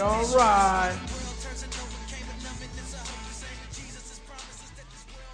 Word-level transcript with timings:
all 0.00 0.36
right. 0.36 0.96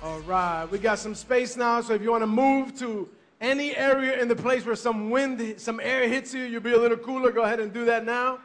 All 0.03 0.21
right, 0.21 0.67
we 0.67 0.79
got 0.79 0.99
some 0.99 1.15
space 1.15 1.57
now, 1.57 1.81
so 1.81 1.95
if 1.95 2.03
you 2.03 2.11
want 2.11 2.23
to 2.23 2.27
move 2.27 2.79
to 2.79 3.09
any 3.41 3.75
area 3.77 4.21
in 4.21 4.29
the 4.29 4.37
place 4.37 4.65
where 4.67 4.77
some 4.77 5.11
wind, 5.11 5.55
some 5.59 5.81
air 5.81 6.09
hits 6.09 6.35
you, 6.35 6.45
you'll 6.45 6.61
be 6.61 6.73
a 6.73 6.79
little 6.79 6.97
cooler, 6.97 7.33
go 7.33 7.43
ahead 7.43 7.61
and 7.61 7.73
do 7.73 7.87
that 7.87 8.05
now. 8.05 8.39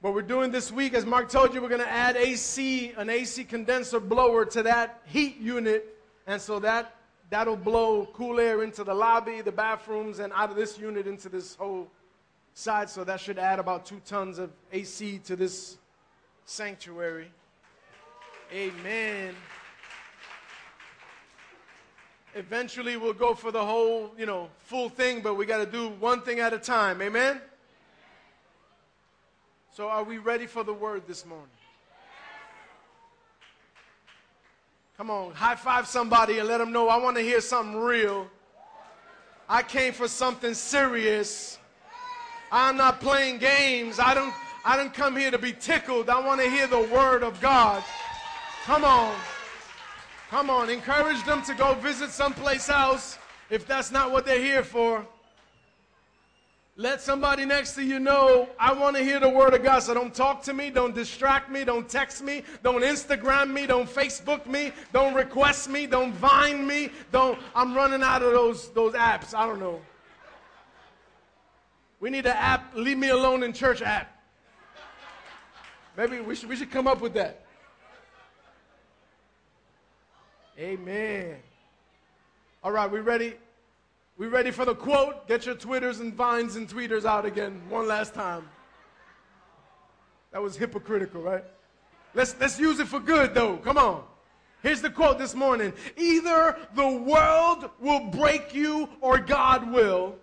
What 0.00 0.14
we're 0.14 0.22
doing 0.22 0.50
this 0.50 0.72
week, 0.72 0.94
as 0.94 1.04
Mark 1.04 1.28
told 1.28 1.52
you, 1.52 1.60
we're 1.60 1.68
going 1.68 1.82
to 1.82 1.90
add 1.90 2.16
AC, 2.16 2.92
an 2.96 3.10
AC 3.10 3.44
condenser 3.44 4.00
blower 4.00 4.44
to 4.46 4.62
that 4.62 5.02
heat 5.04 5.38
unit. 5.38 5.98
And 6.26 6.40
so 6.40 6.58
that, 6.60 6.96
that'll 7.28 7.54
blow 7.54 8.08
cool 8.14 8.40
air 8.40 8.62
into 8.62 8.82
the 8.82 8.94
lobby, 8.94 9.42
the 9.42 9.52
bathrooms, 9.52 10.18
and 10.18 10.32
out 10.32 10.50
of 10.50 10.56
this 10.56 10.78
unit 10.78 11.06
into 11.06 11.28
this 11.28 11.54
whole 11.54 11.86
side. 12.54 12.90
So 12.90 13.04
that 13.04 13.20
should 13.20 13.38
add 13.38 13.58
about 13.58 13.86
two 13.86 14.00
tons 14.04 14.38
of 14.38 14.50
AC 14.72 15.20
to 15.24 15.36
this 15.36 15.78
sanctuary. 16.44 17.30
Amen. 18.52 19.34
Eventually, 22.34 22.96
we'll 22.96 23.12
go 23.12 23.34
for 23.34 23.50
the 23.50 23.64
whole, 23.64 24.12
you 24.16 24.26
know, 24.26 24.48
full 24.58 24.88
thing, 24.88 25.20
but 25.20 25.34
we 25.34 25.46
got 25.46 25.58
to 25.58 25.66
do 25.66 25.88
one 25.88 26.22
thing 26.22 26.38
at 26.38 26.52
a 26.52 26.58
time. 26.58 27.02
Amen? 27.02 27.40
So, 29.72 29.88
are 29.88 30.04
we 30.04 30.18
ready 30.18 30.46
for 30.46 30.62
the 30.62 30.74
word 30.74 31.02
this 31.06 31.24
morning? 31.26 31.48
Come 34.96 35.08
on, 35.10 35.32
high 35.32 35.54
five 35.54 35.86
somebody 35.86 36.40
and 36.40 36.46
let 36.46 36.58
them 36.58 36.72
know 36.72 36.90
I 36.90 36.98
want 36.98 37.16
to 37.16 37.22
hear 37.22 37.40
something 37.40 37.80
real. 37.80 38.28
I 39.48 39.62
came 39.62 39.94
for 39.94 40.06
something 40.06 40.52
serious. 40.52 41.58
I'm 42.52 42.76
not 42.76 43.00
playing 43.00 43.38
games. 43.38 43.98
I 43.98 44.14
don't 44.14 44.34
I 44.64 44.76
didn't 44.76 44.94
come 44.94 45.16
here 45.16 45.30
to 45.30 45.38
be 45.38 45.52
tickled. 45.52 46.10
I 46.10 46.20
want 46.24 46.40
to 46.40 46.50
hear 46.50 46.66
the 46.66 46.80
word 46.80 47.22
of 47.22 47.40
God. 47.40 47.82
Come 48.64 48.84
on. 48.84 49.14
Come 50.28 50.50
on. 50.50 50.68
Encourage 50.68 51.24
them 51.24 51.42
to 51.42 51.54
go 51.54 51.74
visit 51.74 52.10
someplace 52.10 52.68
else 52.68 53.18
if 53.48 53.66
that's 53.66 53.90
not 53.90 54.12
what 54.12 54.26
they're 54.26 54.42
here 54.42 54.62
for. 54.62 55.06
Let 56.76 57.00
somebody 57.00 57.44
next 57.44 57.74
to 57.74 57.82
you 57.82 57.98
know, 57.98 58.48
I 58.58 58.72
want 58.72 58.96
to 58.96 59.02
hear 59.02 59.20
the 59.20 59.28
word 59.28 59.52
of 59.54 59.62
God. 59.62 59.80
So 59.80 59.92
don't 59.92 60.14
talk 60.14 60.42
to 60.44 60.54
me, 60.54 60.70
don't 60.70 60.94
distract 60.94 61.50
me, 61.50 61.64
don't 61.64 61.88
text 61.88 62.22
me, 62.22 62.42
don't 62.62 62.82
Instagram 62.82 63.52
me, 63.52 63.66
don't 63.66 63.88
Facebook 63.88 64.46
me, 64.46 64.72
don't 64.92 65.12
request 65.14 65.68
me, 65.68 65.86
don't 65.86 66.12
Vine 66.14 66.66
me, 66.66 66.90
don't, 67.12 67.38
I'm 67.54 67.74
running 67.74 68.02
out 68.02 68.22
of 68.22 68.32
those, 68.32 68.70
those 68.70 68.94
apps. 68.94 69.34
I 69.34 69.46
don't 69.46 69.60
know. 69.60 69.80
We 72.00 72.08
need 72.08 72.24
an 72.24 72.36
app, 72.36 72.74
leave 72.74 72.96
me 72.96 73.10
alone 73.10 73.42
in 73.42 73.52
church 73.52 73.82
app. 73.82 74.16
Maybe 75.96 76.20
we 76.20 76.34
should, 76.34 76.48
we 76.48 76.56
should 76.56 76.70
come 76.70 76.86
up 76.86 77.02
with 77.02 77.12
that. 77.14 77.44
Amen. 80.58 81.36
All 82.64 82.72
right, 82.72 82.90
we 82.90 83.00
ready? 83.00 83.34
We 84.16 84.26
ready 84.26 84.50
for 84.50 84.64
the 84.64 84.74
quote? 84.74 85.28
Get 85.28 85.46
your 85.46 85.54
Twitters 85.54 86.00
and 86.00 86.14
Vines 86.14 86.56
and 86.56 86.68
Tweeters 86.68 87.04
out 87.04 87.24
again 87.24 87.60
one 87.68 87.86
last 87.86 88.14
time. 88.14 88.48
That 90.32 90.42
was 90.42 90.56
hypocritical, 90.56 91.22
right? 91.22 91.44
Let's, 92.14 92.34
let's 92.40 92.58
use 92.58 92.80
it 92.80 92.88
for 92.88 93.00
good, 93.00 93.34
though. 93.34 93.56
Come 93.58 93.78
on. 93.78 94.04
Here's 94.62 94.82
the 94.82 94.90
quote 94.90 95.18
this 95.18 95.34
morning 95.34 95.72
Either 95.96 96.56
the 96.74 96.88
world 96.88 97.70
will 97.80 98.08
break 98.08 98.54
you 98.54 98.88
or 99.00 99.18
God 99.18 99.72
will. 99.72 100.16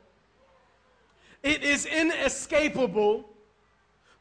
It 1.47 1.63
is 1.63 1.85
inescapable 1.85 3.25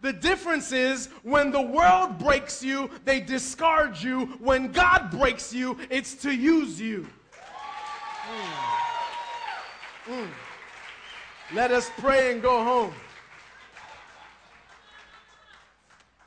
the 0.01 0.13
difference 0.13 0.73
is 0.73 1.09
when 1.23 1.51
the 1.51 1.61
world 1.61 2.19
breaks 2.19 2.63
you, 2.63 2.91
they 3.05 3.19
discard 3.21 4.01
you. 4.01 4.27
When 4.39 4.71
God 4.71 5.11
breaks 5.11 5.53
you, 5.53 5.79
it's 5.91 6.15
to 6.23 6.33
use 6.33 6.81
you. 6.81 7.09
Mm. 10.07 10.15
Mm. 10.15 10.29
Let 11.55 11.71
us 11.71 11.91
pray 11.99 12.33
and 12.33 12.43
go 12.43 12.63
home. 12.63 12.93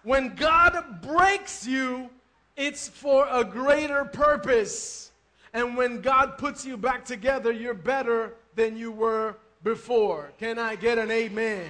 When 0.04 0.36
God 0.36 1.02
breaks 1.02 1.68
you, 1.68 2.10
it's 2.58 2.90
for 2.90 3.28
a 3.30 3.44
greater 3.44 4.06
purpose. 4.06 5.12
And 5.54 5.78
when 5.78 6.02
God 6.02 6.38
puts 6.38 6.66
you 6.66 6.76
back 6.76 7.06
together, 7.06 7.52
you're 7.52 7.74
better 7.74 8.34
than 8.56 8.76
you 8.76 8.92
were 8.92 9.38
before. 9.64 10.32
Can 10.40 10.58
I 10.58 10.76
get 10.76 10.98
an 10.98 11.12
amen? 11.12 11.70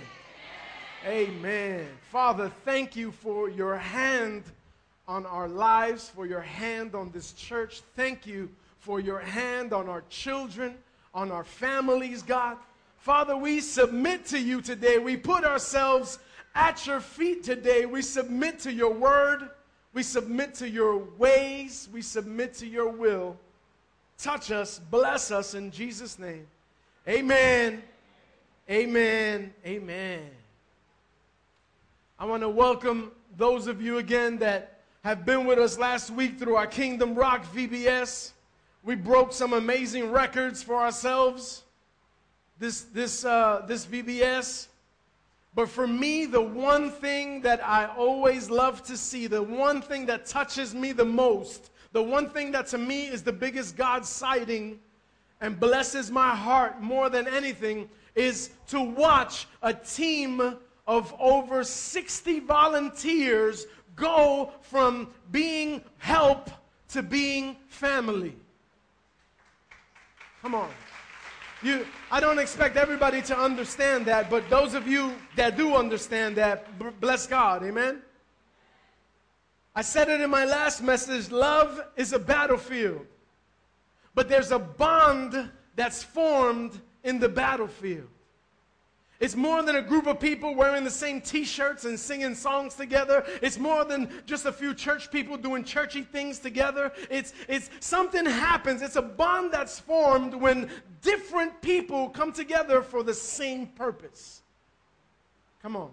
Amen. 1.06 1.88
Father, 2.12 2.52
thank 2.66 2.96
you 2.96 3.12
for 3.12 3.50
your 3.50 3.76
hand 3.76 4.44
on 5.08 5.26
our 5.26 5.48
lives, 5.48 6.10
for 6.10 6.26
your 6.26 6.42
hand 6.42 6.94
on 6.94 7.10
this 7.12 7.32
church. 7.34 7.82
Thank 7.96 8.28
you 8.28 8.50
for 8.80 9.00
your 9.00 9.20
hand 9.20 9.74
on 9.74 9.90
our 9.90 10.04
children, 10.10 10.76
on 11.14 11.32
our 11.32 11.44
families, 11.44 12.22
God. 12.22 12.58
Father, 12.98 13.36
we 13.36 13.62
submit 13.62 14.26
to 14.28 14.40
you 14.40 14.62
today. 14.62 15.00
We 15.00 15.18
put 15.18 15.44
ourselves 15.44 16.20
at 16.54 16.86
your 16.86 17.00
feet 17.00 17.44
today. 17.44 17.86
We 17.86 18.02
submit 18.02 18.60
to 18.60 18.74
your 18.74 18.94
word. 18.94 19.50
We 19.94 20.04
submit 20.04 20.54
to 20.56 20.70
your 20.70 20.98
ways. 21.18 21.90
We 21.92 22.02
submit 22.02 22.54
to 22.56 22.68
your 22.68 22.90
will. 22.90 23.38
Touch 24.18 24.52
us, 24.52 24.80
bless 24.92 25.32
us 25.32 25.54
in 25.54 25.72
Jesus' 25.72 26.20
name. 26.20 26.46
Amen. 27.08 27.82
Amen. 28.70 29.54
Amen. 29.66 30.30
I 32.20 32.26
want 32.26 32.44
to 32.44 32.50
welcome 32.50 33.12
those 33.38 33.68
of 33.68 33.82
you 33.82 33.98
again 33.98 34.38
that 34.40 34.82
have 35.04 35.26
been 35.26 35.46
with 35.46 35.60
us 35.60 35.80
last 35.80 36.12
week 36.12 36.38
through 36.38 36.56
our 36.56 36.68
Kingdom 36.68 37.16
Rock 37.16 37.46
VBS. 37.54 38.34
We 38.84 38.96
broke 38.96 39.32
some 39.32 39.54
amazing 39.54 40.12
records 40.12 40.62
for 40.62 40.76
ourselves 40.76 41.64
this, 42.60 42.82
this, 42.82 43.24
uh, 43.24 43.64
this 43.66 43.86
VBS. 43.86 44.68
But 45.56 45.70
for 45.70 45.88
me, 45.88 46.26
the 46.26 46.42
one 46.42 46.92
thing 46.92 47.42
that 47.42 47.66
I 47.66 47.86
always 47.86 48.50
love 48.50 48.84
to 48.84 48.98
see, 48.98 49.26
the 49.28 49.42
one 49.42 49.82
thing 49.82 50.06
that 50.08 50.26
touches 50.26 50.76
me 50.76 50.92
the 50.92 51.06
most, 51.06 51.72
the 51.94 52.04
one 52.04 52.30
thing 52.30 52.52
that 52.52 52.68
to 52.68 52.78
me 52.78 53.08
is 53.08 53.24
the 53.24 53.34
biggest 53.34 53.78
God 53.78 54.06
sighting 54.06 54.80
and 55.42 55.60
blesses 55.60 56.12
my 56.12 56.36
heart 56.36 56.82
more 56.82 57.10
than 57.10 57.28
anything 57.28 57.90
is 58.16 58.50
to 58.68 58.82
watch 58.82 59.48
a 59.62 59.74
team 59.74 60.58
of 60.88 61.14
over 61.20 61.64
60 61.64 62.40
volunteers 62.42 63.66
go 63.96 64.52
from 64.62 65.10
being 65.32 65.82
help 65.98 66.50
to 66.90 67.04
being 67.04 67.56
family. 67.68 68.36
Come 70.42 70.56
on. 70.56 70.70
You, 71.62 71.86
I 72.10 72.22
don't 72.22 72.40
expect 72.40 72.78
everybody 72.78 73.22
to 73.24 73.38
understand 73.38 74.06
that, 74.06 74.30
but 74.30 74.50
those 74.50 74.74
of 74.74 74.88
you 74.88 75.14
that 75.36 75.58
do 75.58 75.76
understand 75.76 76.38
that, 76.38 76.80
bless 77.02 77.28
God. 77.28 77.64
Amen? 77.64 78.02
I 79.76 79.82
said 79.82 80.10
it 80.10 80.22
in 80.22 80.30
my 80.30 80.46
last 80.46 80.82
message 80.82 81.32
love 81.32 81.82
is 81.98 82.14
a 82.14 82.20
battlefield, 82.20 83.06
but 84.20 84.28
there's 84.28 84.52
a 84.52 84.60
bond 84.60 85.50
that's 85.78 86.04
formed 86.04 86.78
in 87.06 87.20
the 87.20 87.30
battlefield. 87.30 88.10
It's 89.22 89.34
more 89.34 89.64
than 89.64 89.78
a 89.78 89.82
group 89.82 90.08
of 90.08 90.20
people 90.20 90.56
wearing 90.56 90.84
the 90.84 90.92
same 90.92 91.22
t 91.22 91.46
shirts 91.46 91.86
and 91.86 91.98
singing 91.98 92.36
songs 92.36 92.76
together. 92.76 93.24
It's 93.42 93.58
more 93.58 93.86
than 93.86 94.12
just 94.26 94.46
a 94.46 94.52
few 94.52 94.74
church 94.74 95.10
people 95.10 95.38
doing 95.38 95.64
churchy 95.64 96.02
things 96.02 96.38
together. 96.38 96.92
It's, 97.10 97.32
it's 97.48 97.70
something 97.80 98.26
happens. 98.26 98.82
It's 98.82 98.98
a 98.98 99.02
bond 99.02 99.54
that's 99.54 99.80
formed 99.80 100.34
when 100.34 100.70
different 101.02 101.62
people 101.62 102.10
come 102.10 102.34
together 102.34 102.82
for 102.82 103.04
the 103.04 103.14
same 103.14 103.68
purpose. 103.68 104.42
Come 105.62 105.78
on. 105.78 105.92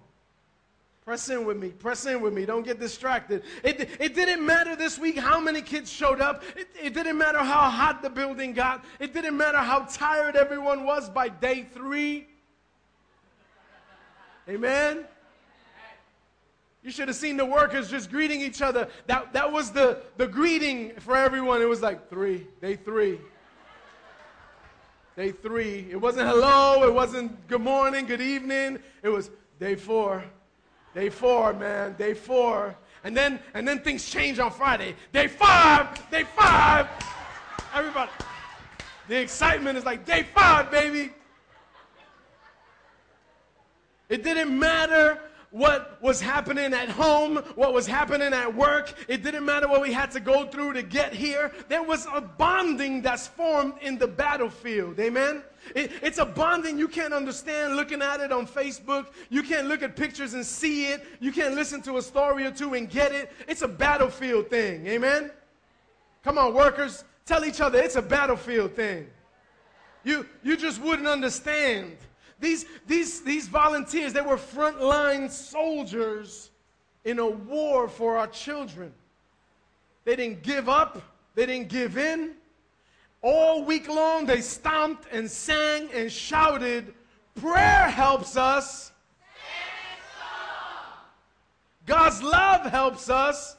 Press 1.06 1.28
in 1.28 1.46
with 1.46 1.56
me. 1.56 1.68
Press 1.68 2.04
in 2.04 2.20
with 2.20 2.34
me. 2.34 2.44
Don't 2.44 2.64
get 2.64 2.80
distracted. 2.80 3.44
It, 3.62 3.88
it 4.00 4.16
didn't 4.16 4.44
matter 4.44 4.74
this 4.74 4.98
week 4.98 5.16
how 5.16 5.38
many 5.38 5.62
kids 5.62 5.90
showed 5.90 6.20
up. 6.20 6.42
It, 6.56 6.66
it 6.82 6.94
didn't 6.94 7.16
matter 7.16 7.38
how 7.38 7.70
hot 7.70 8.02
the 8.02 8.10
building 8.10 8.52
got. 8.52 8.84
It 8.98 9.14
didn't 9.14 9.36
matter 9.36 9.58
how 9.58 9.86
tired 9.88 10.34
everyone 10.34 10.84
was 10.84 11.08
by 11.08 11.28
day 11.28 11.64
three. 11.72 12.26
Amen? 14.48 15.04
You 16.82 16.90
should 16.90 17.06
have 17.06 17.16
seen 17.16 17.36
the 17.36 17.46
workers 17.46 17.88
just 17.88 18.10
greeting 18.10 18.40
each 18.40 18.60
other. 18.60 18.88
That, 19.06 19.32
that 19.32 19.52
was 19.52 19.70
the, 19.70 20.02
the 20.16 20.26
greeting 20.26 20.90
for 20.98 21.16
everyone. 21.16 21.62
It 21.62 21.68
was 21.68 21.82
like 21.82 22.10
three, 22.10 22.48
day 22.60 22.74
three. 22.74 23.20
Day 25.16 25.30
three. 25.30 25.86
It 25.88 26.00
wasn't 26.00 26.28
hello, 26.28 26.82
it 26.82 26.92
wasn't 26.92 27.46
good 27.46 27.60
morning, 27.60 28.06
good 28.06 28.20
evening. 28.20 28.80
It 29.04 29.08
was 29.08 29.30
day 29.60 29.76
four. 29.76 30.24
Day 30.96 31.10
four, 31.10 31.52
man. 31.52 31.92
Day 31.98 32.14
four. 32.14 32.74
And 33.04 33.14
then 33.14 33.38
and 33.52 33.68
then 33.68 33.80
things 33.80 34.08
change 34.08 34.38
on 34.38 34.50
Friday. 34.50 34.96
Day 35.12 35.26
five, 35.28 36.10
day 36.10 36.24
five. 36.34 36.88
Everybody. 37.74 38.10
The 39.06 39.20
excitement 39.20 39.76
is 39.76 39.84
like 39.84 40.06
day 40.06 40.22
five, 40.34 40.70
baby. 40.70 41.12
It 44.08 44.24
didn't 44.24 44.58
matter 44.58 45.20
what 45.50 46.00
was 46.02 46.18
happening 46.18 46.72
at 46.72 46.88
home, 46.88 47.36
what 47.56 47.74
was 47.74 47.86
happening 47.86 48.32
at 48.32 48.54
work. 48.54 48.94
It 49.06 49.22
didn't 49.22 49.44
matter 49.44 49.68
what 49.68 49.82
we 49.82 49.92
had 49.92 50.10
to 50.12 50.20
go 50.20 50.46
through 50.46 50.72
to 50.74 50.82
get 50.82 51.12
here. 51.12 51.52
There 51.68 51.82
was 51.82 52.06
a 52.12 52.22
bonding 52.22 53.02
that's 53.02 53.26
formed 53.26 53.74
in 53.82 53.98
the 53.98 54.06
battlefield. 54.06 54.98
Amen? 54.98 55.42
It, 55.74 55.90
it's 56.02 56.18
a 56.18 56.24
bonding 56.24 56.78
you 56.78 56.88
can't 56.88 57.12
understand 57.12 57.76
looking 57.76 58.02
at 58.02 58.20
it 58.20 58.32
on 58.32 58.46
Facebook. 58.46 59.06
You 59.30 59.42
can't 59.42 59.66
look 59.66 59.82
at 59.82 59.96
pictures 59.96 60.34
and 60.34 60.44
see 60.44 60.86
it. 60.86 61.04
You 61.20 61.32
can't 61.32 61.54
listen 61.54 61.82
to 61.82 61.96
a 61.98 62.02
story 62.02 62.44
or 62.46 62.50
two 62.50 62.74
and 62.74 62.88
get 62.88 63.12
it. 63.12 63.32
It's 63.48 63.62
a 63.62 63.68
battlefield 63.68 64.48
thing. 64.48 64.86
Amen? 64.86 65.30
Come 66.22 66.38
on, 66.38 66.54
workers, 66.54 67.04
tell 67.24 67.44
each 67.44 67.60
other 67.60 67.78
it's 67.78 67.96
a 67.96 68.02
battlefield 68.02 68.72
thing. 68.72 69.08
You, 70.04 70.26
you 70.42 70.56
just 70.56 70.80
wouldn't 70.80 71.08
understand. 71.08 71.96
These, 72.38 72.66
these, 72.86 73.22
these 73.22 73.48
volunteers, 73.48 74.12
they 74.12 74.20
were 74.20 74.36
frontline 74.36 75.30
soldiers 75.30 76.50
in 77.04 77.18
a 77.18 77.26
war 77.26 77.88
for 77.88 78.18
our 78.18 78.26
children. 78.26 78.92
They 80.04 80.16
didn't 80.16 80.42
give 80.42 80.68
up, 80.68 81.02
they 81.34 81.46
didn't 81.46 81.68
give 81.68 81.98
in. 81.98 82.32
All 83.28 83.64
week 83.64 83.88
long, 83.88 84.24
they 84.24 84.40
stomped 84.40 85.08
and 85.10 85.28
sang 85.28 85.88
and 85.92 86.12
shouted, 86.12 86.94
Prayer 87.34 87.88
helps 87.88 88.36
us. 88.36 88.92
God's 91.86 92.22
love 92.22 92.70
helps 92.70 93.10
us. 93.10 93.56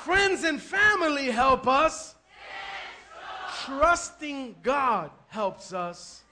Friends 0.00 0.42
and 0.42 0.60
family 0.60 1.26
help 1.26 1.68
us. 1.68 2.16
Trusting 3.64 4.56
God 4.64 5.12
helps 5.28 5.72
us. 5.72 6.24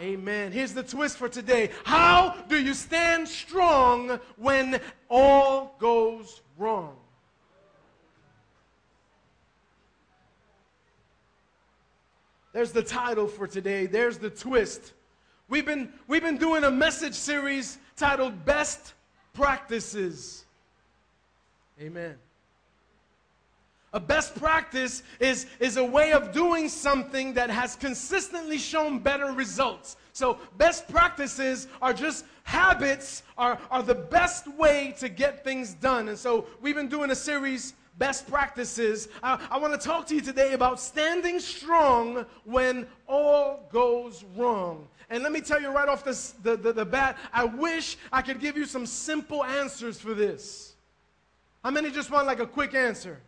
Amen. 0.00 0.52
Here's 0.52 0.72
the 0.72 0.84
twist 0.84 1.16
for 1.16 1.28
today. 1.28 1.70
How 1.82 2.44
do 2.48 2.62
you 2.62 2.74
stand 2.74 3.26
strong 3.26 4.20
when 4.36 4.80
all 5.08 5.74
goes 5.80 6.42
wrong? 6.56 6.94
There's 12.56 12.72
the 12.72 12.82
title 12.82 13.26
for 13.26 13.46
today. 13.46 13.84
There's 13.84 14.16
the 14.16 14.30
twist. 14.30 14.94
We've 15.46 15.66
been, 15.66 15.92
we've 16.08 16.22
been 16.22 16.38
doing 16.38 16.64
a 16.64 16.70
message 16.70 17.12
series 17.12 17.76
titled 17.96 18.46
Best 18.46 18.94
Practices. 19.34 20.46
Amen. 21.78 22.14
A 23.92 24.00
best 24.00 24.34
practice 24.36 25.02
is, 25.20 25.44
is 25.60 25.76
a 25.76 25.84
way 25.84 26.12
of 26.12 26.32
doing 26.32 26.70
something 26.70 27.34
that 27.34 27.50
has 27.50 27.76
consistently 27.76 28.56
shown 28.56 29.00
better 29.00 29.32
results. 29.32 29.98
So, 30.14 30.38
best 30.56 30.88
practices 30.88 31.68
are 31.82 31.92
just 31.92 32.24
habits, 32.44 33.22
are, 33.36 33.60
are 33.70 33.82
the 33.82 33.94
best 33.94 34.48
way 34.48 34.94
to 35.00 35.10
get 35.10 35.44
things 35.44 35.74
done. 35.74 36.08
And 36.08 36.16
so, 36.16 36.46
we've 36.62 36.74
been 36.74 36.88
doing 36.88 37.10
a 37.10 37.14
series, 37.14 37.74
Best 37.98 38.26
Practices. 38.28 39.08
I, 39.22 39.38
I 39.50 39.58
want 39.58 39.78
to 39.78 39.86
talk 39.86 40.06
to 40.08 40.14
you 40.14 40.20
today 40.20 40.52
about 40.52 40.80
standing 40.80 41.40
strong 41.40 42.26
when 42.44 42.86
all 43.08 43.68
goes 43.72 44.24
wrong. 44.36 44.88
And 45.08 45.22
let 45.22 45.32
me 45.32 45.40
tell 45.40 45.60
you 45.60 45.70
right 45.70 45.88
off 45.88 46.04
this, 46.04 46.32
the, 46.42 46.56
the, 46.56 46.72
the 46.72 46.84
bat, 46.84 47.16
I 47.32 47.44
wish 47.44 47.96
I 48.12 48.22
could 48.22 48.40
give 48.40 48.56
you 48.56 48.66
some 48.66 48.86
simple 48.86 49.44
answers 49.44 49.98
for 50.00 50.14
this. 50.14 50.74
How 51.62 51.70
many 51.70 51.90
just 51.90 52.10
want 52.10 52.26
like 52.26 52.40
a 52.40 52.46
quick 52.46 52.74
answer? 52.74 53.20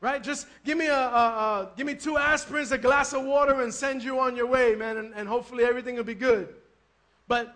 Right? 0.00 0.22
Just 0.22 0.46
give 0.64 0.78
me 0.78 0.86
a, 0.86 0.94
a, 0.94 0.98
a, 0.98 1.70
give 1.76 1.86
me 1.86 1.94
two 1.94 2.14
aspirins, 2.14 2.72
a 2.72 2.78
glass 2.78 3.12
of 3.12 3.24
water, 3.24 3.60
and 3.62 3.72
send 3.72 4.02
you 4.02 4.18
on 4.18 4.34
your 4.34 4.46
way, 4.46 4.74
man, 4.74 4.96
and, 4.96 5.12
and 5.14 5.28
hopefully 5.28 5.64
everything 5.64 5.96
will 5.96 6.04
be 6.04 6.14
good. 6.14 6.48
But 7.28 7.54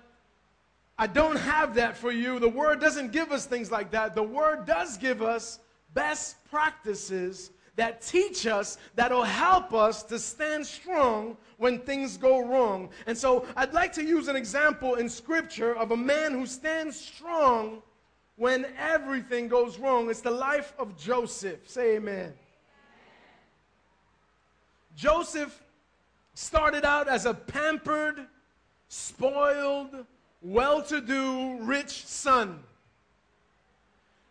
I 0.98 1.06
don't 1.06 1.36
have 1.36 1.74
that 1.76 1.96
for 1.96 2.12
you. 2.12 2.38
The 2.38 2.48
Word 2.48 2.80
doesn't 2.80 3.12
give 3.12 3.32
us 3.32 3.46
things 3.46 3.70
like 3.70 3.90
that. 3.92 4.14
The 4.14 4.22
Word 4.22 4.66
does 4.66 4.98
give 4.98 5.22
us 5.22 5.58
best 5.94 6.36
practices 6.50 7.50
that 7.76 8.00
teach 8.00 8.46
us, 8.46 8.78
that'll 8.94 9.24
help 9.24 9.72
us 9.72 10.02
to 10.04 10.18
stand 10.18 10.66
strong 10.66 11.36
when 11.56 11.80
things 11.80 12.16
go 12.16 12.44
wrong. 12.46 12.90
And 13.06 13.16
so 13.16 13.46
I'd 13.56 13.72
like 13.72 13.92
to 13.94 14.04
use 14.04 14.28
an 14.28 14.36
example 14.36 14.94
in 14.94 15.08
Scripture 15.08 15.74
of 15.74 15.90
a 15.90 15.96
man 15.96 16.32
who 16.32 16.46
stands 16.46 16.98
strong 16.98 17.82
when 18.36 18.66
everything 18.78 19.48
goes 19.48 19.78
wrong. 19.78 20.10
It's 20.10 20.20
the 20.20 20.30
life 20.30 20.72
of 20.78 20.96
Joseph. 20.96 21.68
Say 21.68 21.96
amen. 21.96 22.32
Joseph 24.96 25.60
started 26.34 26.84
out 26.84 27.08
as 27.08 27.26
a 27.26 27.34
pampered, 27.34 28.26
spoiled, 28.88 30.06
well 30.42 30.82
to 30.82 31.00
do, 31.00 31.58
rich 31.60 32.04
son 32.06 32.62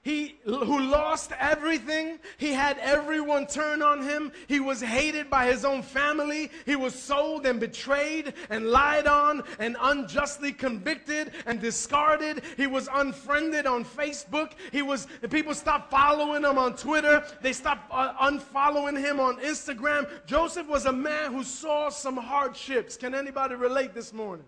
he 0.03 0.35
who 0.43 0.81
lost 0.81 1.31
everything 1.39 2.19
he 2.37 2.51
had 2.51 2.77
everyone 2.79 3.47
turn 3.47 3.81
on 3.81 4.01
him. 4.03 4.33
He 4.47 4.59
was 4.59 4.81
hated 4.81 5.29
by 5.29 5.45
his 5.45 5.63
own 5.63 5.81
family. 5.81 6.51
He 6.65 6.75
was 6.75 6.93
sold 6.93 7.45
and 7.45 7.57
betrayed 7.57 8.33
and 8.49 8.67
lied 8.67 9.07
on 9.07 9.43
and 9.59 9.77
unjustly 9.79 10.51
convicted 10.51 11.31
and 11.45 11.61
discarded. 11.61 12.43
He 12.57 12.67
was 12.67 12.89
unfriended 12.93 13.65
on 13.65 13.85
facebook. 13.85 14.51
He 14.73 14.81
was 14.81 15.07
people 15.29 15.53
stopped 15.53 15.89
following 15.89 16.43
him 16.43 16.57
on 16.57 16.75
twitter. 16.75 17.25
They 17.41 17.53
stopped 17.53 17.89
uh, 17.89 18.13
unfollowing 18.29 18.99
him 18.99 19.21
on 19.21 19.37
instagram. 19.37 20.09
Joseph 20.25 20.67
was 20.67 20.85
a 20.85 20.91
man 20.91 21.31
who 21.31 21.45
saw 21.45 21.87
some 21.87 22.17
hardships. 22.17 22.97
Can 22.97 23.15
anybody 23.15 23.55
relate 23.55 23.93
this 23.93 24.11
morning? 24.11 24.45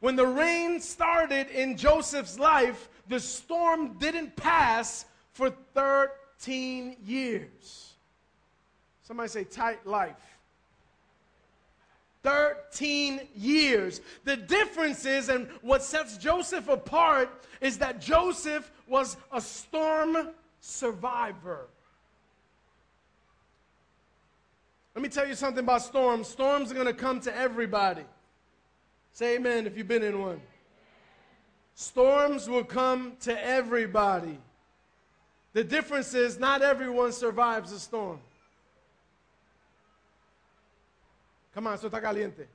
When 0.00 0.16
the 0.16 0.26
rain 0.26 0.80
started 0.80 1.48
in 1.48 1.78
Joseph's 1.78 2.38
life, 2.38 2.90
the 3.08 3.20
storm 3.20 3.98
didn't 3.98 4.36
pass 4.36 5.04
for 5.32 5.50
13 5.74 6.96
years. 7.04 7.94
Somebody 9.02 9.28
say, 9.28 9.44
tight 9.44 9.86
life. 9.86 10.16
13 12.22 13.20
years. 13.36 14.00
The 14.24 14.36
difference 14.36 15.04
is, 15.04 15.28
and 15.28 15.48
what 15.60 15.82
sets 15.82 16.16
Joseph 16.16 16.68
apart, 16.68 17.28
is 17.60 17.78
that 17.78 18.00
Joseph 18.00 18.70
was 18.86 19.16
a 19.30 19.40
storm 19.40 20.30
survivor. 20.60 21.66
Let 24.94 25.02
me 25.02 25.08
tell 25.08 25.26
you 25.26 25.34
something 25.34 25.64
about 25.64 25.82
storms. 25.82 26.28
Storms 26.28 26.70
are 26.70 26.74
going 26.74 26.86
to 26.86 26.94
come 26.94 27.20
to 27.20 27.36
everybody. 27.36 28.04
Say 29.12 29.36
amen 29.36 29.66
if 29.66 29.76
you've 29.76 29.88
been 29.88 30.02
in 30.02 30.20
one. 30.20 30.40
Storms 31.74 32.48
will 32.48 32.64
come 32.64 33.14
to 33.20 33.44
everybody. 33.44 34.38
The 35.52 35.64
difference 35.64 36.14
is 36.14 36.38
not 36.38 36.62
everyone 36.62 37.12
survives 37.12 37.72
a 37.72 37.78
storm. 37.78 38.20
Come 41.54 41.68
on, 41.68 41.78
está 41.78 42.00
caliente. 42.00 42.46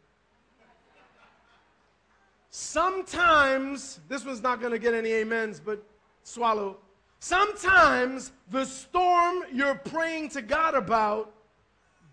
Sometimes, 2.49 3.99
this 4.09 4.25
one's 4.25 4.41
not 4.41 4.59
going 4.59 4.71
to 4.71 4.79
get 4.79 4.93
any 4.93 5.21
amens, 5.21 5.61
but 5.63 5.81
swallow. 6.23 6.77
Sometimes 7.19 8.31
the 8.49 8.65
storm 8.65 9.43
you're 9.53 9.75
praying 9.75 10.29
to 10.29 10.41
God 10.41 10.73
about, 10.73 11.31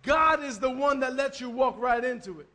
God 0.03 0.45
is 0.45 0.59
the 0.59 0.71
one 0.71 1.01
that 1.01 1.15
lets 1.15 1.41
you 1.41 1.51
walk 1.51 1.77
right 1.79 2.05
into 2.05 2.41
it. 2.41 2.49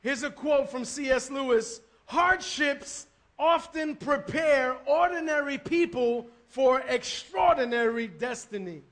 Here's 0.00 0.22
a 0.22 0.30
quote 0.30 0.70
from 0.70 0.84
C.S. 0.84 1.30
Lewis 1.30 1.80
Hardships 2.06 3.06
often 3.38 3.96
prepare 3.96 4.76
ordinary 4.86 5.58
people 5.58 6.26
for 6.46 6.80
extraordinary 6.88 8.06
destiny. 8.06 8.82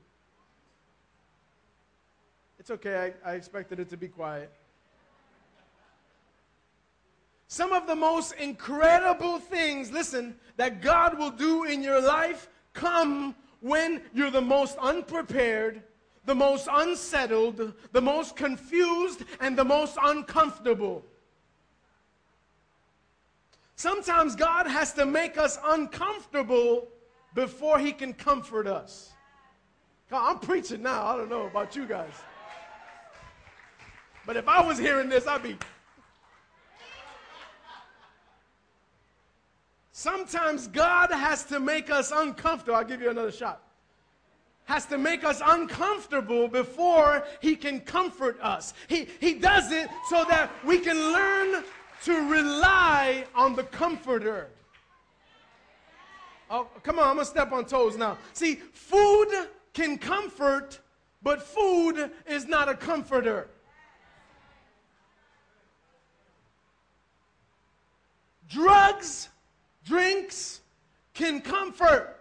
It's 2.59 2.69
okay, 2.69 3.13
I, 3.25 3.31
I, 3.31 3.33
expected 3.35 3.79
it 3.79 3.89
to 3.89 3.97
be 3.97 4.07
quiet. 4.07 4.51
Some 7.47 7.71
of 7.71 7.87
the 7.87 7.95
most 7.95 8.33
incredible 8.33 9.39
things, 9.39 9.91
listen, 9.91 10.35
that 10.57 10.81
God 10.81 11.17
will 11.17 11.31
do 11.31 11.63
in 11.63 11.81
your 11.81 12.01
life 12.01 12.49
come 12.73 13.35
when 13.61 14.01
you're 14.13 14.31
the 14.31 14.41
most 14.41 14.77
unprepared 14.77 15.81
the 16.27 16.35
most 16.35 16.67
unsettled, 16.69 17.73
the 17.93 18.01
most 18.01 18.35
confused, 18.35 19.23
and 19.39 19.57
the 19.57 19.63
most 19.63 19.97
uncomfortable. 20.03 21.03
Sometimes 23.77 24.35
God 24.35 24.67
has 24.67 24.91
to 24.93 25.05
make 25.05 25.37
us 25.37 25.57
uncomfortable 25.63 26.89
before 27.33 27.79
He 27.79 27.93
can 27.93 28.13
comfort 28.13 28.67
us. 28.67 29.13
I'm 30.11 30.39
preaching 30.39 30.83
now. 30.83 31.05
I 31.05 31.15
don't 31.15 31.29
know 31.29 31.47
about 31.47 31.77
you 31.77 31.85
guys. 31.85 32.13
But 34.25 34.35
if 34.35 34.49
I 34.49 34.61
was 34.61 34.77
hearing 34.77 35.07
this, 35.07 35.27
I'd 35.27 35.43
be. 35.43 35.57
Sometimes 39.93 40.67
God 40.67 41.09
has 41.09 41.45
to 41.45 41.61
make 41.61 41.89
us 41.89 42.11
uncomfortable. 42.13 42.75
I'll 42.75 42.83
give 42.83 43.01
you 43.01 43.09
another 43.09 43.31
shot. 43.31 43.61
Has 44.67 44.85
to 44.85 44.97
make 44.97 45.23
us 45.23 45.41
uncomfortable 45.43 46.47
before 46.47 47.25
he 47.41 47.55
can 47.55 47.79
comfort 47.79 48.37
us. 48.41 48.73
He, 48.87 49.07
he 49.19 49.33
does 49.33 49.71
it 49.71 49.89
so 50.09 50.25
that 50.29 50.51
we 50.65 50.79
can 50.79 50.97
learn 51.13 51.63
to 52.03 52.29
rely 52.29 53.25
on 53.33 53.55
the 53.55 53.63
comforter. 53.63 54.49
Oh, 56.49 56.67
come 56.83 56.99
on, 56.99 57.07
I'm 57.07 57.15
gonna 57.15 57.25
step 57.25 57.51
on 57.53 57.65
toes 57.65 57.97
now. 57.97 58.17
See, 58.33 58.55
food 58.55 59.29
can 59.73 59.97
comfort, 59.97 60.79
but 61.23 61.41
food 61.41 62.11
is 62.25 62.45
not 62.45 62.67
a 62.67 62.75
comforter. 62.75 63.47
Drugs, 68.49 69.29
drinks 69.85 70.59
can 71.13 71.39
comfort. 71.39 72.16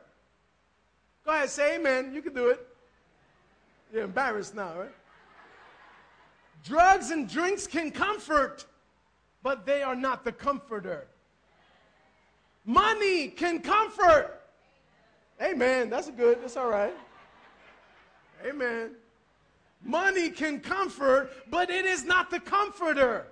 Go 1.26 1.32
ahead, 1.32 1.50
say 1.50 1.74
amen. 1.74 2.12
You 2.14 2.22
can 2.22 2.32
do 2.32 2.50
it. 2.50 2.64
You're 3.92 4.04
embarrassed 4.04 4.54
now, 4.54 4.72
right? 4.78 4.94
Drugs 6.64 7.10
and 7.10 7.28
drinks 7.28 7.66
can 7.66 7.90
comfort, 7.90 8.64
but 9.42 9.66
they 9.66 9.82
are 9.82 9.96
not 9.96 10.24
the 10.24 10.30
comforter. 10.30 11.08
Money 12.64 13.26
can 13.26 13.60
comfort. 13.60 14.40
Amen. 15.42 15.90
That's 15.90 16.10
good. 16.10 16.42
That's 16.42 16.56
all 16.56 16.68
right. 16.68 16.94
Amen. 18.44 18.92
Money 19.82 20.30
can 20.30 20.60
comfort, 20.60 21.32
but 21.50 21.70
it 21.70 21.84
is 21.84 22.04
not 22.04 22.30
the 22.30 22.40
comforter. 22.40 23.26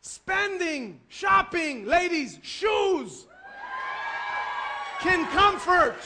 Spending, 0.00 1.00
shopping, 1.08 1.86
ladies, 1.86 2.40
shoes 2.42 3.26
can 5.00 5.26
comfort. 5.26 5.96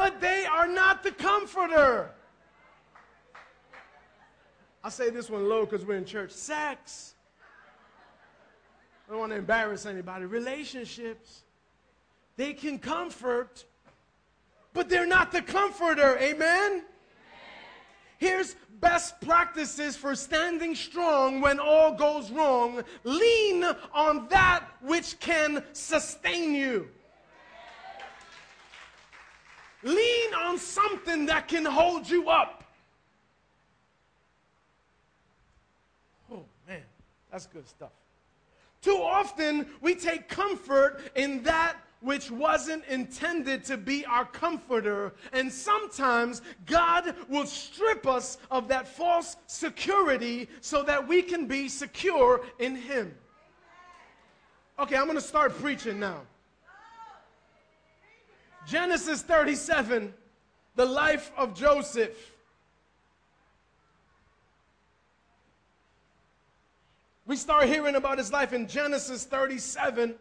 But 0.00 0.18
they 0.18 0.46
are 0.46 0.66
not 0.66 1.02
the 1.02 1.10
comforter. 1.10 2.10
I'll 4.82 4.90
say 4.90 5.10
this 5.10 5.28
one 5.28 5.46
low 5.46 5.66
because 5.66 5.84
we're 5.84 5.98
in 5.98 6.06
church. 6.06 6.30
Sex. 6.30 7.12
I 9.06 9.10
don't 9.10 9.20
want 9.20 9.32
to 9.32 9.36
embarrass 9.36 9.84
anybody. 9.84 10.24
Relationships. 10.24 11.42
They 12.38 12.54
can 12.54 12.78
comfort, 12.78 13.66
but 14.72 14.88
they're 14.88 15.04
not 15.04 15.32
the 15.32 15.42
comforter. 15.42 16.16
Amen? 16.18 16.82
Here's 18.16 18.56
best 18.80 19.20
practices 19.20 19.98
for 19.98 20.14
standing 20.14 20.74
strong 20.74 21.42
when 21.42 21.60
all 21.60 21.92
goes 21.92 22.30
wrong. 22.30 22.82
Lean 23.04 23.66
on 23.92 24.28
that 24.28 24.64
which 24.80 25.20
can 25.20 25.62
sustain 25.74 26.54
you. 26.54 26.88
Lean 29.82 30.34
on 30.34 30.58
something 30.58 31.26
that 31.26 31.48
can 31.48 31.64
hold 31.64 32.08
you 32.08 32.28
up. 32.28 32.64
Oh, 36.32 36.44
man, 36.68 36.82
that's 37.30 37.46
good 37.46 37.66
stuff. 37.68 37.90
Too 38.82 38.96
often, 39.02 39.66
we 39.80 39.94
take 39.94 40.28
comfort 40.28 41.00
in 41.14 41.42
that 41.42 41.76
which 42.00 42.30
wasn't 42.30 42.84
intended 42.86 43.62
to 43.64 43.76
be 43.76 44.04
our 44.06 44.24
comforter. 44.24 45.12
And 45.32 45.52
sometimes 45.52 46.42
God 46.66 47.14
will 47.28 47.46
strip 47.46 48.06
us 48.06 48.38
of 48.50 48.68
that 48.68 48.88
false 48.88 49.36
security 49.46 50.48
so 50.60 50.82
that 50.84 51.06
we 51.06 51.22
can 51.22 51.46
be 51.46 51.68
secure 51.68 52.40
in 52.58 52.74
Him. 52.74 53.14
Okay, 54.78 54.96
I'm 54.96 55.04
going 55.04 55.16
to 55.16 55.22
start 55.22 55.54
preaching 55.58 56.00
now. 56.00 56.22
Genesis 58.66 59.22
37, 59.22 60.12
the 60.76 60.84
life 60.84 61.32
of 61.36 61.54
Joseph. 61.54 62.32
We 67.26 67.36
start 67.36 67.66
hearing 67.66 67.94
about 67.94 68.18
his 68.18 68.32
life 68.32 68.52
in 68.52 68.66
Genesis 68.66 69.24
37. 69.24 70.14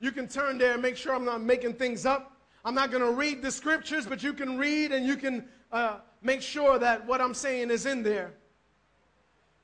You 0.00 0.12
can 0.12 0.28
turn 0.28 0.58
there 0.58 0.74
and 0.74 0.82
make 0.82 0.96
sure 0.96 1.14
I'm 1.14 1.24
not 1.24 1.42
making 1.42 1.74
things 1.74 2.04
up. 2.04 2.36
I'm 2.64 2.74
not 2.74 2.90
going 2.90 3.02
to 3.02 3.10
read 3.10 3.42
the 3.42 3.50
scriptures, 3.50 4.06
but 4.06 4.22
you 4.22 4.32
can 4.32 4.58
read 4.58 4.92
and 4.92 5.06
you 5.06 5.16
can 5.16 5.44
uh, 5.72 5.96
make 6.22 6.42
sure 6.42 6.78
that 6.78 7.06
what 7.06 7.20
I'm 7.20 7.34
saying 7.34 7.70
is 7.70 7.86
in 7.86 8.02
there. 8.02 8.32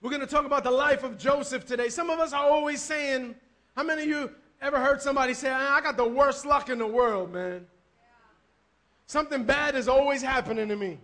We're 0.00 0.10
going 0.10 0.20
to 0.20 0.26
talk 0.26 0.46
about 0.46 0.64
the 0.64 0.70
life 0.70 1.02
of 1.02 1.18
Joseph 1.18 1.66
today. 1.66 1.88
Some 1.88 2.08
of 2.08 2.20
us 2.20 2.32
are 2.32 2.48
always 2.48 2.80
saying, 2.80 3.34
how 3.76 3.82
many 3.82 4.02
of 4.02 4.08
you 4.08 4.30
ever 4.60 4.80
heard 4.80 5.02
somebody 5.02 5.34
say, 5.34 5.50
I 5.50 5.80
got 5.80 5.96
the 5.96 6.08
worst 6.08 6.46
luck 6.46 6.68
in 6.68 6.78
the 6.78 6.86
world, 6.86 7.32
man? 7.32 7.66
Something 9.08 9.44
bad 9.44 9.74
is 9.74 9.88
always 9.88 10.20
happening 10.20 10.68
to 10.68 10.76
me. 10.76 10.98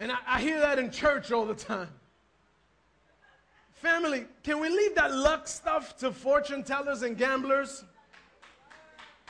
And 0.00 0.10
I, 0.10 0.16
I 0.26 0.40
hear 0.40 0.58
that 0.58 0.78
in 0.78 0.90
church 0.90 1.30
all 1.30 1.44
the 1.44 1.54
time. 1.54 1.90
Family, 3.74 4.24
can 4.42 4.58
we 4.58 4.70
leave 4.70 4.94
that 4.94 5.12
luck 5.12 5.46
stuff 5.46 5.94
to 5.98 6.12
fortune 6.12 6.62
tellers 6.62 7.02
and 7.02 7.14
gamblers? 7.16 7.84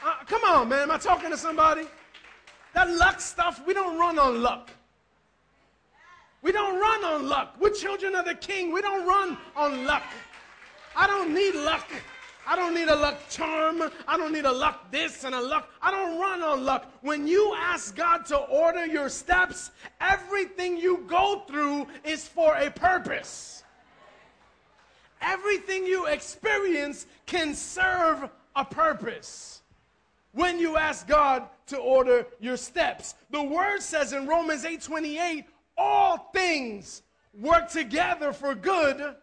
Uh, 0.05 0.15
come 0.27 0.45
on, 0.45 0.69
man. 0.69 0.83
Am 0.83 0.93
I 0.93 0.99
talking 0.99 1.31
to 1.31 1.37
somebody? 1.37 1.83
That 2.75 2.91
luck 2.91 3.21
stuff, 3.21 3.67
we 3.67 3.75
don't 3.75 3.99
run 3.99 4.17
on 4.17 4.41
luck. 4.41 4.71
We 6.43 6.53
don't 6.53 6.79
run 6.79 7.05
on 7.05 7.29
luck. 7.29 7.57
We're 7.59 7.71
children 7.71 8.15
of 8.15 8.25
the 8.25 8.37
king. 8.37 8.73
We 8.73 8.83
don't 8.83 9.05
run 9.05 9.37
on 9.57 9.85
luck. 9.85 10.05
I 10.95 11.09
don't 11.09 11.35
need 11.35 11.57
luck. 11.57 11.89
I 12.47 12.55
don't 12.55 12.75
need 12.75 12.89
a 12.89 12.95
luck 12.95 13.29
charm. 13.29 13.83
I 14.07 14.17
don't 14.17 14.33
need 14.33 14.45
a 14.45 14.53
luck 14.53 14.91
this 14.93 15.25
and 15.25 15.35
a 15.35 15.41
luck. 15.41 15.69
I 15.83 15.91
don't 15.91 16.21
run 16.21 16.43
on 16.43 16.65
luck. 16.65 16.93
When 17.01 17.27
you 17.27 17.55
ask 17.59 17.97
God 17.97 18.25
to 18.27 18.37
order 18.37 18.87
your 18.87 19.09
steps, 19.09 19.73
everything 20.01 20.77
you 20.77 21.05
go 21.09 21.43
through 21.49 21.89
is 22.05 22.29
for 22.29 22.55
a 22.55 22.71
purpose. 22.71 23.65
Everything 25.21 25.87
you 25.87 26.07
experience 26.07 27.07
can 27.27 27.55
serve 27.55 28.31
a 28.55 28.65
purpose 28.65 29.63
when 30.33 30.61
you 30.61 30.77
ask 30.77 31.09
God 31.09 31.49
to 31.67 31.79
order 31.79 32.27
your 32.39 32.57
steps. 32.57 33.15
The 33.31 33.43
word 33.43 33.81
says 33.81 34.13
in 34.13 34.27
Romans 34.27 34.65
8:28, 34.65 35.47
all 35.77 36.31
things 36.33 37.03
work 37.35 37.69
together 37.69 38.33
for 38.33 38.55
good 38.55 39.17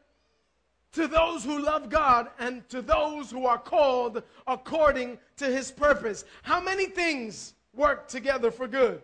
to 0.94 1.08
those 1.08 1.44
who 1.44 1.60
love 1.60 1.90
God 1.90 2.30
and 2.40 2.68
to 2.70 2.82
those 2.82 3.30
who 3.30 3.46
are 3.46 3.58
called 3.58 4.24
according 4.48 5.18
to 5.38 5.46
his 5.46 5.72
purpose. 5.72 6.24
How 6.44 6.62
many 6.62 6.86
things 6.86 7.56
work 7.76 8.08
together 8.08 8.52
for 8.52 8.68
good? 8.68 9.02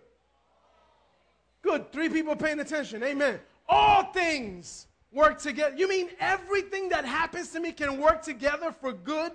Good. 1.62 1.92
Three 1.92 2.10
people 2.10 2.36
paying 2.36 2.60
attention. 2.60 3.04
Amen. 3.04 3.40
All 3.68 4.04
things 4.14 4.88
work 5.12 5.40
together. 5.40 5.76
You 5.76 5.90
mean 5.90 6.10
everything 6.20 6.90
that 6.90 7.06
happens 7.06 7.50
to 7.52 7.60
me 7.60 7.72
can 7.72 8.00
work 8.00 8.22
together 8.22 8.72
for 8.72 8.94
good? 8.94 9.32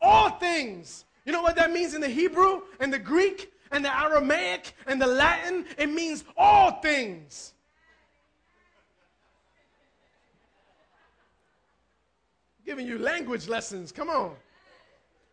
All 0.00 0.30
things. 0.30 1.04
You 1.24 1.32
know 1.32 1.42
what 1.42 1.56
that 1.56 1.72
means 1.72 1.94
in 1.94 2.00
the 2.00 2.08
Hebrew 2.08 2.62
and 2.78 2.92
the 2.92 2.98
Greek 2.98 3.52
and 3.70 3.84
the 3.84 3.94
Aramaic 3.94 4.74
and 4.86 5.00
the 5.00 5.06
Latin? 5.06 5.64
It 5.76 5.90
means 5.90 6.24
all 6.36 6.72
things. 6.80 7.54
Giving 12.68 12.86
you 12.86 12.98
language 12.98 13.48
lessons. 13.48 13.90
Come 13.90 14.10
on. 14.10 14.36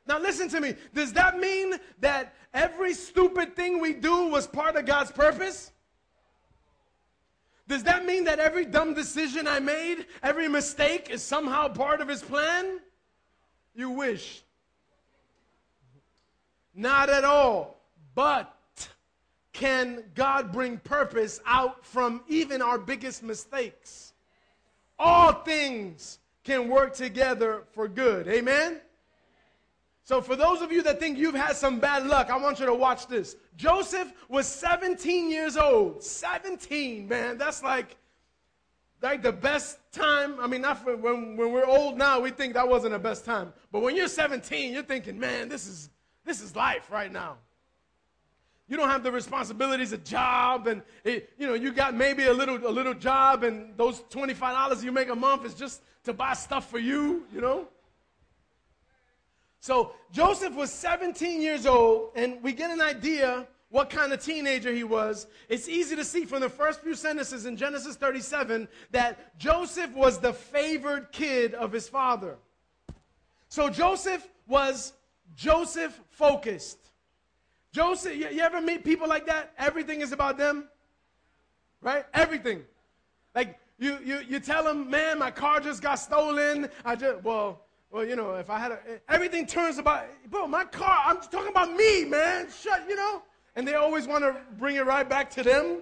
Now, 0.07 0.19
listen 0.19 0.47
to 0.49 0.61
me. 0.61 0.73
Does 0.93 1.11
that 1.13 1.37
mean 1.37 1.73
that 1.99 2.33
every 2.53 2.93
stupid 2.93 3.57
thing 3.57 3.81
we 3.81 3.91
do 3.91 4.27
was 4.27 4.47
part 4.47 4.77
of 4.77 4.85
God's 4.85 5.11
purpose? 5.11 5.73
Does 7.67 7.83
that 7.83 8.05
mean 8.05 8.23
that 8.23 8.39
every 8.39 8.63
dumb 8.63 8.93
decision 8.93 9.49
I 9.49 9.59
made, 9.59 10.05
every 10.23 10.47
mistake 10.47 11.09
is 11.09 11.21
somehow 11.21 11.67
part 11.67 11.99
of 11.99 12.07
his 12.07 12.21
plan? 12.21 12.79
You 13.75 13.89
wish. 13.89 14.41
Not 16.73 17.09
at 17.09 17.25
all. 17.25 17.81
But 18.13 18.55
can 19.51 20.05
God 20.13 20.53
bring 20.53 20.77
purpose 20.77 21.41
out 21.45 21.85
from 21.85 22.23
even 22.29 22.61
our 22.61 22.77
biggest 22.77 23.23
mistakes? 23.23 24.13
All 24.97 25.33
things 25.33 26.19
can 26.45 26.69
work 26.69 26.93
together 26.93 27.63
for 27.73 27.87
good. 27.89 28.27
Amen? 28.27 28.79
So, 30.03 30.21
for 30.21 30.35
those 30.35 30.61
of 30.61 30.71
you 30.71 30.83
that 30.83 30.99
think 30.99 31.17
you've 31.17 31.35
had 31.35 31.55
some 31.55 31.79
bad 31.79 32.05
luck, 32.05 32.29
I 32.29 32.37
want 32.37 32.59
you 32.59 32.67
to 32.67 32.75
watch 32.75 33.07
this. 33.07 33.35
Joseph 33.57 34.13
was 34.29 34.47
17 34.47 35.31
years 35.31 35.57
old. 35.57 36.03
17, 36.03 37.07
man. 37.07 37.39
That's 37.39 37.63
like, 37.63 37.97
like 39.01 39.23
the 39.23 39.31
best 39.31 39.79
time. 39.91 40.39
I 40.39 40.45
mean, 40.45 40.61
not 40.61 40.83
for, 40.83 40.95
when, 40.95 41.35
when 41.35 41.51
we're 41.51 41.65
old 41.65 41.97
now, 41.97 42.19
we 42.19 42.29
think 42.29 42.53
that 42.53 42.69
wasn't 42.69 42.93
the 42.93 42.99
best 42.99 43.25
time. 43.25 43.51
But 43.71 43.81
when 43.81 43.95
you're 43.95 44.07
17, 44.07 44.71
you're 44.71 44.83
thinking, 44.83 45.19
man, 45.19 45.49
this 45.49 45.65
is, 45.65 45.89
this 46.23 46.39
is 46.39 46.55
life 46.55 46.91
right 46.91 47.11
now. 47.11 47.37
You 48.67 48.77
don't 48.77 48.89
have 48.89 49.03
the 49.03 49.11
responsibilities 49.11 49.93
of 49.93 50.03
job, 50.03 50.67
and 50.67 50.81
it, 51.03 51.29
you 51.37 51.45
know 51.45 51.53
you 51.53 51.71
got 51.71 51.93
maybe 51.93 52.25
a 52.25 52.33
little 52.33 52.57
a 52.67 52.69
little 52.69 52.95
job, 52.95 53.43
and 53.43 53.77
those 53.77 54.03
twenty 54.09 54.33
five 54.33 54.53
dollars 54.53 54.83
you 54.83 54.91
make 54.91 55.09
a 55.09 55.15
month 55.15 55.45
is 55.45 55.53
just 55.53 55.81
to 56.05 56.13
buy 56.13 56.33
stuff 56.33 56.69
for 56.69 56.79
you. 56.79 57.25
You 57.33 57.41
know, 57.41 57.67
So 59.59 59.93
Joseph 60.11 60.53
was 60.53 60.71
17 60.71 61.41
years 61.41 61.65
old, 61.65 62.11
and 62.15 62.41
we 62.43 62.53
get 62.53 62.71
an 62.71 62.81
idea 62.81 63.47
what 63.69 63.89
kind 63.89 64.13
of 64.13 64.23
teenager 64.23 64.71
he 64.71 64.83
was. 64.83 65.27
It's 65.49 65.67
easy 65.67 65.95
to 65.95 66.03
see 66.03 66.25
from 66.25 66.41
the 66.41 66.49
first 66.49 66.81
few 66.81 66.95
sentences 66.95 67.45
in 67.45 67.57
Genesis 67.57 67.95
37 67.95 68.67
that 68.91 69.37
Joseph 69.37 69.91
was 69.93 70.19
the 70.19 70.33
favored 70.33 71.11
kid 71.11 71.53
of 71.55 71.71
his 71.71 71.89
father. 71.89 72.37
So 73.49 73.69
Joseph 73.69 74.27
was 74.47 74.93
Joseph 75.35 75.99
focused. 76.11 76.84
Joseph, 77.75 78.15
you, 78.15 78.29
you 78.29 78.39
ever 78.39 78.61
meet 78.61 78.85
people 78.85 79.05
like 79.05 79.25
that? 79.25 79.51
Everything 79.57 79.99
is 79.99 80.13
about 80.13 80.37
them, 80.37 80.69
right? 81.81 82.05
Everything. 82.13 82.63
Like 83.35 83.59
you, 83.77 83.97
you, 84.01 84.19
you 84.29 84.39
tell 84.39 84.63
them, 84.63 84.89
man, 84.89 85.19
my 85.19 85.29
car 85.29 85.59
just 85.59 85.81
got 85.81 85.95
stolen. 85.95 86.69
I 86.85 86.95
just, 86.95 87.21
well, 87.21 87.59
well, 87.91 88.05
you 88.05 88.15
know, 88.15 88.35
if 88.35 88.49
I 88.49 88.59
had 88.59 88.71
a, 88.71 88.79
everything 89.09 89.45
turns 89.45 89.77
about, 89.77 90.05
bro, 90.29 90.47
my 90.47 90.63
car, 90.63 91.03
I'm 91.05 91.17
talking 91.17 91.49
about 91.49 91.73
me, 91.73 92.05
man. 92.05 92.47
Shut, 92.49 92.85
you 92.87 92.95
know? 92.95 93.23
And 93.57 93.67
they 93.67 93.73
always 93.73 94.07
want 94.07 94.23
to 94.23 94.37
bring 94.57 94.77
it 94.77 94.85
right 94.85 95.07
back 95.07 95.29
to 95.31 95.43
them. 95.43 95.79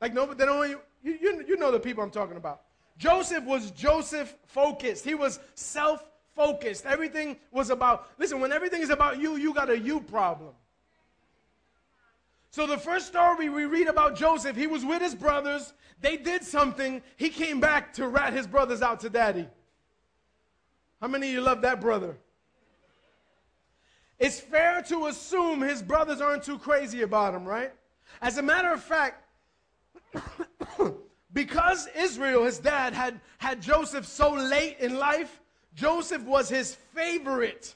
Like, 0.00 0.14
no, 0.14 0.26
but 0.26 0.36
they 0.36 0.46
don't, 0.46 0.68
you, 0.68 0.80
you, 1.04 1.44
you 1.46 1.56
know 1.56 1.70
the 1.70 1.78
people 1.78 2.02
I'm 2.02 2.10
talking 2.10 2.36
about. 2.36 2.62
Joseph 2.98 3.44
was 3.44 3.70
Joseph 3.70 4.34
focused. 4.46 5.04
He 5.04 5.14
was 5.14 5.38
self 5.54 6.04
focused. 6.34 6.86
Everything 6.86 7.36
was 7.52 7.70
about, 7.70 8.08
listen, 8.18 8.40
when 8.40 8.50
everything 8.50 8.82
is 8.82 8.90
about 8.90 9.20
you, 9.20 9.36
you 9.36 9.54
got 9.54 9.70
a 9.70 9.78
you 9.78 10.00
problem. 10.00 10.54
So 12.54 12.68
the 12.68 12.78
first 12.78 13.08
story 13.08 13.48
we 13.48 13.64
read 13.64 13.88
about 13.88 14.14
Joseph, 14.14 14.56
he 14.56 14.68
was 14.68 14.84
with 14.84 15.02
his 15.02 15.12
brothers. 15.12 15.72
They 16.00 16.16
did 16.16 16.44
something. 16.44 17.02
He 17.16 17.28
came 17.28 17.58
back 17.58 17.92
to 17.94 18.06
rat 18.06 18.32
his 18.32 18.46
brothers 18.46 18.80
out 18.80 19.00
to 19.00 19.10
daddy. 19.10 19.48
How 21.00 21.08
many 21.08 21.26
of 21.26 21.32
you 21.32 21.40
love 21.40 21.62
that 21.62 21.80
brother? 21.80 22.16
It's 24.20 24.38
fair 24.38 24.82
to 24.82 25.06
assume 25.06 25.62
his 25.62 25.82
brothers 25.82 26.20
aren't 26.20 26.44
too 26.44 26.60
crazy 26.60 27.02
about 27.02 27.34
him, 27.34 27.44
right? 27.44 27.72
As 28.22 28.38
a 28.38 28.42
matter 28.42 28.72
of 28.72 28.80
fact, 28.80 29.24
because 31.32 31.88
Israel, 31.96 32.44
his 32.44 32.60
dad, 32.60 32.92
had, 32.92 33.20
had 33.38 33.62
Joseph 33.62 34.06
so 34.06 34.32
late 34.32 34.76
in 34.78 35.00
life, 35.00 35.40
Joseph 35.74 36.22
was 36.22 36.50
his 36.50 36.76
favorite. 36.94 37.74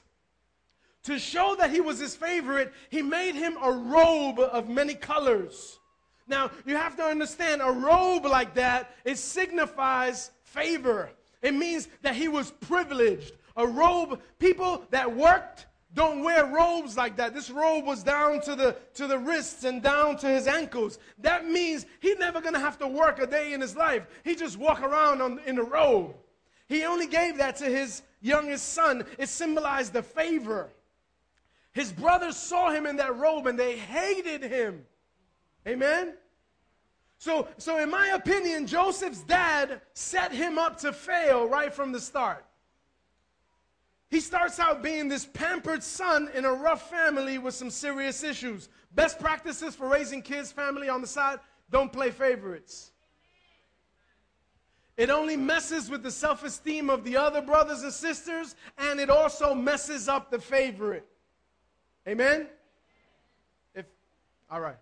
To 1.03 1.17
show 1.17 1.55
that 1.57 1.71
he 1.71 1.81
was 1.81 1.99
his 1.99 2.15
favorite, 2.15 2.73
he 2.89 3.01
made 3.01 3.35
him 3.35 3.57
a 3.61 3.71
robe 3.71 4.39
of 4.39 4.67
many 4.67 4.95
colors. 4.95 5.79
Now, 6.27 6.51
you 6.65 6.75
have 6.75 6.95
to 6.97 7.03
understand 7.03 7.61
a 7.61 7.71
robe 7.71 8.25
like 8.25 8.53
that, 8.55 8.95
it 9.05 9.17
signifies 9.17 10.31
favor. 10.43 11.09
It 11.41 11.53
means 11.53 11.87
that 12.01 12.15
he 12.15 12.27
was 12.27 12.51
privileged. 12.51 13.33
A 13.55 13.65
robe, 13.65 14.21
people 14.37 14.83
that 14.91 15.15
worked 15.15 15.65
don't 15.93 16.23
wear 16.23 16.45
robes 16.45 16.95
like 16.95 17.15
that. 17.17 17.33
This 17.33 17.49
robe 17.49 17.85
was 17.85 18.03
down 18.03 18.41
to 18.41 18.55
the, 18.55 18.75
to 18.93 19.07
the 19.07 19.17
wrists 19.17 19.63
and 19.63 19.81
down 19.81 20.17
to 20.17 20.27
his 20.27 20.47
ankles. 20.47 20.99
That 21.17 21.47
means 21.47 21.85
he's 21.99 22.19
never 22.19 22.41
going 22.41 22.53
to 22.53 22.59
have 22.59 22.77
to 22.79 22.87
work 22.87 23.19
a 23.19 23.25
day 23.25 23.53
in 23.53 23.61
his 23.61 23.75
life. 23.75 24.05
He 24.23 24.35
just 24.35 24.57
walk 24.57 24.81
around 24.81 25.21
on, 25.21 25.39
in 25.47 25.57
a 25.57 25.63
robe. 25.63 26.15
He 26.67 26.83
only 26.83 27.07
gave 27.07 27.37
that 27.37 27.55
to 27.57 27.65
his 27.65 28.03
youngest 28.21 28.73
son. 28.73 29.03
It 29.17 29.29
symbolized 29.29 29.93
the 29.93 30.03
favor. 30.03 30.69
His 31.79 31.93
brothers 31.93 32.35
saw 32.35 32.71
him 32.71 32.85
in 32.85 32.97
that 32.97 33.15
robe 33.15 33.47
and 33.47 33.57
they 33.57 33.77
hated 33.77 34.43
him. 34.43 34.85
Amen? 35.65 36.13
So, 37.19 37.47
so 37.57 37.79
in 37.79 37.89
my 37.89 38.07
opinion, 38.07 38.67
Joseph's 38.67 39.21
dad 39.21 39.79
set 39.93 40.33
him 40.33 40.57
up 40.57 40.77
to 40.81 40.91
fail 40.91 41.47
right 41.47 41.73
from 41.73 41.93
the 41.93 42.01
start. 42.01 42.43
He 44.09 44.19
starts 44.19 44.59
out 44.59 44.83
being 44.83 45.07
this 45.07 45.25
pampered 45.25 45.81
son 45.81 46.29
in 46.35 46.43
a 46.43 46.51
rough 46.51 46.89
family 46.89 47.37
with 47.37 47.53
some 47.53 47.69
serious 47.69 48.25
issues. 48.25 48.67
Best 48.93 49.17
practices 49.17 49.73
for 49.73 49.87
raising 49.87 50.21
kids, 50.21 50.51
family 50.51 50.89
on 50.89 50.99
the 50.99 51.07
side 51.07 51.39
don't 51.71 51.93
play 51.93 52.11
favorites. 52.11 52.91
It 54.97 55.09
only 55.09 55.37
messes 55.37 55.89
with 55.89 56.03
the 56.03 56.11
self 56.11 56.43
esteem 56.43 56.89
of 56.89 57.05
the 57.05 57.15
other 57.15 57.41
brothers 57.41 57.83
and 57.83 57.93
sisters, 57.93 58.57
and 58.77 58.99
it 58.99 59.09
also 59.09 59.55
messes 59.55 60.09
up 60.09 60.29
the 60.29 60.39
favorite. 60.39 61.07
Amen? 62.09 62.47
If, 63.75 63.85
all 64.49 64.59
right. 64.59 64.77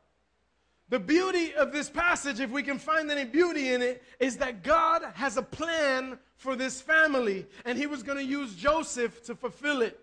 The 0.87 0.99
beauty 0.99 1.53
of 1.53 1.73
this 1.73 1.89
passage, 1.89 2.39
if 2.39 2.49
we 2.49 2.63
can 2.63 2.79
find 2.79 3.11
any 3.11 3.25
beauty 3.25 3.73
in 3.73 3.81
it, 3.81 4.01
is 4.21 4.37
that 4.37 4.63
God 4.63 5.03
has 5.13 5.35
a 5.35 5.41
plan 5.41 6.17
for 6.37 6.55
this 6.55 6.79
family, 6.79 7.45
and 7.65 7.77
He 7.77 7.85
was 7.85 8.01
going 8.01 8.17
to 8.17 8.23
use 8.23 8.55
Joseph 8.55 9.25
to 9.25 9.35
fulfill 9.35 9.81
it. 9.81 9.99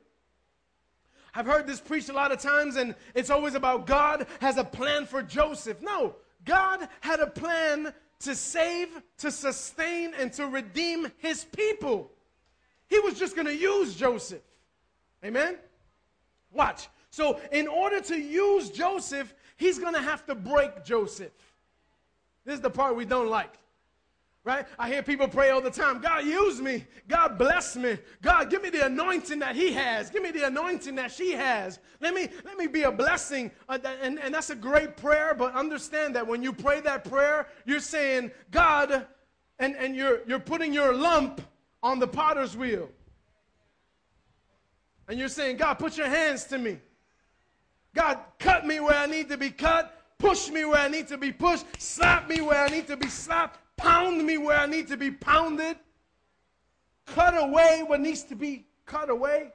I've 1.34 1.46
heard 1.46 1.66
this 1.66 1.80
preached 1.80 2.10
a 2.10 2.12
lot 2.12 2.30
of 2.30 2.40
times, 2.40 2.76
and 2.76 2.94
it's 3.14 3.30
always 3.30 3.54
about 3.54 3.86
God 3.86 4.26
has 4.40 4.58
a 4.58 4.64
plan 4.64 5.06
for 5.06 5.22
Joseph. 5.22 5.80
No, 5.80 6.16
God 6.44 6.86
had 7.00 7.20
a 7.20 7.26
plan 7.26 7.94
to 8.20 8.34
save, 8.34 8.88
to 9.18 9.30
sustain, 9.30 10.12
and 10.18 10.30
to 10.34 10.46
redeem 10.46 11.10
His 11.16 11.42
people. 11.42 12.10
He 12.88 13.00
was 13.00 13.18
just 13.18 13.34
going 13.34 13.46
to 13.46 13.56
use 13.56 13.94
Joseph. 13.94 14.42
Amen? 15.24 15.56
Watch. 16.52 16.88
So, 17.14 17.38
in 17.52 17.68
order 17.68 18.00
to 18.00 18.16
use 18.16 18.70
Joseph, 18.70 19.32
he's 19.56 19.78
going 19.78 19.94
to 19.94 20.02
have 20.02 20.26
to 20.26 20.34
break 20.34 20.84
Joseph. 20.84 21.30
This 22.44 22.56
is 22.56 22.60
the 22.60 22.70
part 22.70 22.96
we 22.96 23.04
don't 23.04 23.28
like. 23.28 23.54
Right? 24.42 24.66
I 24.80 24.88
hear 24.88 25.00
people 25.00 25.28
pray 25.28 25.50
all 25.50 25.60
the 25.60 25.70
time 25.70 26.00
God, 26.00 26.24
use 26.24 26.60
me. 26.60 26.84
God, 27.06 27.38
bless 27.38 27.76
me. 27.76 27.98
God, 28.20 28.50
give 28.50 28.64
me 28.64 28.70
the 28.70 28.86
anointing 28.86 29.38
that 29.38 29.54
He 29.54 29.72
has. 29.74 30.10
Give 30.10 30.24
me 30.24 30.32
the 30.32 30.48
anointing 30.48 30.96
that 30.96 31.12
she 31.12 31.30
has. 31.30 31.78
Let 32.00 32.14
me, 32.14 32.26
let 32.44 32.58
me 32.58 32.66
be 32.66 32.82
a 32.82 32.90
blessing. 32.90 33.52
Uh, 33.68 33.78
and, 34.02 34.18
and 34.18 34.34
that's 34.34 34.50
a 34.50 34.56
great 34.56 34.96
prayer, 34.96 35.36
but 35.38 35.54
understand 35.54 36.16
that 36.16 36.26
when 36.26 36.42
you 36.42 36.52
pray 36.52 36.80
that 36.80 37.08
prayer, 37.08 37.46
you're 37.64 37.78
saying, 37.78 38.32
God, 38.50 39.06
and, 39.60 39.76
and 39.76 39.94
you're, 39.94 40.22
you're 40.26 40.40
putting 40.40 40.72
your 40.72 40.92
lump 40.92 41.40
on 41.80 42.00
the 42.00 42.08
potter's 42.08 42.56
wheel. 42.56 42.88
And 45.06 45.16
you're 45.16 45.28
saying, 45.28 45.58
God, 45.58 45.74
put 45.74 45.96
your 45.96 46.08
hands 46.08 46.42
to 46.46 46.58
me. 46.58 46.80
God, 47.94 48.18
cut 48.38 48.66
me 48.66 48.80
where 48.80 48.96
I 48.96 49.06
need 49.06 49.28
to 49.28 49.38
be 49.38 49.50
cut, 49.50 50.02
push 50.18 50.50
me 50.50 50.64
where 50.64 50.80
I 50.80 50.88
need 50.88 51.06
to 51.08 51.16
be 51.16 51.32
pushed, 51.32 51.64
slap 51.78 52.28
me 52.28 52.40
where 52.40 52.64
I 52.64 52.68
need 52.68 52.88
to 52.88 52.96
be 52.96 53.08
slapped, 53.08 53.60
pound 53.76 54.24
me 54.26 54.36
where 54.36 54.58
I 54.58 54.66
need 54.66 54.88
to 54.88 54.96
be 54.96 55.12
pounded, 55.12 55.76
cut 57.06 57.36
away 57.36 57.84
what 57.86 58.00
needs 58.00 58.24
to 58.24 58.34
be 58.34 58.66
cut 58.84 59.10
away. 59.10 59.52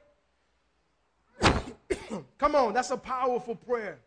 Come 2.38 2.54
on, 2.54 2.72
that's 2.72 2.90
a 2.90 2.96
powerful 2.96 3.54
prayer. 3.54 3.98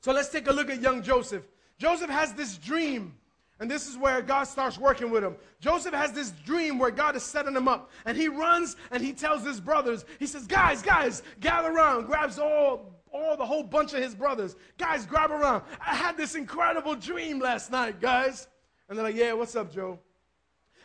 So 0.00 0.12
let's 0.12 0.28
take 0.28 0.48
a 0.48 0.52
look 0.52 0.68
at 0.70 0.80
young 0.82 1.02
Joseph. 1.02 1.42
Joseph 1.78 2.10
has 2.10 2.34
this 2.34 2.58
dream, 2.58 3.14
and 3.58 3.70
this 3.70 3.88
is 3.88 3.96
where 3.96 4.20
God 4.20 4.44
starts 4.44 4.78
working 4.78 5.10
with 5.10 5.24
him. 5.24 5.36
Joseph 5.60 5.94
has 5.94 6.12
this 6.12 6.30
dream 6.44 6.78
where 6.78 6.90
God 6.90 7.16
is 7.16 7.22
setting 7.22 7.56
him 7.56 7.68
up, 7.68 7.90
and 8.04 8.16
he 8.18 8.28
runs 8.28 8.76
and 8.90 9.02
he 9.02 9.12
tells 9.12 9.44
his 9.44 9.60
brothers, 9.60 10.04
he 10.18 10.26
says, 10.26 10.46
Guys, 10.46 10.82
guys, 10.82 11.22
gather 11.40 11.72
around, 11.72 12.04
grabs 12.04 12.38
all 12.38 12.95
all 13.16 13.36
the 13.36 13.46
whole 13.46 13.62
bunch 13.62 13.92
of 13.94 14.02
his 14.02 14.14
brothers. 14.14 14.56
Guys, 14.78 15.06
grab 15.06 15.30
around. 15.30 15.62
I 15.80 15.94
had 15.94 16.16
this 16.16 16.34
incredible 16.34 16.94
dream 16.94 17.38
last 17.38 17.70
night, 17.70 18.00
guys. 18.00 18.48
And 18.88 18.96
they're 18.96 19.04
like, 19.04 19.16
Yeah, 19.16 19.32
what's 19.32 19.56
up, 19.56 19.72
Joe? 19.72 19.98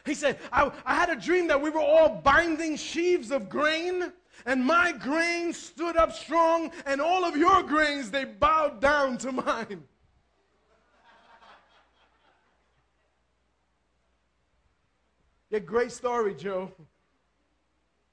He 0.06 0.14
said, 0.14 0.40
I, 0.52 0.72
I 0.86 0.96
had 0.96 1.10
a 1.10 1.16
dream 1.16 1.48
that 1.48 1.62
we 1.62 1.70
were 1.70 1.82
all 1.82 2.10
binding 2.10 2.76
sheaves 2.76 3.32
of 3.32 3.50
grain, 3.50 4.12
and 4.46 4.66
my 4.66 4.92
grain 4.92 5.54
stood 5.54 5.96
up 5.96 6.12
strong, 6.12 6.72
and 6.86 7.00
all 7.00 7.24
of 7.24 7.38
your 7.38 7.62
grains, 7.62 8.10
they 8.10 8.26
bowed 8.26 8.82
down 8.82 9.18
to 9.20 9.32
mine. 9.32 9.84
Yeah, 15.52 15.60
great 15.60 15.92
story, 15.92 16.34
Joe. 16.34 16.72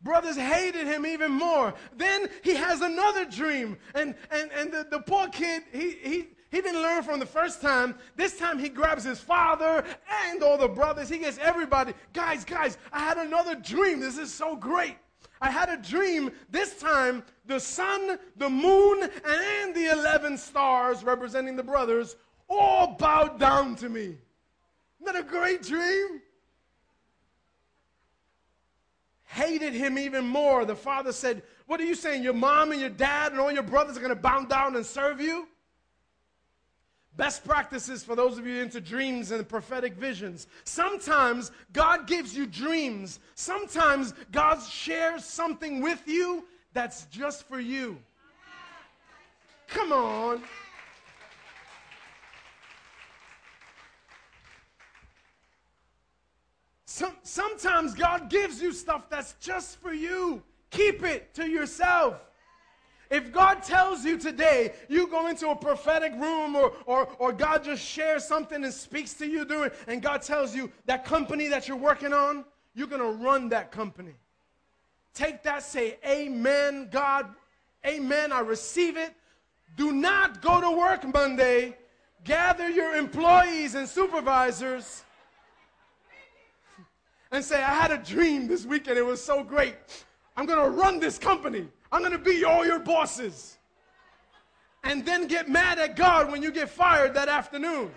Brothers 0.03 0.37
hated 0.37 0.87
him 0.87 1.05
even 1.05 1.33
more. 1.33 1.75
Then 1.97 2.29
he 2.43 2.55
has 2.55 2.81
another 2.81 3.25
dream. 3.25 3.77
And, 3.95 4.15
and, 4.31 4.51
and 4.53 4.73
the, 4.73 4.87
the 4.89 5.01
poor 5.01 5.29
kid, 5.29 5.65
he, 5.73 5.91
he, 6.03 6.29
he 6.51 6.61
didn't 6.61 6.83
learn 6.83 7.03
from 7.03 7.19
the 7.19 7.27
first 7.27 7.61
time. 7.61 7.97
This 8.17 8.39
time 8.39 8.59
he 8.59 8.69
grabs 8.69 9.03
his 9.05 9.21
father 9.21 9.85
and 10.29 10.43
all 10.43 10.57
the 10.57 10.69
brothers. 10.69 11.09
He 11.09 11.19
gets 11.19 11.39
everybody. 11.39 11.95
Guys, 12.13 12.45
guys, 12.45 12.79
I 12.93 13.01
had 13.01 13.19
another 13.19 13.57
dream. 13.57 13.99
This 13.99 14.19
is 14.19 14.33
so 14.33 14.55
great. 14.55 14.97
I 15.41 15.51
had 15.51 15.69
a 15.69 15.77
dream. 15.77 16.31
This 16.51 16.79
time, 16.79 17.25
the 17.47 17.59
sun, 17.59 18.19
the 18.37 18.49
moon, 18.49 19.03
and 19.25 19.75
the 19.75 19.93
11 19.93 20.39
stars 20.39 21.03
representing 21.03 21.57
the 21.57 21.63
brothers 21.63 22.17
all 22.49 22.97
bowed 22.99 23.39
down 23.39 23.77
to 23.77 23.89
me. 23.89 24.17
Isn't 25.01 25.05
that 25.05 25.17
a 25.17 25.23
great 25.23 25.63
dream? 25.63 26.23
Hated 29.29 29.75
him 29.75 29.99
even 29.99 30.27
more. 30.27 30.65
The 30.65 30.75
father 30.75 31.13
said, 31.13 31.43
What 31.67 31.81
are 31.81 31.85
you 31.85 31.95
saying? 31.95 32.23
Your 32.23 32.35
mom 32.35 32.73
and 32.73 32.81
your 32.81 32.91
dad 32.91 33.33
and 33.33 33.41
all 33.41 33.53
your 33.53 33.63
brothers 33.63 33.97
are 33.97 34.01
going 34.01 34.15
to 34.15 34.21
bow 34.21 34.45
down 34.45 34.75
and 34.75 34.85
serve 34.85 35.21
you? 35.21 35.47
Best 37.17 37.45
practices 37.45 38.03
for 38.05 38.15
those 38.15 38.39
of 38.39 38.47
you 38.47 38.63
into 38.63 38.81
dreams 38.81 39.33
and 39.33 39.47
prophetic 39.47 39.95
visions. 39.95 40.47
Sometimes 40.65 41.51
God 41.73 42.07
gives 42.07 42.35
you 42.37 42.47
dreams. 42.47 43.19
Sometimes 43.35 44.15
God 44.31 44.63
shares 44.63 45.25
something 45.25 45.83
with 45.83 46.03
you 46.07 46.45
that's 46.73 47.07
just 47.07 47.47
for 47.49 47.59
you. 47.59 47.99
Come 49.67 49.93
on. 49.93 50.43
Some, 56.91 57.13
sometimes 57.23 57.93
God 57.93 58.31
gives 58.31 58.63
you 58.63 58.73
stuff 58.73 59.11
that's 59.11 59.35
just 59.43 59.79
for 59.79 59.93
you. 59.93 60.43
Keep 60.71 61.03
it 61.03 61.35
to 61.35 61.47
yourself. 61.47 62.19
If 63.11 63.31
God 63.31 63.63
tells 63.63 64.07
you 64.07 64.17
today, 64.17 64.73
you 64.89 65.07
go 65.07 65.27
into 65.27 65.51
a 65.51 65.55
prophetic 65.55 66.15
room 66.15 66.57
or, 66.57 66.73
or, 66.87 67.07
or 67.19 67.31
God 67.31 67.63
just 67.63 67.85
shares 67.85 68.25
something 68.25 68.65
and 68.65 68.73
speaks 68.73 69.13
to 69.15 69.27
you 69.27 69.45
during, 69.45 69.71
and 69.87 70.01
God 70.01 70.23
tells 70.23 70.57
you 70.57 70.73
that 70.87 71.05
company 71.05 71.49
that 71.49 71.69
you're 71.69 71.77
working 71.77 72.15
on, 72.15 72.47
you're 72.75 72.87
going 72.87 73.03
to 73.03 73.23
run 73.23 73.51
that 73.51 73.71
company. 73.71 74.15
Take 75.13 75.43
that, 75.43 75.63
say, 75.63 75.99
Amen, 76.07 76.89
God, 76.91 77.27
Amen, 77.87 78.33
I 78.33 78.41
receive 78.41 78.97
it. 78.97 79.13
Do 79.77 79.93
not 79.93 80.41
go 80.41 80.63
to 80.63 80.71
work 80.71 81.05
Monday. 81.13 81.77
Gather 82.25 82.71
your 82.71 82.97
employees 82.97 83.75
and 83.75 83.87
supervisors 83.87 85.05
and 87.31 87.45
say, 87.45 87.63
I 87.63 87.75
had 87.75 87.91
a 87.91 87.99
dream 87.99 88.47
this 88.49 88.65
weekend. 88.65 88.99
It 88.99 89.05
was 89.05 89.23
so 89.23 89.43
great. 89.43 89.77
I'm 90.37 90.47
going 90.47 90.63
to 90.63 90.71
run 90.71 91.01
this 91.01 91.19
company. 91.19 91.69
I'm 91.93 92.01
going 92.01 92.13
to 92.13 92.19
be 92.19 92.45
all 92.45 92.65
your 92.65 92.79
bosses. 92.79 93.59
And 94.85 95.05
then 95.05 95.27
get 95.27 95.49
mad 95.49 95.79
at 95.79 95.97
God 95.97 96.31
when 96.31 96.43
you 96.43 96.51
get 96.51 96.71
fired 96.71 97.15
that 97.15 97.29
afternoon. 97.29 97.91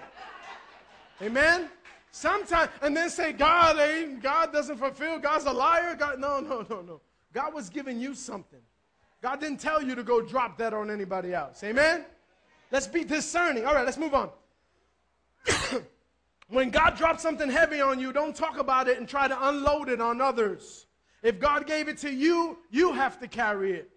Amen? 1.22 1.70
Sometimes, 2.12 2.70
and 2.82 2.98
then 2.98 3.10
say, 3.10 3.32
God, 3.32 3.80
ain't, 3.80 4.22
God 4.22 4.52
doesn't 4.52 4.78
fulfill. 4.78 5.20
God's 5.20 5.46
a 5.46 5.54
liar. 5.54 5.96
God, 5.96 6.20
no, 6.20 6.40
no, 6.40 6.66
no, 6.70 6.82
no. 6.82 7.02
God 7.34 7.54
was 7.54 7.70
giving 7.70 8.00
you 8.00 8.14
something. 8.14 8.60
God 9.22 9.40
didn't 9.40 9.60
tell 9.60 9.82
you 9.82 9.96
to 9.96 10.04
go 10.04 10.22
drop 10.22 10.58
that 10.58 10.74
on 10.74 10.90
anybody 10.90 11.34
else. 11.34 11.64
Amen? 11.64 12.06
Let's 12.72 12.88
be 12.88 13.04
discerning. 13.04 13.66
All 13.66 13.74
right, 13.74 13.86
let's 13.86 13.98
move 13.98 14.14
on. 14.14 14.30
when 16.52 16.70
God 16.70 16.98
drops 16.98 17.24
something 17.24 17.50
heavy 17.50 17.80
on 17.80 18.00
you, 18.00 18.12
don't 18.12 18.36
talk 18.36 18.60
about 18.60 18.90
it 18.90 18.98
and 19.00 19.08
try 19.08 19.28
to 19.28 19.48
unload 19.48 19.88
it 19.88 20.02
on 20.02 20.20
others. 20.20 20.86
If 21.24 21.40
God 21.40 21.66
gave 21.66 21.88
it 21.88 21.98
to 22.00 22.12
you, 22.12 22.58
you 22.70 22.92
have 22.92 23.20
to 23.22 23.28
carry 23.28 23.74
it. 23.74 23.90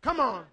Come 0.00 0.18
on. 0.18 0.44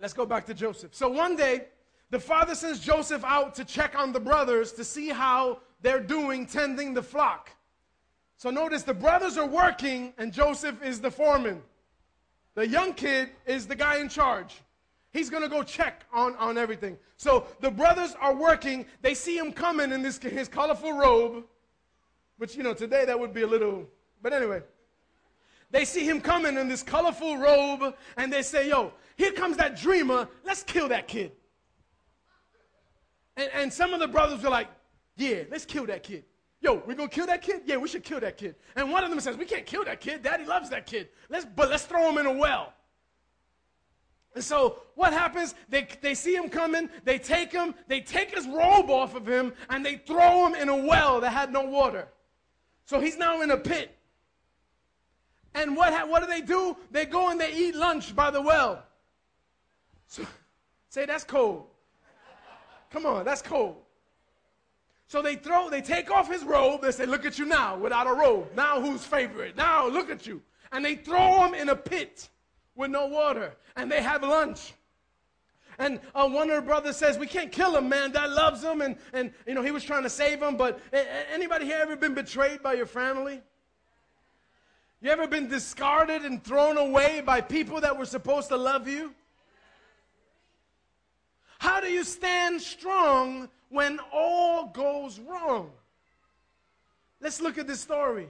Let's 0.00 0.14
go 0.14 0.24
back 0.24 0.46
to 0.46 0.54
Joseph. 0.54 0.94
So 0.94 1.08
one 1.08 1.36
day, 1.36 1.66
the 2.10 2.18
father 2.18 2.54
sends 2.54 2.80
Joseph 2.80 3.24
out 3.24 3.54
to 3.56 3.64
check 3.64 3.98
on 3.98 4.12
the 4.12 4.20
brothers 4.20 4.72
to 4.72 4.84
see 4.84 5.08
how 5.08 5.60
they're 5.82 6.00
doing 6.00 6.46
tending 6.46 6.94
the 6.94 7.02
flock. 7.02 7.50
So 8.38 8.50
notice 8.50 8.84
the 8.84 8.94
brothers 8.94 9.36
are 9.36 9.46
working 9.46 10.14
and 10.16 10.32
Joseph 10.32 10.82
is 10.82 11.00
the 11.00 11.10
foreman. 11.10 11.62
The 12.54 12.66
young 12.66 12.94
kid 12.94 13.30
is 13.44 13.66
the 13.66 13.76
guy 13.76 13.98
in 13.98 14.08
charge. 14.08 14.62
He's 15.16 15.30
going 15.30 15.42
to 15.42 15.48
go 15.48 15.62
check 15.62 16.04
on, 16.12 16.36
on 16.36 16.58
everything. 16.58 16.96
So 17.16 17.46
the 17.60 17.70
brothers 17.70 18.14
are 18.20 18.34
working. 18.34 18.86
They 19.02 19.14
see 19.14 19.36
him 19.38 19.52
coming 19.52 19.92
in 19.92 20.02
this, 20.02 20.18
his 20.18 20.48
colorful 20.48 20.92
robe, 20.92 21.44
which, 22.38 22.56
you 22.56 22.62
know, 22.62 22.74
today 22.74 23.04
that 23.04 23.18
would 23.18 23.32
be 23.32 23.42
a 23.42 23.46
little 23.46 23.86
but 24.22 24.32
anyway, 24.32 24.62
they 25.70 25.84
see 25.84 26.04
him 26.04 26.20
coming 26.20 26.56
in 26.56 26.68
this 26.68 26.82
colorful 26.82 27.36
robe 27.38 27.94
and 28.16 28.32
they 28.32 28.42
say, 28.42 28.68
Yo, 28.68 28.92
here 29.16 29.32
comes 29.32 29.56
that 29.56 29.76
dreamer. 29.76 30.28
Let's 30.44 30.62
kill 30.62 30.88
that 30.88 31.08
kid. 31.08 31.32
And, 33.36 33.50
and 33.54 33.72
some 33.72 33.92
of 33.92 34.00
the 34.00 34.08
brothers 34.08 34.42
were 34.42 34.50
like, 34.50 34.68
Yeah, 35.16 35.42
let's 35.50 35.64
kill 35.64 35.86
that 35.86 36.02
kid. 36.02 36.24
Yo, 36.60 36.82
we're 36.86 36.94
gonna 36.94 37.08
kill 37.08 37.26
that 37.26 37.42
kid? 37.42 37.62
Yeah, 37.66 37.76
we 37.76 37.88
should 37.88 38.02
kill 38.02 38.20
that 38.20 38.36
kid. 38.36 38.56
And 38.74 38.90
one 38.90 39.04
of 39.04 39.10
them 39.10 39.20
says, 39.20 39.36
We 39.36 39.44
can't 39.44 39.66
kill 39.66 39.84
that 39.84 40.00
kid. 40.00 40.22
Daddy 40.22 40.44
loves 40.44 40.70
that 40.70 40.86
kid. 40.86 41.08
Let's, 41.28 41.44
but 41.44 41.70
let's 41.70 41.84
throw 41.84 42.10
him 42.10 42.18
in 42.18 42.26
a 42.26 42.32
well. 42.32 42.72
And 44.36 44.44
so 44.44 44.82
what 44.96 45.14
happens? 45.14 45.54
They, 45.70 45.88
they 46.02 46.14
see 46.14 46.36
him 46.36 46.50
coming, 46.50 46.90
they 47.04 47.18
take 47.18 47.50
him, 47.50 47.74
they 47.88 48.02
take 48.02 48.34
his 48.34 48.46
robe 48.46 48.90
off 48.90 49.14
of 49.14 49.26
him, 49.26 49.54
and 49.70 49.84
they 49.84 49.96
throw 49.96 50.46
him 50.46 50.54
in 50.54 50.68
a 50.68 50.76
well 50.76 51.22
that 51.22 51.30
had 51.32 51.50
no 51.50 51.62
water. 51.62 52.06
So 52.84 53.00
he's 53.00 53.16
now 53.16 53.40
in 53.40 53.50
a 53.50 53.56
pit. 53.56 53.96
And 55.54 55.74
what, 55.74 56.06
what 56.06 56.20
do 56.20 56.26
they 56.26 56.42
do? 56.42 56.76
They 56.90 57.06
go 57.06 57.30
and 57.30 57.40
they 57.40 57.50
eat 57.50 57.74
lunch 57.74 58.14
by 58.14 58.30
the 58.30 58.42
well. 58.42 58.84
So, 60.06 60.26
say 60.90 61.06
that's 61.06 61.24
cold. 61.24 61.64
Come 62.90 63.06
on, 63.06 63.24
that's 63.24 63.40
cold. 63.40 63.76
So 65.06 65.22
they 65.22 65.36
throw, 65.36 65.70
they 65.70 65.80
take 65.80 66.10
off 66.10 66.30
his 66.30 66.44
robe. 66.44 66.82
They 66.82 66.90
say, 66.90 67.06
Look 67.06 67.24
at 67.24 67.38
you 67.38 67.46
now 67.46 67.78
without 67.78 68.06
a 68.06 68.12
robe. 68.12 68.48
Now 68.54 68.82
who's 68.82 69.02
favorite? 69.02 69.56
Now 69.56 69.88
look 69.88 70.10
at 70.10 70.26
you. 70.26 70.42
And 70.72 70.84
they 70.84 70.96
throw 70.96 71.42
him 71.46 71.54
in 71.54 71.70
a 71.70 71.76
pit 71.76 72.28
with 72.76 72.90
no 72.90 73.06
water. 73.06 73.54
And 73.74 73.90
they 73.90 74.02
have 74.02 74.22
lunch. 74.22 74.74
And 75.78 76.00
uh, 76.14 76.28
one 76.28 76.50
of 76.50 76.56
the 76.56 76.62
brothers 76.62 76.96
says, 76.96 77.18
We 77.18 77.26
can't 77.26 77.52
kill 77.52 77.76
him, 77.76 77.88
man. 77.88 78.12
Dad 78.12 78.30
loves 78.30 78.62
him. 78.62 78.80
And, 78.80 78.96
and, 79.12 79.32
you 79.46 79.54
know, 79.54 79.62
he 79.62 79.70
was 79.70 79.84
trying 79.84 80.04
to 80.04 80.10
save 80.10 80.42
him. 80.42 80.56
But 80.56 80.80
anybody 81.32 81.64
here 81.66 81.78
ever 81.80 81.96
been 81.96 82.14
betrayed 82.14 82.62
by 82.62 82.74
your 82.74 82.86
family? 82.86 83.42
You 85.02 85.10
ever 85.10 85.26
been 85.26 85.48
discarded 85.48 86.22
and 86.22 86.42
thrown 86.42 86.78
away 86.78 87.20
by 87.20 87.40
people 87.40 87.80
that 87.82 87.98
were 87.98 88.06
supposed 88.06 88.48
to 88.48 88.56
love 88.56 88.88
you? 88.88 89.14
How 91.58 91.80
do 91.80 91.88
you 91.88 92.04
stand 92.04 92.60
strong 92.60 93.48
when 93.68 93.98
all 94.12 94.66
goes 94.66 95.18
wrong? 95.20 95.70
Let's 97.20 97.40
look 97.40 97.58
at 97.58 97.66
this 97.66 97.80
story. 97.80 98.28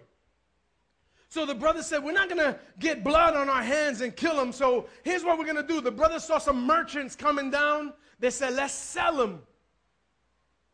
So 1.37 1.45
the 1.45 1.55
brother 1.55 1.83
said, 1.83 2.03
We're 2.03 2.13
not 2.13 2.31
going 2.31 2.39
to 2.39 2.59
get 2.79 3.05
blood 3.05 3.37
on 3.37 3.51
our 3.51 3.63
hands 3.63 4.01
and 4.01 4.17
kill 4.17 4.41
him. 4.41 4.53
So 4.53 4.87
here's 5.03 5.23
what 5.23 5.37
we're 5.37 5.45
going 5.45 5.59
to 5.59 5.63
do. 5.63 5.83
The 5.83 5.91
brother 5.91 6.19
saw 6.19 6.39
some 6.39 6.67
merchants 6.67 7.15
coming 7.15 7.51
down. 7.51 7.93
They 8.19 8.31
said, 8.31 8.55
Let's 8.55 8.73
sell 8.73 9.21
him. 9.21 9.43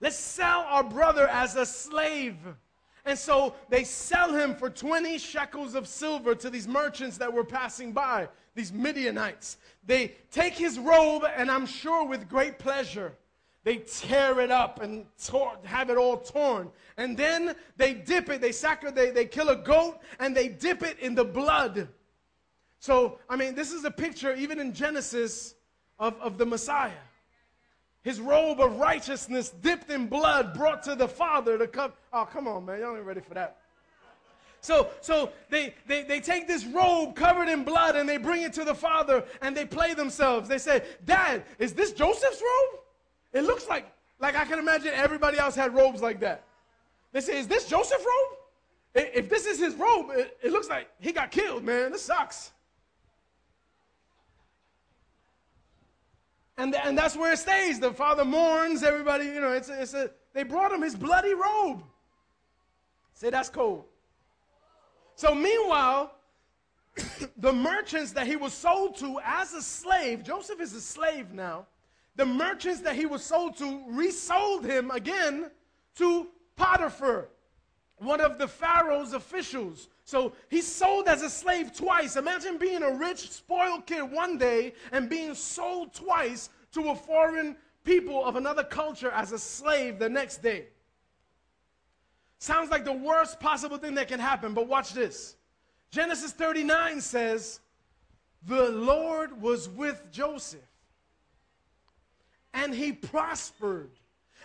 Let's 0.00 0.14
sell 0.14 0.60
our 0.68 0.84
brother 0.84 1.26
as 1.26 1.56
a 1.56 1.66
slave. 1.66 2.36
And 3.04 3.18
so 3.18 3.56
they 3.70 3.82
sell 3.82 4.32
him 4.32 4.54
for 4.54 4.70
20 4.70 5.18
shekels 5.18 5.74
of 5.74 5.88
silver 5.88 6.36
to 6.36 6.48
these 6.48 6.68
merchants 6.68 7.18
that 7.18 7.32
were 7.32 7.42
passing 7.42 7.90
by, 7.90 8.28
these 8.54 8.72
Midianites. 8.72 9.56
They 9.84 10.14
take 10.30 10.54
his 10.54 10.78
robe, 10.78 11.24
and 11.36 11.50
I'm 11.50 11.66
sure 11.66 12.06
with 12.06 12.28
great 12.28 12.60
pleasure, 12.60 13.14
they 13.64 13.76
tear 13.76 14.40
it 14.40 14.50
up 14.50 14.80
and 14.80 15.06
tor- 15.24 15.58
have 15.64 15.90
it 15.90 15.96
all 15.96 16.18
torn. 16.18 16.70
And 16.96 17.16
then 17.16 17.54
they 17.76 17.94
dip 17.94 18.28
it, 18.28 18.40
they 18.40 18.52
sacrifice, 18.52 18.96
they, 18.96 19.10
they 19.10 19.24
kill 19.26 19.50
a 19.50 19.56
goat, 19.56 20.00
and 20.18 20.36
they 20.36 20.48
dip 20.48 20.82
it 20.82 20.98
in 20.98 21.14
the 21.14 21.24
blood. 21.24 21.88
So, 22.80 23.18
I 23.28 23.36
mean, 23.36 23.54
this 23.54 23.72
is 23.72 23.84
a 23.84 23.90
picture, 23.90 24.34
even 24.34 24.58
in 24.58 24.72
Genesis, 24.72 25.54
of, 25.98 26.14
of 26.20 26.38
the 26.38 26.46
Messiah 26.46 26.90
his 28.02 28.20
robe 28.20 28.60
of 28.60 28.78
righteousness 28.78 29.50
dipped 29.50 29.90
in 29.90 30.08
blood 30.08 30.54
brought 30.54 30.82
to 30.84 30.94
the 30.94 31.08
Father 31.08 31.56
to 31.56 31.68
come. 31.68 31.92
Oh, 32.12 32.24
come 32.30 32.48
on, 32.48 32.66
man. 32.66 32.80
Y'all 32.80 32.96
ain't 32.96 33.06
ready 33.06 33.20
for 33.20 33.34
that. 33.34 33.58
So, 34.60 34.88
so 35.00 35.30
they, 35.50 35.74
they, 35.86 36.02
they 36.02 36.20
take 36.20 36.46
this 36.46 36.64
robe 36.64 37.16
covered 37.16 37.48
in 37.48 37.64
blood 37.64 37.96
and 37.96 38.08
they 38.08 38.16
bring 38.16 38.42
it 38.42 38.52
to 38.54 38.64
the 38.64 38.74
Father 38.74 39.24
and 39.40 39.56
they 39.56 39.64
play 39.64 39.94
themselves. 39.94 40.48
They 40.48 40.58
say, 40.58 40.84
Dad, 41.04 41.44
is 41.58 41.74
this 41.74 41.92
Joseph's 41.92 42.40
robe? 42.40 42.80
It 43.32 43.42
looks 43.42 43.68
like, 43.68 43.86
like 44.20 44.36
I 44.36 44.44
can 44.44 44.58
imagine 44.58 44.92
everybody 44.94 45.38
else 45.38 45.54
had 45.54 45.74
robes 45.74 46.02
like 46.02 46.20
that. 46.20 46.44
They 47.12 47.20
say, 47.20 47.38
Is 47.38 47.48
this 47.48 47.68
Joseph's 47.68 48.04
robe? 48.04 48.38
If 48.94 49.30
this 49.30 49.46
is 49.46 49.58
his 49.58 49.74
robe, 49.74 50.10
it, 50.10 50.36
it 50.42 50.52
looks 50.52 50.68
like 50.68 50.88
he 51.00 51.12
got 51.12 51.30
killed, 51.30 51.64
man. 51.64 51.92
This 51.92 52.02
sucks. 52.02 52.52
And, 56.58 56.74
and 56.74 56.96
that's 56.96 57.16
where 57.16 57.32
it 57.32 57.38
stays. 57.38 57.80
The 57.80 57.92
father 57.92 58.24
mourns, 58.24 58.82
everybody, 58.82 59.24
you 59.24 59.40
know, 59.40 59.52
it's 59.52 59.70
a, 59.70 59.80
it's 59.80 59.94
a, 59.94 60.10
they 60.34 60.42
brought 60.42 60.72
him 60.72 60.82
his 60.82 60.94
bloody 60.94 61.32
robe. 61.32 61.82
Say, 63.14 63.30
that's 63.30 63.48
cold. 63.48 63.84
So, 65.14 65.34
meanwhile, 65.34 66.14
the 67.38 67.52
merchants 67.52 68.12
that 68.12 68.26
he 68.26 68.36
was 68.36 68.52
sold 68.52 68.96
to 68.98 69.18
as 69.24 69.54
a 69.54 69.62
slave, 69.62 70.22
Joseph 70.22 70.60
is 70.60 70.74
a 70.74 70.80
slave 70.80 71.32
now. 71.32 71.66
The 72.16 72.26
merchants 72.26 72.80
that 72.80 72.94
he 72.94 73.06
was 73.06 73.22
sold 73.22 73.56
to 73.58 73.84
resold 73.88 74.64
him 74.64 74.90
again 74.90 75.50
to 75.96 76.28
Potiphar, 76.56 77.28
one 77.98 78.20
of 78.20 78.38
the 78.38 78.48
Pharaoh's 78.48 79.14
officials. 79.14 79.88
So 80.04 80.32
he's 80.50 80.66
sold 80.66 81.08
as 81.08 81.22
a 81.22 81.30
slave 81.30 81.74
twice. 81.74 82.16
Imagine 82.16 82.58
being 82.58 82.82
a 82.82 82.92
rich, 82.92 83.30
spoiled 83.30 83.86
kid 83.86 84.02
one 84.02 84.36
day 84.36 84.74
and 84.90 85.08
being 85.08 85.34
sold 85.34 85.94
twice 85.94 86.50
to 86.72 86.90
a 86.90 86.94
foreign 86.94 87.56
people 87.84 88.24
of 88.24 88.36
another 88.36 88.64
culture 88.64 89.10
as 89.10 89.32
a 89.32 89.38
slave 89.38 89.98
the 89.98 90.08
next 90.08 90.42
day. 90.42 90.66
Sounds 92.38 92.70
like 92.70 92.84
the 92.84 92.92
worst 92.92 93.38
possible 93.38 93.78
thing 93.78 93.94
that 93.94 94.08
can 94.08 94.18
happen, 94.18 94.52
but 94.52 94.66
watch 94.66 94.92
this. 94.92 95.36
Genesis 95.90 96.32
39 96.32 97.00
says, 97.00 97.60
The 98.46 98.70
Lord 98.70 99.40
was 99.40 99.68
with 99.68 100.02
Joseph, 100.10 100.60
and 102.54 102.74
he 102.74 102.92
prospered 102.92 103.90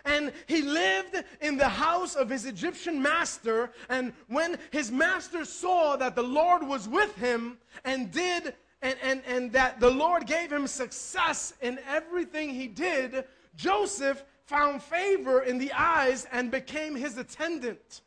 And 0.05 0.31
he 0.47 0.61
lived 0.61 1.23
in 1.41 1.57
the 1.57 1.67
house 1.67 2.15
of 2.15 2.29
his 2.29 2.45
Egyptian 2.45 3.01
master. 3.01 3.71
And 3.89 4.13
when 4.27 4.57
his 4.71 4.91
master 4.91 5.43
saw 5.43 5.97
that 5.97 6.15
the 6.15 6.23
Lord 6.23 6.63
was 6.63 6.87
with 6.87 7.13
him 7.15 7.57
and 7.83 8.09
did, 8.11 8.55
and, 8.81 8.95
and, 9.03 9.21
and 9.27 9.51
that 9.51 9.79
the 9.79 9.89
Lord 9.89 10.25
gave 10.25 10.51
him 10.51 10.67
success 10.67 11.53
in 11.61 11.79
everything 11.87 12.49
he 12.49 12.67
did, 12.67 13.25
Joseph 13.55 14.23
found 14.45 14.81
favor 14.81 15.41
in 15.41 15.57
the 15.57 15.73
eyes 15.73 16.25
and 16.31 16.49
became 16.51 16.95
his 16.95 17.17
attendant. 17.17 18.01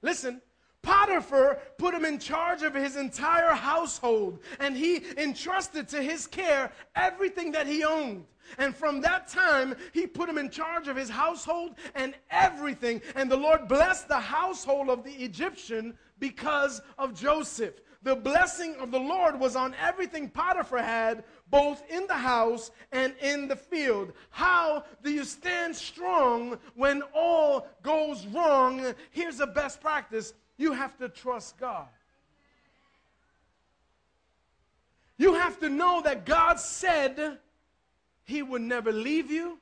Listen, 0.00 0.40
Potiphar 0.82 1.58
put 1.76 1.92
him 1.92 2.04
in 2.04 2.18
charge 2.18 2.62
of 2.62 2.74
his 2.74 2.96
entire 2.96 3.52
household, 3.52 4.38
and 4.60 4.76
he 4.76 5.02
entrusted 5.18 5.88
to 5.88 6.00
his 6.00 6.26
care 6.26 6.72
everything 6.94 7.52
that 7.52 7.66
he 7.66 7.84
owned. 7.84 8.24
And 8.56 8.74
from 8.74 9.00
that 9.02 9.28
time, 9.28 9.74
he 9.92 10.06
put 10.06 10.28
him 10.28 10.38
in 10.38 10.48
charge 10.48 10.88
of 10.88 10.96
his 10.96 11.10
household 11.10 11.74
and 11.94 12.14
everything. 12.30 13.02
And 13.14 13.30
the 13.30 13.36
Lord 13.36 13.68
blessed 13.68 14.08
the 14.08 14.20
household 14.20 14.88
of 14.88 15.04
the 15.04 15.12
Egyptian 15.12 15.98
because 16.18 16.80
of 16.98 17.14
Joseph. 17.14 17.74
The 18.02 18.14
blessing 18.14 18.76
of 18.76 18.90
the 18.90 19.00
Lord 19.00 19.38
was 19.38 19.56
on 19.56 19.74
everything 19.74 20.30
Potiphar 20.30 20.78
had, 20.78 21.24
both 21.50 21.82
in 21.90 22.06
the 22.06 22.14
house 22.14 22.70
and 22.92 23.12
in 23.20 23.48
the 23.48 23.56
field. 23.56 24.12
How 24.30 24.84
do 25.02 25.10
you 25.10 25.24
stand 25.24 25.74
strong 25.74 26.58
when 26.74 27.02
all 27.12 27.66
goes 27.82 28.24
wrong? 28.28 28.94
Here's 29.10 29.38
the 29.38 29.48
best 29.48 29.80
practice 29.80 30.32
you 30.56 30.72
have 30.72 30.96
to 30.98 31.08
trust 31.08 31.58
God. 31.58 31.88
You 35.16 35.34
have 35.34 35.58
to 35.60 35.68
know 35.68 36.00
that 36.02 36.24
God 36.24 36.60
said 36.60 37.38
he 38.28 38.42
will 38.42 38.60
never 38.60 38.92
leave 38.92 39.30
you 39.30 39.58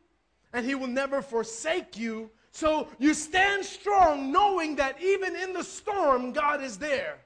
and 0.53 0.67
He 0.67 0.75
will 0.75 0.89
never 0.89 1.23
forsake 1.23 1.97
you. 1.97 2.29
So 2.51 2.89
you 2.99 3.15
stand 3.15 3.65
strong 3.65 4.33
knowing 4.33 4.75
that 4.77 5.01
even 5.01 5.37
in 5.37 5.53
the 5.53 5.63
storm, 5.63 6.33
God 6.33 6.61
is 6.61 6.77
there. 6.77 7.19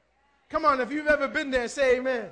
Come 0.50 0.66
on, 0.66 0.83
if 0.83 0.92
you've 0.92 1.07
ever 1.07 1.29
been 1.29 1.50
there, 1.50 1.66
say 1.68 1.96
amen. 1.96 2.29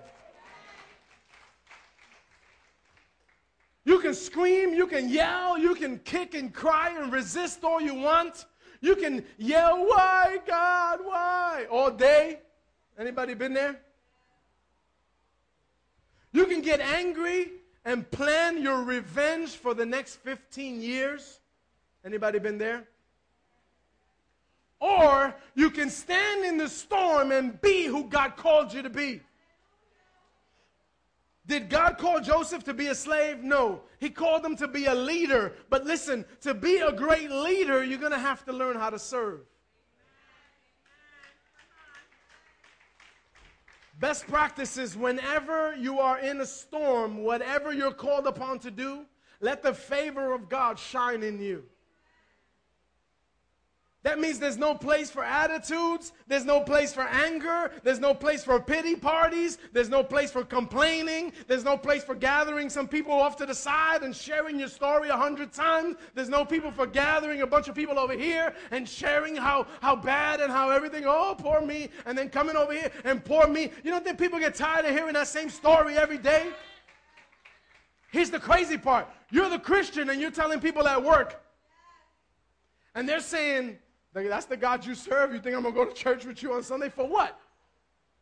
You 3.86 3.98
can 4.00 4.12
scream, 4.12 4.74
you 4.74 4.86
can 4.86 5.08
yell, 5.08 5.56
you 5.56 5.74
can 5.74 6.00
kick 6.00 6.34
and 6.34 6.52
cry 6.52 6.90
and 6.90 7.10
resist 7.10 7.64
all 7.64 7.80
you 7.80 7.94
want. 7.94 8.44
You 8.82 8.94
can 8.94 9.24
yell, 9.38 9.86
"Why, 9.86 10.38
God? 10.46 11.00
Why?" 11.02 11.66
all 11.70 11.90
day. 11.90 12.40
Anybody 12.98 13.32
been 13.32 13.54
there? 13.54 13.80
You 16.32 16.44
can 16.44 16.60
get 16.60 16.80
angry 16.80 17.52
and 17.88 18.08
plan 18.10 18.62
your 18.62 18.82
revenge 18.82 19.48
for 19.48 19.72
the 19.72 19.86
next 19.86 20.16
15 20.16 20.82
years. 20.82 21.40
Anybody 22.04 22.38
been 22.38 22.58
there? 22.58 22.86
Or 24.78 25.34
you 25.54 25.70
can 25.70 25.88
stand 25.88 26.44
in 26.44 26.58
the 26.58 26.68
storm 26.68 27.32
and 27.32 27.58
be 27.62 27.86
who 27.86 28.04
God 28.04 28.36
called 28.36 28.74
you 28.74 28.82
to 28.82 28.90
be. 28.90 29.22
Did 31.46 31.70
God 31.70 31.96
call 31.96 32.20
Joseph 32.20 32.62
to 32.64 32.74
be 32.74 32.88
a 32.88 32.94
slave? 32.94 33.42
No. 33.42 33.80
He 34.00 34.10
called 34.10 34.44
him 34.44 34.54
to 34.56 34.68
be 34.68 34.84
a 34.84 34.94
leader. 34.94 35.54
But 35.70 35.86
listen, 35.86 36.26
to 36.42 36.52
be 36.52 36.76
a 36.80 36.92
great 36.92 37.30
leader, 37.30 37.82
you're 37.82 37.98
going 37.98 38.12
to 38.12 38.18
have 38.18 38.44
to 38.44 38.52
learn 38.52 38.76
how 38.76 38.90
to 38.90 38.98
serve. 38.98 39.40
Best 43.98 44.28
practices 44.28 44.96
whenever 44.96 45.74
you 45.74 45.98
are 45.98 46.20
in 46.20 46.40
a 46.40 46.46
storm, 46.46 47.24
whatever 47.24 47.72
you're 47.72 47.92
called 47.92 48.28
upon 48.28 48.60
to 48.60 48.70
do, 48.70 49.04
let 49.40 49.62
the 49.62 49.74
favor 49.74 50.32
of 50.32 50.48
God 50.48 50.78
shine 50.78 51.24
in 51.24 51.40
you. 51.40 51.64
That 54.08 54.18
means 54.18 54.38
there's 54.38 54.56
no 54.56 54.74
place 54.74 55.10
for 55.10 55.22
attitudes, 55.22 56.14
there's 56.28 56.46
no 56.46 56.62
place 56.62 56.94
for 56.94 57.02
anger, 57.02 57.70
there's 57.82 58.00
no 58.00 58.14
place 58.14 58.42
for 58.42 58.58
pity 58.58 58.96
parties, 58.96 59.58
there's 59.74 59.90
no 59.90 60.02
place 60.02 60.30
for 60.30 60.42
complaining, 60.44 61.30
there's 61.46 61.62
no 61.62 61.76
place 61.76 62.04
for 62.04 62.14
gathering 62.14 62.70
some 62.70 62.88
people 62.88 63.12
off 63.12 63.36
to 63.36 63.44
the 63.44 63.54
side 63.54 64.04
and 64.04 64.16
sharing 64.16 64.58
your 64.58 64.70
story 64.70 65.10
a 65.10 65.16
hundred 65.16 65.52
times. 65.52 65.96
There's 66.14 66.30
no 66.30 66.42
people 66.42 66.70
for 66.70 66.86
gathering 66.86 67.42
a 67.42 67.46
bunch 67.46 67.68
of 67.68 67.74
people 67.74 67.98
over 67.98 68.14
here 68.14 68.54
and 68.70 68.88
sharing 68.88 69.36
how, 69.36 69.66
how 69.82 69.94
bad 69.94 70.40
and 70.40 70.50
how 70.50 70.70
everything, 70.70 71.04
oh, 71.06 71.34
poor 71.36 71.60
me, 71.60 71.90
and 72.06 72.16
then 72.16 72.30
coming 72.30 72.56
over 72.56 72.72
here 72.72 72.90
and 73.04 73.22
poor 73.22 73.46
me. 73.46 73.70
You 73.84 73.90
don't 73.90 74.06
think 74.06 74.18
people 74.18 74.38
get 74.38 74.54
tired 74.54 74.86
of 74.86 74.92
hearing 74.92 75.12
that 75.12 75.28
same 75.28 75.50
story 75.50 75.98
every 75.98 76.16
day? 76.16 76.48
Here's 78.10 78.30
the 78.30 78.40
crazy 78.40 78.78
part 78.78 79.06
you're 79.30 79.50
the 79.50 79.58
Christian 79.58 80.08
and 80.08 80.18
you're 80.18 80.30
telling 80.30 80.60
people 80.60 80.88
at 80.88 81.04
work, 81.04 81.42
and 82.94 83.06
they're 83.06 83.20
saying, 83.20 83.76
that's 84.14 84.46
the 84.46 84.56
God 84.56 84.84
you 84.84 84.94
serve. 84.94 85.32
You 85.32 85.40
think 85.40 85.54
I'm 85.54 85.62
going 85.62 85.74
to 85.74 85.84
go 85.84 85.86
to 85.86 85.94
church 85.94 86.24
with 86.24 86.42
you 86.42 86.52
on 86.52 86.62
Sunday? 86.62 86.88
For 86.88 87.06
what? 87.06 87.38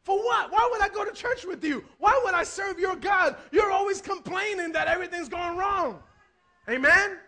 For 0.03 0.17
what? 0.17 0.53
Why 0.53 0.69
would 0.71 0.83
I 0.83 0.89
go 0.89 1.05
to 1.05 1.13
church 1.13 1.45
with 1.45 1.65
you? 1.65 1.85
Why 1.99 2.21
would 2.25 2.35
I 2.35 2.45
serve 2.45 2.79
your 2.79 2.97
God? 2.97 3.37
You're 3.51 3.71
always 3.71 4.01
complaining 4.01 4.73
that 4.73 4.89
everything's 4.89 5.29
going 5.29 5.57
wrong. 5.57 6.01
Amen? 6.69 7.19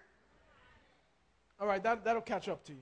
All 1.61 1.67
right, 1.67 1.83
that, 1.83 2.05
that'll 2.05 2.23
catch 2.23 2.49
up 2.49 2.65
to 2.65 2.73
you. 2.73 2.79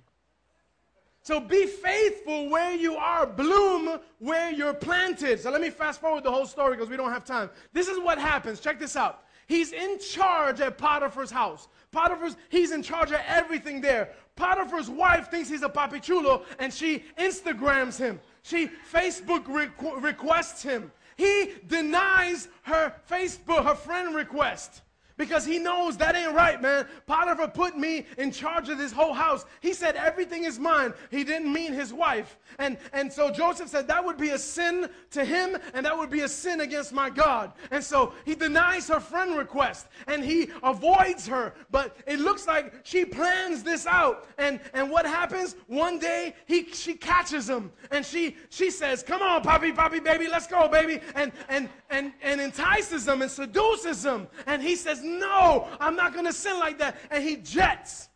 So 1.22 1.40
be 1.40 1.66
faithful 1.66 2.48
where 2.50 2.74
you 2.74 2.94
are, 2.96 3.26
bloom 3.26 3.98
where 4.20 4.52
you're 4.52 4.74
planted. 4.74 5.40
So 5.40 5.50
let 5.50 5.60
me 5.60 5.70
fast 5.70 6.00
forward 6.00 6.22
the 6.22 6.30
whole 6.30 6.46
story 6.46 6.76
because 6.76 6.88
we 6.88 6.96
don't 6.96 7.10
have 7.10 7.24
time. 7.24 7.50
This 7.72 7.88
is 7.88 7.98
what 7.98 8.18
happens. 8.18 8.60
Check 8.60 8.78
this 8.78 8.94
out. 8.94 9.24
He's 9.46 9.72
in 9.72 9.98
charge 9.98 10.60
at 10.60 10.76
Potiphar's 10.76 11.30
house. 11.30 11.68
Potiphar's, 11.92 12.36
he's 12.48 12.72
in 12.72 12.82
charge 12.82 13.10
of 13.12 13.20
everything 13.26 13.80
there. 13.80 14.10
Potiphar's 14.34 14.90
wife 14.90 15.30
thinks 15.30 15.48
he's 15.48 15.62
a 15.62 15.68
papichulo 15.68 16.44
and 16.58 16.72
she 16.72 17.04
Instagrams 17.18 17.98
him. 17.98 18.20
She 18.42 18.68
Facebook 18.92 19.44
requ- 19.44 20.02
requests 20.02 20.62
him. 20.62 20.92
He 21.16 21.52
denies 21.66 22.48
her 22.62 22.94
Facebook, 23.10 23.64
her 23.64 23.74
friend 23.74 24.14
request 24.14 24.82
because 25.16 25.46
he 25.46 25.58
knows 25.58 25.96
that 25.96 26.14
ain't 26.14 26.34
right, 26.34 26.60
man. 26.60 26.86
Potiphar 27.06 27.48
put 27.48 27.76
me 27.76 28.06
in 28.18 28.30
charge 28.30 28.68
of 28.68 28.78
this 28.78 28.92
whole 28.92 29.14
house. 29.14 29.44
He 29.60 29.72
said 29.72 29.96
everything 29.96 30.44
is 30.44 30.58
mine. 30.58 30.92
He 31.10 31.24
didn't 31.24 31.52
mean 31.52 31.72
his 31.72 31.92
wife. 31.92 32.38
And, 32.58 32.76
and 32.92 33.12
so 33.12 33.30
Joseph 33.30 33.68
said 33.68 33.88
that 33.88 34.04
would 34.04 34.18
be 34.18 34.30
a 34.30 34.38
sin 34.38 34.88
to 35.12 35.24
him 35.24 35.56
and 35.74 35.84
that 35.86 35.96
would 35.96 36.10
be 36.10 36.20
a 36.20 36.28
sin 36.28 36.60
against 36.60 36.92
my 36.92 37.10
God. 37.10 37.52
And 37.70 37.82
so 37.82 38.12
he 38.24 38.34
denies 38.34 38.88
her 38.88 39.00
friend 39.00 39.36
request 39.36 39.86
and 40.06 40.24
he 40.24 40.50
avoids 40.62 41.26
her. 41.26 41.54
But 41.70 41.96
it 42.06 42.18
looks 42.18 42.46
like 42.46 42.74
she 42.84 43.04
plans 43.04 43.62
this 43.62 43.86
out. 43.86 44.26
And, 44.38 44.60
and 44.74 44.90
what 44.90 45.06
happens? 45.06 45.56
One 45.66 45.98
day 45.98 46.34
he, 46.46 46.66
she 46.72 46.94
catches 46.94 47.48
him 47.48 47.72
and 47.90 48.04
she, 48.04 48.36
she 48.50 48.70
says, 48.70 49.02
Come 49.02 49.22
on, 49.22 49.42
Poppy, 49.42 49.72
Poppy, 49.72 50.00
baby, 50.00 50.28
let's 50.28 50.46
go, 50.46 50.68
baby. 50.68 51.00
And, 51.14 51.32
and, 51.48 51.68
and, 51.90 52.12
and 52.22 52.40
entices 52.40 53.08
him 53.08 53.22
and 53.22 53.30
seduces 53.30 54.04
him. 54.04 54.26
And 54.46 54.62
he 54.62 54.76
says, 54.76 55.02
no, 55.06 55.68
I'm 55.80 55.96
not 55.96 56.12
going 56.12 56.26
to 56.26 56.32
sin 56.32 56.58
like 56.58 56.78
that. 56.78 56.96
And 57.10 57.22
he 57.22 57.36
jets. 57.36 58.08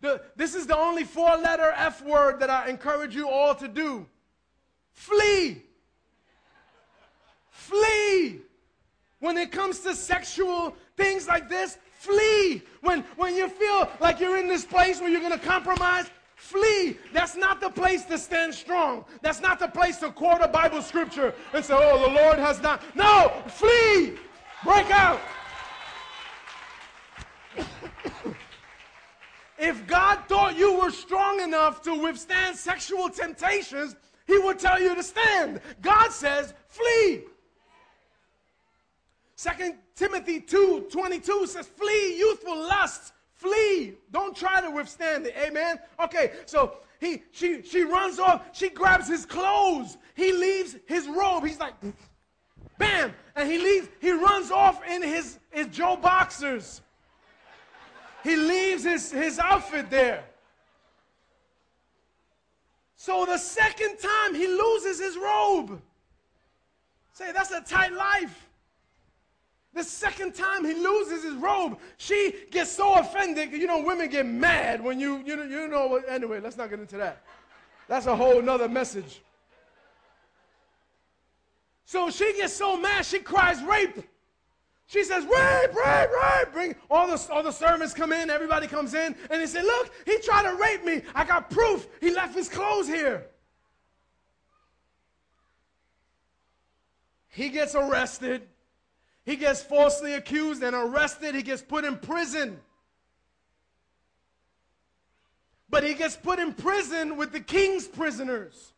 The, 0.00 0.22
this 0.36 0.54
is 0.54 0.66
the 0.66 0.76
only 0.76 1.04
four 1.04 1.36
letter 1.36 1.72
F 1.76 2.02
word 2.04 2.40
that 2.40 2.50
I 2.50 2.68
encourage 2.68 3.14
you 3.14 3.28
all 3.28 3.54
to 3.56 3.68
do. 3.68 4.06
Flee. 4.92 5.62
Flee. 7.50 8.40
When 9.20 9.36
it 9.36 9.50
comes 9.50 9.80
to 9.80 9.94
sexual 9.94 10.76
things 10.96 11.26
like 11.26 11.48
this, 11.48 11.78
flee. 11.98 12.62
When, 12.82 13.02
when 13.16 13.34
you 13.34 13.48
feel 13.48 13.90
like 14.00 14.20
you're 14.20 14.38
in 14.38 14.46
this 14.46 14.64
place 14.64 15.00
where 15.00 15.08
you're 15.08 15.20
going 15.20 15.32
to 15.32 15.44
compromise, 15.44 16.10
flee. 16.36 16.98
That's 17.12 17.34
not 17.34 17.60
the 17.60 17.70
place 17.70 18.04
to 18.04 18.18
stand 18.18 18.54
strong. 18.54 19.04
That's 19.22 19.40
not 19.40 19.58
the 19.58 19.68
place 19.68 19.96
to 19.98 20.10
quote 20.10 20.42
a 20.42 20.48
Bible 20.48 20.82
scripture 20.82 21.34
and 21.52 21.64
say, 21.64 21.74
oh, 21.76 22.08
the 22.08 22.14
Lord 22.14 22.38
has 22.38 22.60
not. 22.60 22.82
No, 22.94 23.32
flee. 23.48 24.18
Break 24.62 24.90
out. 24.90 25.20
If 29.58 29.86
God 29.86 30.20
thought 30.28 30.56
you 30.56 30.78
were 30.78 30.90
strong 30.90 31.40
enough 31.40 31.82
to 31.82 31.94
withstand 31.94 32.56
sexual 32.56 33.08
temptations, 33.08 33.96
He 34.26 34.38
would 34.38 34.58
tell 34.58 34.80
you 34.80 34.94
to 34.94 35.02
stand. 35.02 35.60
God 35.80 36.10
says, 36.10 36.54
flee. 36.68 37.24
Second 39.36 39.76
Timothy 39.94 40.40
2 40.40 40.88
22 40.90 41.46
says, 41.46 41.66
flee 41.66 42.18
youthful 42.18 42.56
lusts. 42.56 43.12
Flee. 43.34 43.94
Don't 44.10 44.34
try 44.34 44.62
to 44.62 44.70
withstand 44.70 45.26
it. 45.26 45.34
Amen. 45.36 45.78
Okay, 46.02 46.32
so 46.46 46.78
he 46.98 47.22
she 47.32 47.62
she 47.62 47.82
runs 47.82 48.18
off, 48.18 48.42
she 48.52 48.70
grabs 48.70 49.06
his 49.08 49.26
clothes, 49.26 49.98
he 50.14 50.32
leaves 50.32 50.76
his 50.86 51.06
robe. 51.06 51.44
He's 51.44 51.60
like, 51.60 51.74
bam, 52.78 53.12
and 53.34 53.50
he 53.50 53.58
leaves, 53.58 53.88
he 54.00 54.12
runs 54.12 54.50
off 54.50 54.82
in 54.88 55.02
his, 55.02 55.38
his 55.50 55.66
Joe 55.68 55.96
boxers. 55.96 56.80
He 58.26 58.34
leaves 58.34 58.82
his, 58.82 59.12
his 59.12 59.38
outfit 59.38 59.88
there. 59.88 60.24
So 62.96 63.24
the 63.24 63.38
second 63.38 63.98
time 63.98 64.34
he 64.34 64.48
loses 64.48 64.98
his 64.98 65.16
robe. 65.16 65.80
Say, 67.12 67.30
that's 67.30 67.52
a 67.52 67.60
tight 67.60 67.92
life. 67.92 68.48
The 69.74 69.84
second 69.84 70.34
time 70.34 70.64
he 70.64 70.74
loses 70.74 71.22
his 71.22 71.34
robe, 71.34 71.78
she 71.98 72.34
gets 72.50 72.72
so 72.72 72.94
offended. 72.94 73.52
You 73.52 73.68
know, 73.68 73.84
women 73.84 74.08
get 74.08 74.26
mad 74.26 74.82
when 74.82 74.98
you, 74.98 75.22
you 75.24 75.36
know, 75.36 75.44
you 75.44 75.68
know. 75.68 76.02
Anyway, 76.08 76.40
let's 76.40 76.56
not 76.56 76.68
get 76.68 76.80
into 76.80 76.96
that. 76.96 77.22
That's 77.86 78.06
a 78.06 78.16
whole 78.16 78.42
nother 78.42 78.68
message. 78.68 79.22
So 81.84 82.10
she 82.10 82.36
gets 82.36 82.54
so 82.54 82.76
mad, 82.76 83.06
she 83.06 83.20
cries 83.20 83.62
rape. 83.62 84.02
She 84.88 85.02
says, 85.02 85.24
rape, 85.24 85.74
rape, 85.74 86.10
rape. 86.10 86.52
Bring 86.52 86.76
all 86.88 87.08
the, 87.08 87.32
all 87.32 87.42
the 87.42 87.50
servants 87.50 87.92
come 87.92 88.12
in, 88.12 88.30
everybody 88.30 88.68
comes 88.68 88.94
in, 88.94 89.16
and 89.30 89.42
they 89.42 89.46
say, 89.46 89.62
Look, 89.62 89.92
he 90.04 90.18
tried 90.20 90.48
to 90.48 90.56
rape 90.56 90.84
me. 90.84 91.02
I 91.14 91.24
got 91.24 91.50
proof. 91.50 91.88
He 92.00 92.14
left 92.14 92.36
his 92.36 92.48
clothes 92.48 92.86
here. 92.86 93.26
He 97.28 97.48
gets 97.48 97.74
arrested. 97.74 98.42
He 99.24 99.34
gets 99.34 99.60
falsely 99.60 100.14
accused 100.14 100.62
and 100.62 100.74
arrested. 100.74 101.34
He 101.34 101.42
gets 101.42 101.62
put 101.62 101.84
in 101.84 101.98
prison. 101.98 102.60
But 105.68 105.82
he 105.82 105.94
gets 105.94 106.16
put 106.16 106.38
in 106.38 106.54
prison 106.54 107.16
with 107.16 107.32
the 107.32 107.40
king's 107.40 107.88
prisoners. 107.88 108.72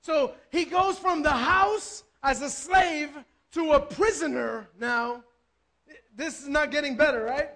So 0.00 0.32
he 0.50 0.64
goes 0.64 0.98
from 0.98 1.22
the 1.22 1.30
house 1.30 2.02
as 2.22 2.40
a 2.40 2.48
slave 2.48 3.10
to 3.52 3.72
a 3.72 3.80
prisoner 3.80 4.66
now 4.78 5.22
this 6.16 6.42
is 6.42 6.48
not 6.48 6.70
getting 6.70 6.96
better, 6.96 7.22
right? 7.22 7.50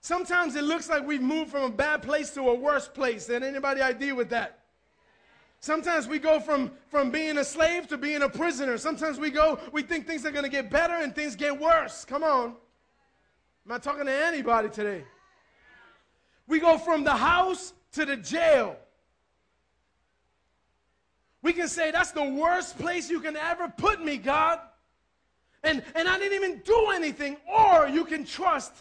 Sometimes 0.00 0.56
it 0.56 0.64
looks 0.64 0.88
like 0.88 1.06
we've 1.06 1.22
moved 1.22 1.50
from 1.50 1.62
a 1.62 1.70
bad 1.70 2.02
place 2.02 2.30
to 2.32 2.40
a 2.50 2.54
worse 2.54 2.88
place. 2.88 3.28
And 3.28 3.44
anybody 3.44 3.80
ID 3.80 4.12
with 4.12 4.30
that? 4.30 4.58
Sometimes 5.60 6.06
we 6.06 6.18
go 6.18 6.40
from, 6.40 6.72
from 6.88 7.10
being 7.10 7.38
a 7.38 7.44
slave 7.44 7.88
to 7.88 7.96
being 7.96 8.20
a 8.20 8.28
prisoner. 8.28 8.76
Sometimes 8.76 9.18
we 9.18 9.30
go, 9.30 9.58
we 9.72 9.82
think 9.82 10.06
things 10.06 10.26
are 10.26 10.30
going 10.30 10.44
to 10.44 10.50
get 10.50 10.70
better 10.70 10.94
and 10.94 11.14
things 11.14 11.36
get 11.36 11.58
worse. 11.58 12.04
Come 12.04 12.22
on. 12.22 12.48
I'm 12.48 12.54
not 13.64 13.82
talking 13.82 14.04
to 14.04 14.12
anybody 14.12 14.68
today. 14.68 15.04
We 16.46 16.60
go 16.60 16.76
from 16.76 17.02
the 17.02 17.16
house 17.16 17.72
to 17.92 18.04
the 18.04 18.16
jail. 18.18 18.76
We 21.40 21.54
can 21.54 21.68
say, 21.68 21.90
that's 21.92 22.10
the 22.10 22.24
worst 22.24 22.78
place 22.78 23.08
you 23.08 23.20
can 23.20 23.36
ever 23.36 23.72
put 23.74 24.04
me, 24.04 24.18
God 24.18 24.60
and, 25.64 25.82
and 25.94 26.08
I 26.08 26.18
didn't 26.18 26.34
even 26.34 26.58
do 26.64 26.90
anything. 26.94 27.36
Or 27.52 27.88
you 27.88 28.04
can 28.04 28.24
trust 28.24 28.72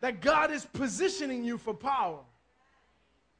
that 0.00 0.20
God 0.20 0.50
is 0.50 0.64
positioning 0.64 1.44
you 1.44 1.58
for 1.58 1.74
power. 1.74 2.20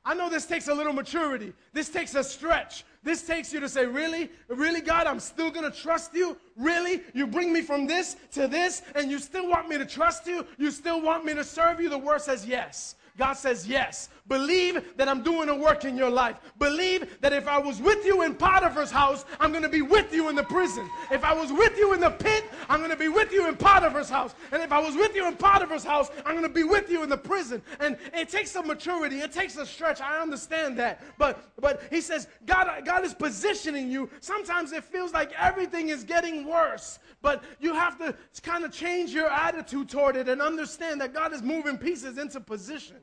I 0.05 0.15
know 0.15 0.31
this 0.31 0.47
takes 0.47 0.69
a 0.69 0.75
little 0.75 0.93
maturity. 0.93 1.53
This 1.73 1.89
takes 1.89 2.15
a 2.15 2.23
stretch. 2.23 2.85
This 3.03 3.23
takes 3.23 3.53
you 3.53 3.59
to 3.59 3.69
say, 3.69 3.87
Really? 3.87 4.31
Really, 4.49 4.81
God? 4.81 5.09
I'm 5.09 5.19
still 5.19 5.51
going 5.51 5.71
to 5.71 5.77
trust 5.77 6.15
you? 6.15 6.37
Really? 6.57 7.03
You 7.13 7.27
bring 7.27 7.53
me 7.53 7.61
from 7.61 7.87
this 7.89 8.17
to 8.33 8.47
this, 8.47 8.83
and 8.95 9.11
you 9.11 9.19
still 9.19 9.49
want 9.49 9.69
me 9.69 9.79
to 9.79 9.85
trust 9.85 10.27
you? 10.27 10.47
You 10.59 10.71
still 10.71 11.01
want 11.01 11.25
me 11.25 11.35
to 11.35 11.43
serve 11.43 11.81
you? 11.81 11.89
The 11.89 11.99
word 11.99 12.21
says 12.21 12.47
yes. 12.47 12.95
God 13.17 13.35
says 13.35 13.67
yes. 13.67 14.09
Believe 14.29 14.97
that 14.97 15.09
I'm 15.09 15.23
doing 15.23 15.49
a 15.49 15.55
work 15.55 15.85
in 15.85 15.97
your 15.97 16.11
life. 16.11 16.37
Believe 16.59 17.21
that 17.21 17.33
if 17.33 17.47
I 17.47 17.59
was 17.59 17.81
with 17.81 18.05
you 18.05 18.23
in 18.23 18.35
Potiphar's 18.35 18.91
house, 18.91 19.25
I'm 19.39 19.51
going 19.51 19.63
to 19.63 19.69
be 19.69 19.83
with 19.83 20.13
you 20.13 20.29
in 20.29 20.35
the 20.35 20.43
prison. 20.43 20.89
If 21.13 21.25
I 21.25 21.33
was 21.33 21.53
with 21.53 21.79
you 21.79 21.93
in 21.93 22.01
the 22.01 22.11
pit, 22.11 22.45
I'm 22.69 22.81
going 22.81 22.91
to 22.91 22.97
be 22.97 23.09
with 23.09 23.33
you 23.33 23.49
in 23.49 23.57
Potiphar's 23.57 24.11
house. 24.11 24.35
And 24.51 24.63
if 24.63 24.73
I 24.73 24.81
was 24.81 24.97
with 24.97 25.15
you 25.15 25.29
in 25.29 25.37
Potiphar's 25.37 25.85
house, 25.85 26.11
I'm 26.25 26.35
going 26.35 26.43
to 26.43 26.49
be 26.49 26.65
with 26.65 26.91
you 26.91 27.05
in 27.05 27.09
the 27.09 27.17
prison. 27.17 27.63
And 27.79 27.97
it 28.13 28.29
takes 28.29 28.51
some 28.51 28.67
maturity. 28.67 29.21
It 29.21 29.33
takes 29.33 29.57
a 29.57 29.65
stretch. 29.65 30.01
I 30.01 30.21
understand 30.21 30.77
that. 30.79 31.03
But 31.19 31.49
but 31.61 31.83
he 31.91 32.01
says 32.01 32.27
God 32.47 32.85
God 32.85 33.05
is 33.05 33.15
positioning 33.15 33.91
you. 33.91 34.11
Sometimes 34.21 34.73
it 34.73 34.85
feels 34.85 35.13
like 35.13 35.33
everything 35.39 35.89
is 35.89 36.05
getting 36.05 36.47
worse, 36.47 36.99
but 37.27 37.43
you 37.59 37.75
have 37.75 37.99
to 37.99 38.15
kind 38.43 38.65
of 38.65 38.71
change 38.71 39.11
your 39.13 39.29
attitude 39.29 39.89
toward 39.89 40.15
it 40.15 40.29
and 40.29 40.41
understand 40.41 41.01
that 41.01 41.13
God 41.13 41.33
is 41.33 41.43
moving 41.43 41.77
pieces 41.77 42.19
into 42.19 42.39
position. 42.39 42.99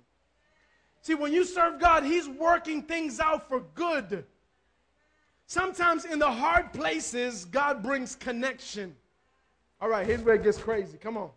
See, 1.02 1.14
when 1.14 1.34
you 1.34 1.44
serve 1.44 1.78
God, 1.78 2.06
He's 2.06 2.30
working 2.30 2.84
things 2.84 3.20
out 3.20 3.50
for 3.50 3.60
good. 3.76 4.24
Sometimes 5.46 6.06
in 6.06 6.20
the 6.20 6.32
hard 6.32 6.72
places, 6.72 7.44
God 7.44 7.84
brings 7.84 8.16
connection. 8.16 8.96
All 9.82 9.90
right, 9.90 10.08
here's 10.08 10.22
where 10.22 10.36
it 10.36 10.44
gets 10.44 10.58
crazy. 10.58 10.98
Come 10.98 11.18
on. 11.18 11.30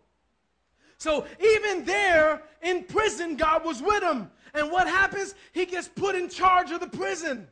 So 0.97 1.25
even 1.41 1.83
there 1.83 2.41
in 2.61 2.85
prison, 2.85 3.35
God 3.35 3.65
was 3.65 3.81
with 3.81 4.01
him. 4.01 4.31
And 4.53 4.71
what 4.71 4.87
happens? 4.87 5.35
He 5.51 5.65
gets 5.65 5.89
put 5.89 6.15
in 6.15 6.29
charge 6.29 6.71
of 6.71 6.79
the 6.79 6.87
prison. 6.87 7.49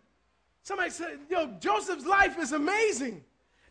Somebody 0.63 0.91
said, 0.91 1.19
Yo, 1.29 1.47
Joseph's 1.59 2.05
life 2.05 2.39
is 2.39 2.53
amazing. 2.53 3.21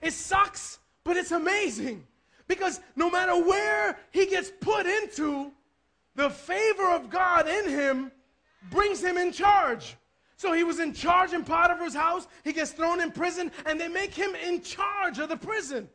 It 0.02 0.12
sucks, 0.12 0.78
but 1.04 1.16
it's 1.16 1.32
amazing. 1.32 2.06
Because 2.48 2.80
no 2.96 3.10
matter 3.10 3.36
where 3.36 3.98
he 4.10 4.26
gets 4.26 4.50
put 4.60 4.86
into, 4.86 5.52
the 6.14 6.30
favor 6.30 6.90
of 6.90 7.10
God 7.10 7.48
in 7.48 7.68
him 7.68 8.12
brings 8.70 9.02
him 9.02 9.16
in 9.16 9.32
charge. 9.32 9.96
So 10.36 10.52
he 10.52 10.64
was 10.64 10.80
in 10.80 10.92
charge 10.92 11.32
in 11.32 11.44
Potiphar's 11.44 11.94
house. 11.94 12.26
He 12.42 12.52
gets 12.52 12.72
thrown 12.72 13.00
in 13.00 13.12
prison, 13.12 13.50
and 13.66 13.80
they 13.80 13.88
make 13.88 14.12
him 14.14 14.34
in 14.34 14.62
charge 14.62 15.18
of 15.18 15.28
the 15.28 15.36
prison. 15.36 15.88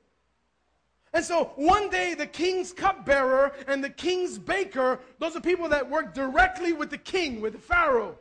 And 1.13 1.25
so 1.25 1.51
one 1.55 1.89
day, 1.89 2.13
the 2.13 2.27
king's 2.27 2.71
cupbearer 2.71 3.51
and 3.67 3.83
the 3.83 3.89
king's 3.89 4.37
baker, 4.37 4.99
those 5.17 5.35
are 5.35 5.41
people 5.41 5.67
that 5.69 5.89
work 5.89 6.13
directly 6.13 6.71
with 6.71 6.91
the 6.91 6.99
king, 6.99 7.41
with 7.41 7.53
the 7.53 7.59
Pharaoh, 7.59 8.15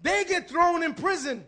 they 0.00 0.24
get 0.24 0.48
thrown 0.48 0.82
in 0.82 0.94
prison. 0.94 1.44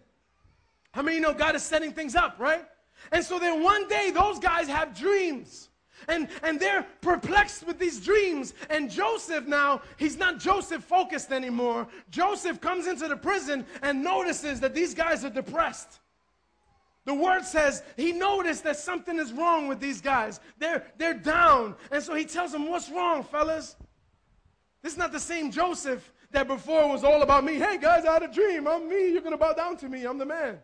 How 0.93 1.03
many 1.03 1.17
you 1.17 1.23
know 1.23 1.33
God 1.33 1.55
is 1.55 1.63
setting 1.63 1.93
things 1.93 2.15
up, 2.15 2.37
right? 2.39 2.65
And 3.13 3.25
so 3.25 3.39
then 3.39 3.63
one 3.63 3.89
day, 3.89 4.11
those 4.11 4.39
guys 4.39 4.69
have 4.69 4.97
dreams. 4.97 5.71
And, 6.09 6.29
and 6.43 6.61
they're 6.61 6.87
perplexed 7.01 7.67
with 7.67 7.79
these 7.79 8.01
dreams. 8.01 8.53
And 8.69 8.91
Joseph 8.91 9.47
now, 9.47 9.83
he's 9.97 10.17
not 10.17 10.39
Joseph 10.39 10.85
focused 10.85 11.33
anymore. 11.33 11.89
Joseph 12.11 12.61
comes 12.61 12.87
into 12.87 13.09
the 13.09 13.17
prison 13.17 13.65
and 13.83 14.03
notices 14.03 14.61
that 14.61 14.75
these 14.75 14.95
guys 14.95 15.25
are 15.25 15.31
depressed. 15.31 16.01
The 17.07 17.15
word 17.15 17.45
says 17.45 17.83
he 17.97 18.13
noticed 18.13 18.65
that 18.65 18.77
something 18.77 19.19
is 19.19 19.33
wrong 19.33 19.69
with 19.69 19.79
these 19.79 20.01
guys. 20.01 20.41
They're, 20.59 20.85
they're 20.97 21.15
down. 21.15 21.77
And 21.91 22.03
so 22.03 22.15
he 22.15 22.25
tells 22.25 22.53
them, 22.53 22.69
What's 22.69 22.91
wrong, 22.91 23.23
fellas? 23.23 23.77
This 24.83 24.93
is 24.93 24.99
not 24.99 25.13
the 25.13 25.21
same 25.21 25.51
Joseph 25.51 26.13
that 26.33 26.47
before 26.47 26.89
was 26.89 27.05
all 27.05 27.23
about 27.23 27.45
me. 27.45 27.55
Hey, 27.55 27.79
guys, 27.79 28.05
I 28.05 28.15
had 28.15 28.23
a 28.23 28.29
dream. 28.29 28.67
I'm 28.67 28.89
me. 28.89 29.13
You're 29.13 29.23
going 29.23 29.33
to 29.33 29.39
bow 29.39 29.53
down 29.53 29.77
to 29.79 29.89
me. 29.89 30.05
I'm 30.05 30.19
the 30.19 30.27
man. 30.27 30.59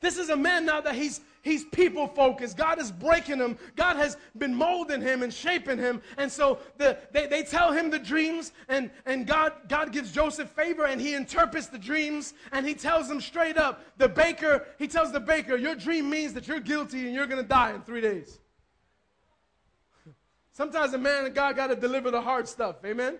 This 0.00 0.16
is 0.16 0.30
a 0.30 0.36
man 0.36 0.64
now 0.64 0.80
that 0.80 0.94
he's 0.94 1.20
he's 1.42 1.64
people 1.64 2.06
focused. 2.06 2.56
God 2.56 2.78
is 2.78 2.90
breaking 2.90 3.38
him. 3.38 3.58
God 3.76 3.96
has 3.96 4.16
been 4.38 4.54
molding 4.54 5.00
him 5.00 5.22
and 5.22 5.32
shaping 5.32 5.78
him. 5.78 6.00
And 6.16 6.30
so 6.30 6.58
the, 6.78 6.98
they, 7.12 7.26
they 7.26 7.42
tell 7.42 7.72
him 7.72 7.90
the 7.90 7.98
dreams, 7.98 8.52
and, 8.68 8.90
and 9.06 9.26
God, 9.26 9.52
God 9.68 9.92
gives 9.92 10.12
Joseph 10.12 10.50
favor, 10.50 10.86
and 10.86 11.00
he 11.00 11.14
interprets 11.14 11.68
the 11.68 11.78
dreams, 11.78 12.34
and 12.52 12.66
he 12.66 12.74
tells 12.74 13.08
them 13.08 13.20
straight 13.20 13.56
up. 13.56 13.82
The 13.98 14.08
baker, 14.08 14.66
he 14.78 14.88
tells 14.88 15.12
the 15.12 15.20
baker, 15.20 15.56
Your 15.56 15.74
dream 15.74 16.08
means 16.10 16.32
that 16.34 16.48
you're 16.48 16.60
guilty 16.60 17.06
and 17.06 17.14
you're 17.14 17.26
going 17.26 17.42
to 17.42 17.48
die 17.48 17.74
in 17.74 17.82
three 17.82 18.00
days. 18.00 18.38
Sometimes 20.52 20.94
a 20.94 20.98
man 20.98 21.26
and 21.26 21.34
God 21.34 21.56
got 21.56 21.68
to 21.68 21.76
deliver 21.76 22.10
the 22.10 22.20
hard 22.20 22.48
stuff. 22.48 22.76
Amen? 22.84 23.18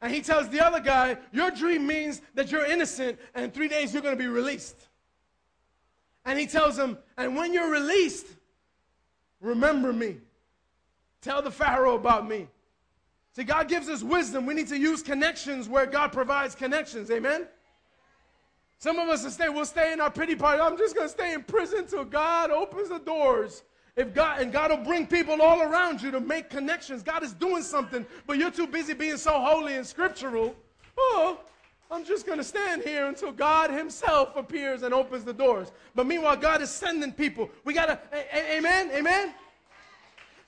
And 0.00 0.14
he 0.14 0.20
tells 0.20 0.48
the 0.48 0.64
other 0.64 0.80
guy, 0.80 1.16
Your 1.32 1.50
dream 1.50 1.86
means 1.86 2.20
that 2.34 2.50
you're 2.52 2.64
innocent, 2.64 3.18
and 3.34 3.52
three 3.52 3.68
days 3.68 3.92
you're 3.92 4.02
going 4.02 4.16
to 4.16 4.22
be 4.22 4.28
released. 4.28 4.87
And 6.24 6.38
he 6.38 6.46
tells 6.46 6.78
him, 6.78 6.98
And 7.16 7.36
when 7.36 7.52
you're 7.52 7.70
released, 7.70 8.26
remember 9.40 9.92
me. 9.92 10.16
Tell 11.20 11.42
the 11.42 11.50
Pharaoh 11.50 11.94
about 11.94 12.28
me. 12.28 12.48
See, 13.34 13.44
God 13.44 13.68
gives 13.68 13.88
us 13.88 14.02
wisdom. 14.02 14.46
We 14.46 14.54
need 14.54 14.68
to 14.68 14.78
use 14.78 15.02
connections 15.02 15.68
where 15.68 15.86
God 15.86 16.12
provides 16.12 16.54
connections. 16.54 17.10
Amen? 17.10 17.46
Some 18.78 18.98
of 18.98 19.08
us 19.08 19.24
will 19.24 19.30
stay, 19.30 19.48
we'll 19.48 19.64
stay 19.64 19.92
in 19.92 20.00
our 20.00 20.10
pity 20.10 20.36
party. 20.36 20.60
I'm 20.60 20.78
just 20.78 20.94
going 20.94 21.08
to 21.08 21.12
stay 21.12 21.34
in 21.34 21.42
prison 21.42 21.86
till 21.86 22.04
God 22.04 22.50
opens 22.50 22.88
the 22.90 22.98
doors. 22.98 23.62
If 23.96 24.14
God 24.14 24.40
and 24.40 24.52
God 24.52 24.70
will 24.70 24.84
bring 24.84 25.08
people 25.08 25.42
all 25.42 25.60
around 25.60 26.00
you 26.00 26.12
to 26.12 26.20
make 26.20 26.50
connections. 26.50 27.02
God 27.02 27.24
is 27.24 27.32
doing 27.32 27.62
something, 27.62 28.06
but 28.28 28.38
you're 28.38 28.52
too 28.52 28.68
busy 28.68 28.94
being 28.94 29.16
so 29.16 29.32
holy 29.40 29.74
and 29.74 29.84
scriptural. 29.84 30.54
Oh, 30.96 31.40
I'm 31.90 32.04
just 32.04 32.26
going 32.26 32.38
to 32.38 32.44
stand 32.44 32.82
here 32.82 33.06
until 33.06 33.32
God 33.32 33.70
Himself 33.70 34.36
appears 34.36 34.82
and 34.82 34.92
opens 34.92 35.24
the 35.24 35.32
doors. 35.32 35.72
But 35.94 36.06
meanwhile, 36.06 36.36
God 36.36 36.60
is 36.60 36.70
sending 36.70 37.12
people. 37.12 37.50
We 37.64 37.72
got 37.72 37.86
to, 37.86 38.56
amen, 38.56 38.90
amen. 38.92 39.32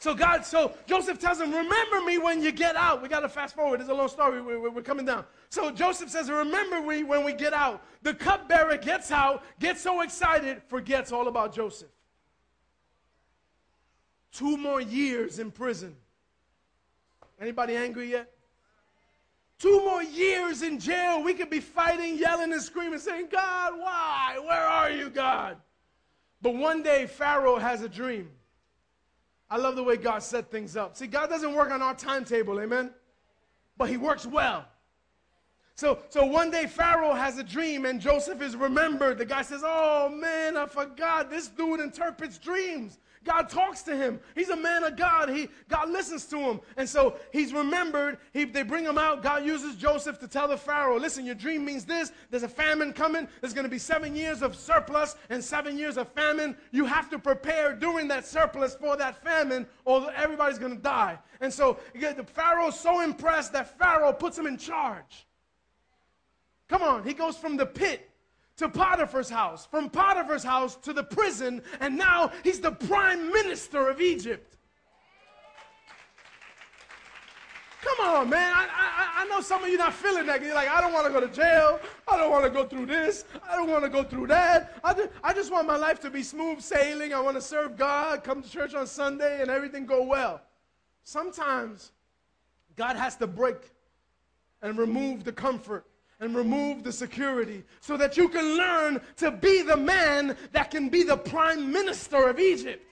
So 0.00 0.14
God, 0.14 0.46
so 0.46 0.72
Joseph 0.86 1.18
tells 1.18 1.40
him, 1.40 1.52
remember 1.52 2.00
me 2.00 2.16
when 2.16 2.42
you 2.42 2.52
get 2.52 2.74
out. 2.74 3.02
We 3.02 3.08
got 3.08 3.20
to 3.20 3.28
fast 3.28 3.54
forward. 3.54 3.80
It's 3.80 3.90
a 3.90 3.94
long 3.94 4.08
story. 4.08 4.40
We're, 4.40 4.70
we're, 4.70 4.80
coming 4.80 5.04
down. 5.04 5.26
So 5.50 5.70
Joseph 5.70 6.08
says, 6.08 6.30
remember 6.30 6.80
me 6.80 7.02
when 7.02 7.22
we 7.22 7.34
get 7.34 7.52
out. 7.52 7.82
The 8.02 8.14
cupbearer 8.14 8.78
gets 8.78 9.10
out, 9.10 9.42
gets 9.60 9.82
so 9.82 10.00
excited, 10.00 10.62
forgets 10.68 11.12
all 11.12 11.28
about 11.28 11.54
Joseph. 11.54 11.90
Two 14.32 14.56
more 14.56 14.80
years 14.80 15.38
in 15.38 15.50
prison. 15.50 15.94
Anybody 17.38 17.76
angry 17.76 18.10
yet? 18.10 18.32
Two 19.60 19.84
more 19.84 20.02
years 20.02 20.62
in 20.62 20.78
jail, 20.78 21.22
we 21.22 21.34
could 21.34 21.50
be 21.50 21.60
fighting, 21.60 22.16
yelling, 22.16 22.50
and 22.50 22.62
screaming, 22.62 22.98
saying, 22.98 23.28
God, 23.30 23.78
why? 23.78 24.38
Where 24.42 24.66
are 24.66 24.90
you, 24.90 25.10
God? 25.10 25.58
But 26.40 26.54
one 26.54 26.82
day, 26.82 27.06
Pharaoh 27.06 27.58
has 27.58 27.82
a 27.82 27.88
dream. 27.88 28.30
I 29.50 29.58
love 29.58 29.76
the 29.76 29.84
way 29.84 29.98
God 29.98 30.22
set 30.22 30.50
things 30.50 30.78
up. 30.78 30.96
See, 30.96 31.06
God 31.06 31.28
doesn't 31.28 31.54
work 31.54 31.70
on 31.70 31.82
our 31.82 31.94
timetable, 31.94 32.58
amen? 32.58 32.90
But 33.76 33.90
He 33.90 33.98
works 33.98 34.24
well. 34.24 34.64
So, 35.74 35.98
so 36.08 36.24
one 36.24 36.50
day 36.50 36.66
Pharaoh 36.66 37.14
has 37.14 37.38
a 37.38 37.42
dream 37.42 37.84
and 37.84 38.00
Joseph 38.00 38.42
is 38.42 38.54
remembered. 38.56 39.16
The 39.16 39.24
guy 39.24 39.40
says, 39.40 39.62
Oh 39.64 40.10
man, 40.10 40.58
I 40.58 40.66
forgot. 40.66 41.30
This 41.30 41.48
dude 41.48 41.80
interprets 41.80 42.36
dreams. 42.36 42.98
God 43.22 43.50
talks 43.50 43.82
to 43.82 43.94
him. 43.94 44.18
He's 44.34 44.48
a 44.48 44.56
man 44.56 44.82
of 44.82 44.96
God. 44.96 45.28
He, 45.28 45.48
God 45.68 45.90
listens 45.90 46.24
to 46.26 46.38
him. 46.38 46.60
And 46.78 46.88
so 46.88 47.16
he's 47.32 47.52
remembered. 47.52 48.18
He, 48.32 48.44
they 48.44 48.62
bring 48.62 48.84
him 48.84 48.96
out. 48.96 49.22
God 49.22 49.44
uses 49.44 49.76
Joseph 49.76 50.18
to 50.20 50.28
tell 50.28 50.48
the 50.48 50.56
Pharaoh, 50.56 50.98
listen, 50.98 51.26
your 51.26 51.34
dream 51.34 51.64
means 51.64 51.84
this. 51.84 52.12
There's 52.30 52.44
a 52.44 52.48
famine 52.48 52.94
coming. 52.94 53.28
There's 53.40 53.52
going 53.52 53.64
to 53.64 53.70
be 53.70 53.78
seven 53.78 54.16
years 54.16 54.40
of 54.40 54.56
surplus 54.56 55.16
and 55.28 55.44
seven 55.44 55.76
years 55.76 55.98
of 55.98 56.08
famine. 56.12 56.56
You 56.70 56.86
have 56.86 57.10
to 57.10 57.18
prepare 57.18 57.74
during 57.74 58.08
that 58.08 58.26
surplus 58.26 58.74
for 58.74 58.96
that 58.96 59.22
famine 59.22 59.66
or 59.84 60.10
everybody's 60.12 60.58
going 60.58 60.74
to 60.74 60.82
die. 60.82 61.18
And 61.42 61.52
so 61.52 61.78
the 61.94 62.24
Pharaoh's 62.24 62.80
so 62.80 63.02
impressed 63.02 63.52
that 63.52 63.78
Pharaoh 63.78 64.14
puts 64.14 64.38
him 64.38 64.46
in 64.46 64.56
charge. 64.56 65.26
Come 66.68 66.82
on, 66.82 67.04
he 67.04 67.12
goes 67.12 67.36
from 67.36 67.56
the 67.56 67.66
pit 67.66 68.09
to 68.60 68.68
Potiphar's 68.68 69.30
house, 69.30 69.64
from 69.64 69.88
Potiphar's 69.88 70.44
house 70.44 70.76
to 70.76 70.92
the 70.92 71.02
prison, 71.02 71.62
and 71.80 71.96
now 71.96 72.30
he's 72.44 72.60
the 72.60 72.70
prime 72.70 73.32
minister 73.32 73.88
of 73.88 74.02
Egypt. 74.02 74.58
Come 77.82 78.06
on, 78.06 78.28
man. 78.28 78.52
I, 78.54 78.68
I, 78.70 79.22
I 79.22 79.28
know 79.28 79.40
some 79.40 79.64
of 79.64 79.70
you 79.70 79.78
not 79.78 79.94
feeling 79.94 80.26
that. 80.26 80.42
You're 80.42 80.54
like, 80.54 80.68
I 80.68 80.82
don't 80.82 80.92
want 80.92 81.06
to 81.06 81.12
go 81.12 81.26
to 81.26 81.28
jail. 81.28 81.80
I 82.06 82.18
don't 82.18 82.30
want 82.30 82.44
to 82.44 82.50
go 82.50 82.66
through 82.66 82.84
this. 82.84 83.24
I 83.48 83.56
don't 83.56 83.70
want 83.70 83.82
to 83.84 83.88
go 83.88 84.02
through 84.02 84.26
that. 84.26 84.78
I 84.84 85.08
I 85.24 85.32
just 85.32 85.50
want 85.50 85.66
my 85.66 85.76
life 85.76 85.98
to 86.00 86.10
be 86.10 86.22
smooth 86.22 86.60
sailing. 86.60 87.14
I 87.14 87.20
want 87.20 87.36
to 87.36 87.42
serve 87.42 87.78
God, 87.78 88.22
come 88.22 88.42
to 88.42 88.50
church 88.50 88.74
on 88.74 88.86
Sunday, 88.86 89.40
and 89.40 89.50
everything 89.50 89.86
go 89.86 90.02
well. 90.02 90.42
Sometimes 91.02 91.92
God 92.76 92.96
has 92.96 93.16
to 93.16 93.26
break 93.26 93.70
and 94.60 94.76
remove 94.76 95.24
the 95.24 95.32
comfort 95.32 95.86
and 96.20 96.36
remove 96.36 96.84
the 96.84 96.92
security 96.92 97.64
so 97.80 97.96
that 97.96 98.16
you 98.16 98.28
can 98.28 98.56
learn 98.56 99.00
to 99.16 99.30
be 99.30 99.62
the 99.62 99.76
man 99.76 100.36
that 100.52 100.70
can 100.70 100.88
be 100.88 101.02
the 101.02 101.16
prime 101.16 101.72
minister 101.72 102.28
of 102.28 102.38
Egypt. 102.38 102.84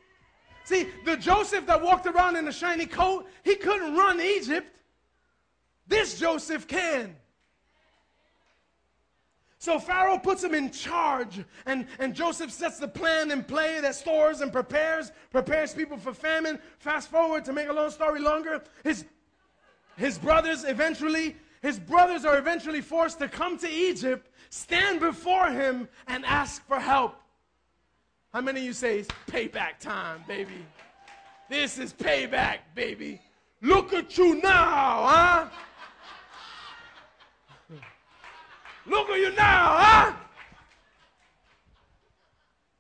See, 0.64 0.89
the 1.05 1.16
Joseph 1.16 1.66
that 1.66 1.81
walked 1.81 2.07
around 2.07 2.37
in 2.37 2.49
a 2.49 2.53
shiny 2.53 2.87
coat, 2.87 3.26
he 3.43 3.55
couldn't 3.55 3.95
run 3.95 4.20
Egypt. 4.20 4.66
This 5.87 6.18
Joseph 6.18 6.66
can. 6.66 7.16
So 9.59 9.79
Pharaoh 9.79 10.18
puts 10.18 10.45
him 10.45 10.55
in 10.55 10.70
charge, 10.70 11.45
and, 11.66 11.87
and 11.99 12.14
Joseph 12.14 12.53
sets 12.53 12.79
the 12.79 12.87
plan 12.87 13.31
in 13.31 13.43
play 13.43 13.81
that 13.81 13.95
stores 13.95 14.41
and 14.41 14.53
prepares, 14.53 15.11
prepares 15.31 15.74
people 15.74 15.97
for 15.97 16.14
famine. 16.14 16.59
Fast 16.79 17.11
forward 17.11 17.45
to 17.47 17.53
make 17.53 17.68
a 17.68 17.72
long 17.72 17.91
story 17.91 18.20
longer, 18.20 18.62
his, 18.85 19.05
his 19.97 20.16
brothers 20.16 20.64
eventually 20.64 21.35
his 21.63 21.79
brothers 21.79 22.25
are 22.25 22.39
eventually 22.39 22.81
forced 22.81 23.19
to 23.19 23.29
come 23.29 23.59
to 23.59 23.69
Egypt, 23.69 24.31
stand 24.51 25.01
before 25.01 25.51
him, 25.51 25.89
and 26.07 26.25
ask 26.25 26.67
for 26.67 26.79
help. 26.79 27.21
How 28.33 28.41
many 28.41 28.61
of 28.61 28.67
you 28.67 28.73
say 28.73 28.99
it's 28.99 29.09
payback 29.31 29.79
time, 29.81 30.23
baby? 30.29 30.65
This 31.49 31.79
is 31.79 31.93
payback, 31.93 32.59
baby. 32.75 33.21
Look 33.63 33.93
at 33.93 34.17
you 34.17 34.41
now, 34.41 35.07
huh? 35.07 35.47
Look 38.87 39.09
at 39.11 39.19
you 39.19 39.35
now, 39.35 39.77
huh? 39.79 40.13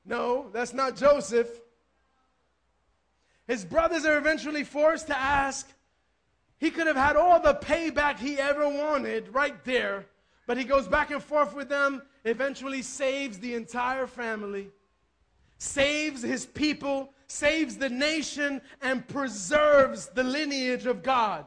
No, 0.04 0.48
that's 0.52 0.72
not 0.72 0.96
Joseph. 0.96 1.60
His 3.46 3.64
brothers 3.64 4.04
are 4.04 4.16
eventually 4.18 4.64
forced 4.64 5.06
to 5.08 5.18
ask, 5.18 5.68
he 6.58 6.70
could 6.70 6.86
have 6.86 6.96
had 6.96 7.16
all 7.16 7.40
the 7.40 7.54
payback 7.54 8.18
he 8.18 8.38
ever 8.38 8.68
wanted 8.68 9.32
right 9.32 9.64
there, 9.64 10.06
but 10.46 10.58
he 10.58 10.64
goes 10.64 10.88
back 10.88 11.10
and 11.10 11.22
forth 11.22 11.54
with 11.54 11.68
them, 11.68 12.02
eventually 12.24 12.82
saves 12.82 13.38
the 13.38 13.54
entire 13.54 14.06
family, 14.06 14.68
saves 15.58 16.22
his 16.22 16.46
people, 16.46 17.12
saves 17.28 17.76
the 17.76 17.88
nation, 17.88 18.60
and 18.82 19.06
preserves 19.06 20.08
the 20.08 20.24
lineage 20.24 20.86
of 20.86 21.02
God. 21.02 21.44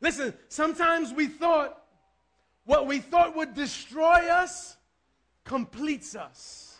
Listen, 0.00 0.34
sometimes 0.48 1.12
we 1.12 1.26
thought 1.26 1.80
what 2.66 2.86
we 2.86 2.98
thought 2.98 3.36
would 3.36 3.54
destroy 3.54 4.28
us 4.28 4.76
completes 5.44 6.16
us. 6.16 6.78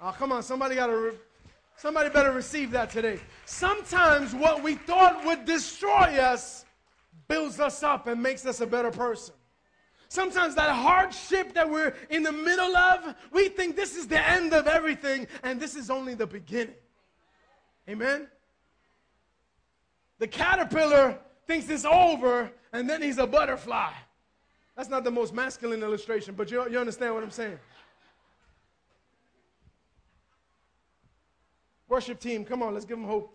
Oh, 0.00 0.12
come 0.12 0.32
on, 0.32 0.42
somebody 0.42 0.74
got 0.74 0.88
to 0.88 1.14
Somebody 1.76 2.08
better 2.08 2.32
receive 2.32 2.70
that 2.70 2.90
today. 2.90 3.20
Sometimes 3.44 4.34
what 4.34 4.62
we 4.62 4.74
thought 4.74 5.24
would 5.26 5.44
destroy 5.44 6.18
us 6.18 6.64
builds 7.28 7.60
us 7.60 7.82
up 7.82 8.06
and 8.06 8.22
makes 8.22 8.46
us 8.46 8.60
a 8.60 8.66
better 8.66 8.90
person. 8.90 9.34
Sometimes 10.08 10.54
that 10.54 10.70
hardship 10.70 11.52
that 11.54 11.68
we're 11.68 11.94
in 12.10 12.22
the 12.22 12.32
middle 12.32 12.76
of, 12.76 13.14
we 13.32 13.48
think 13.48 13.76
this 13.76 13.96
is 13.96 14.06
the 14.06 14.26
end 14.26 14.54
of 14.54 14.66
everything, 14.66 15.26
and 15.42 15.60
this 15.60 15.74
is 15.74 15.90
only 15.90 16.14
the 16.14 16.26
beginning. 16.26 16.76
Amen? 17.88 18.28
The 20.18 20.28
caterpillar 20.28 21.18
thinks 21.46 21.68
it's 21.68 21.84
over, 21.84 22.50
and 22.72 22.88
then 22.88 23.02
he's 23.02 23.18
a 23.18 23.26
butterfly. 23.26 23.90
That's 24.76 24.88
not 24.88 25.04
the 25.04 25.10
most 25.10 25.34
masculine 25.34 25.82
illustration, 25.82 26.34
but 26.34 26.50
you, 26.50 26.68
you 26.70 26.78
understand 26.78 27.14
what 27.14 27.22
I'm 27.22 27.30
saying. 27.30 27.58
Worship 31.88 32.20
team, 32.20 32.44
come 32.44 32.62
on, 32.62 32.74
let's 32.74 32.86
give 32.86 32.98
them 32.98 33.06
hope. 33.06 33.32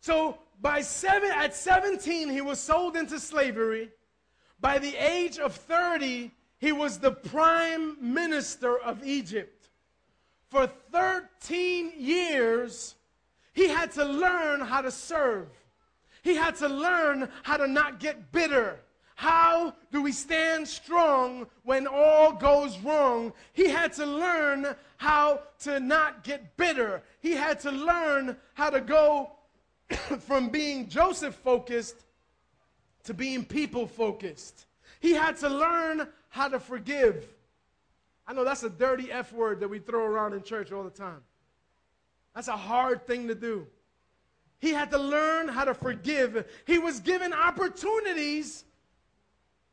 So 0.00 0.38
by 0.60 0.80
seven, 0.82 1.30
at 1.30 1.54
17, 1.54 2.28
he 2.28 2.40
was 2.40 2.58
sold 2.58 2.96
into 2.96 3.18
slavery. 3.18 3.90
By 4.60 4.78
the 4.78 4.94
age 4.96 5.38
of 5.38 5.54
30, 5.54 6.30
he 6.58 6.72
was 6.72 6.98
the 6.98 7.10
prime 7.12 7.96
minister 8.00 8.78
of 8.78 9.04
Egypt. 9.04 9.70
For 10.50 10.66
13 10.92 11.92
years, 11.98 12.94
he 13.54 13.68
had 13.68 13.90
to 13.92 14.04
learn 14.04 14.60
how 14.60 14.80
to 14.80 14.90
serve. 14.90 15.48
He 16.22 16.36
had 16.36 16.56
to 16.56 16.68
learn 16.68 17.28
how 17.42 17.56
to 17.56 17.66
not 17.66 17.98
get 17.98 18.30
bitter. 18.32 18.80
How 19.14 19.74
do 19.90 20.02
we 20.02 20.12
stand 20.12 20.66
strong 20.66 21.46
when 21.64 21.86
all 21.86 22.32
goes 22.32 22.78
wrong? 22.78 23.32
He 23.52 23.68
had 23.68 23.92
to 23.94 24.06
learn 24.06 24.74
how 24.96 25.42
to 25.60 25.80
not 25.80 26.24
get 26.24 26.56
bitter. 26.56 27.02
He 27.20 27.32
had 27.32 27.60
to 27.60 27.70
learn 27.70 28.36
how 28.54 28.70
to 28.70 28.80
go 28.80 29.32
from 30.20 30.48
being 30.48 30.88
Joseph 30.88 31.34
focused 31.34 31.96
to 33.04 33.14
being 33.14 33.44
people 33.44 33.86
focused. 33.86 34.66
He 35.00 35.12
had 35.12 35.36
to 35.38 35.48
learn 35.48 36.08
how 36.28 36.48
to 36.48 36.60
forgive. 36.60 37.26
I 38.26 38.32
know 38.32 38.44
that's 38.44 38.62
a 38.62 38.70
dirty 38.70 39.10
F 39.10 39.32
word 39.32 39.60
that 39.60 39.68
we 39.68 39.78
throw 39.78 40.04
around 40.04 40.32
in 40.32 40.42
church 40.42 40.72
all 40.72 40.84
the 40.84 40.90
time. 40.90 41.20
That's 42.34 42.48
a 42.48 42.56
hard 42.56 43.06
thing 43.06 43.28
to 43.28 43.34
do. 43.34 43.66
He 44.58 44.70
had 44.70 44.90
to 44.92 44.98
learn 44.98 45.48
how 45.48 45.64
to 45.64 45.74
forgive. 45.74 46.46
He 46.66 46.78
was 46.78 47.00
given 47.00 47.32
opportunities 47.32 48.64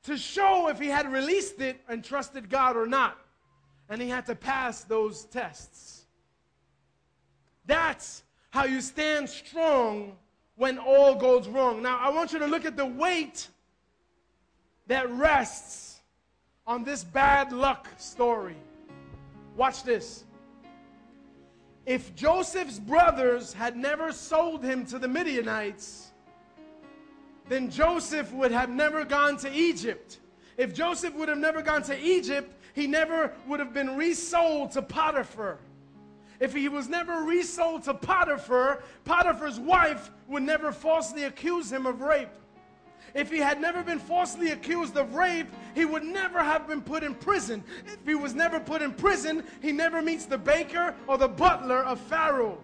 to 0.03 0.17
show 0.17 0.69
if 0.69 0.79
he 0.79 0.87
had 0.87 1.11
released 1.11 1.61
it 1.61 1.81
and 1.87 2.03
trusted 2.03 2.49
God 2.49 2.77
or 2.77 2.85
not. 2.85 3.17
And 3.89 4.01
he 4.01 4.07
had 4.07 4.25
to 4.27 4.35
pass 4.35 4.83
those 4.83 5.25
tests. 5.25 6.05
That's 7.65 8.23
how 8.51 8.65
you 8.65 8.81
stand 8.81 9.29
strong 9.29 10.15
when 10.55 10.77
all 10.77 11.15
goes 11.15 11.47
wrong. 11.47 11.81
Now, 11.81 11.97
I 11.99 12.09
want 12.09 12.33
you 12.33 12.39
to 12.39 12.47
look 12.47 12.65
at 12.65 12.75
the 12.75 12.85
weight 12.85 13.47
that 14.87 15.09
rests 15.11 16.01
on 16.65 16.83
this 16.83 17.03
bad 17.03 17.51
luck 17.51 17.87
story. 17.97 18.57
Watch 19.55 19.83
this. 19.83 20.23
If 21.85 22.13
Joseph's 22.15 22.79
brothers 22.79 23.53
had 23.53 23.75
never 23.75 24.11
sold 24.11 24.63
him 24.63 24.85
to 24.87 24.99
the 24.99 25.07
Midianites, 25.07 26.08
then 27.49 27.69
Joseph 27.69 28.31
would 28.31 28.51
have 28.51 28.69
never 28.69 29.03
gone 29.03 29.35
to 29.37 29.51
Egypt. 29.51 30.19
If 30.55 30.73
Joseph 30.73 31.13
would 31.15 31.29
have 31.29 31.37
never 31.37 31.61
gone 31.61 31.83
to 31.83 31.99
Egypt, 31.99 32.53
he 32.73 32.87
never 32.87 33.33
would 33.47 33.59
have 33.59 33.73
been 33.73 33.97
resold 33.97 34.71
to 34.73 34.81
Potiphar. 34.81 35.57
If 36.39 36.53
he 36.53 36.69
was 36.69 36.87
never 36.87 37.23
resold 37.23 37.83
to 37.83 37.93
Potiphar, 37.93 38.81
Potiphar's 39.03 39.59
wife 39.59 40.11
would 40.27 40.43
never 40.43 40.71
falsely 40.71 41.23
accuse 41.23 41.71
him 41.71 41.85
of 41.85 42.01
rape. 42.01 42.29
If 43.13 43.31
he 43.31 43.39
had 43.39 43.59
never 43.59 43.83
been 43.83 43.99
falsely 43.99 44.51
accused 44.51 44.95
of 44.95 45.15
rape, 45.15 45.47
he 45.73 45.83
would 45.83 46.03
never 46.03 46.43
have 46.43 46.67
been 46.67 46.81
put 46.81 47.03
in 47.03 47.15
prison. 47.15 47.63
If 47.87 48.05
he 48.05 48.15
was 48.15 48.35
never 48.35 48.59
put 48.59 48.81
in 48.83 48.93
prison, 48.93 49.43
he 49.61 49.71
never 49.71 50.01
meets 50.01 50.25
the 50.25 50.37
baker 50.37 50.93
or 51.07 51.17
the 51.17 51.27
butler 51.27 51.83
of 51.83 51.99
Pharaoh. 52.01 52.59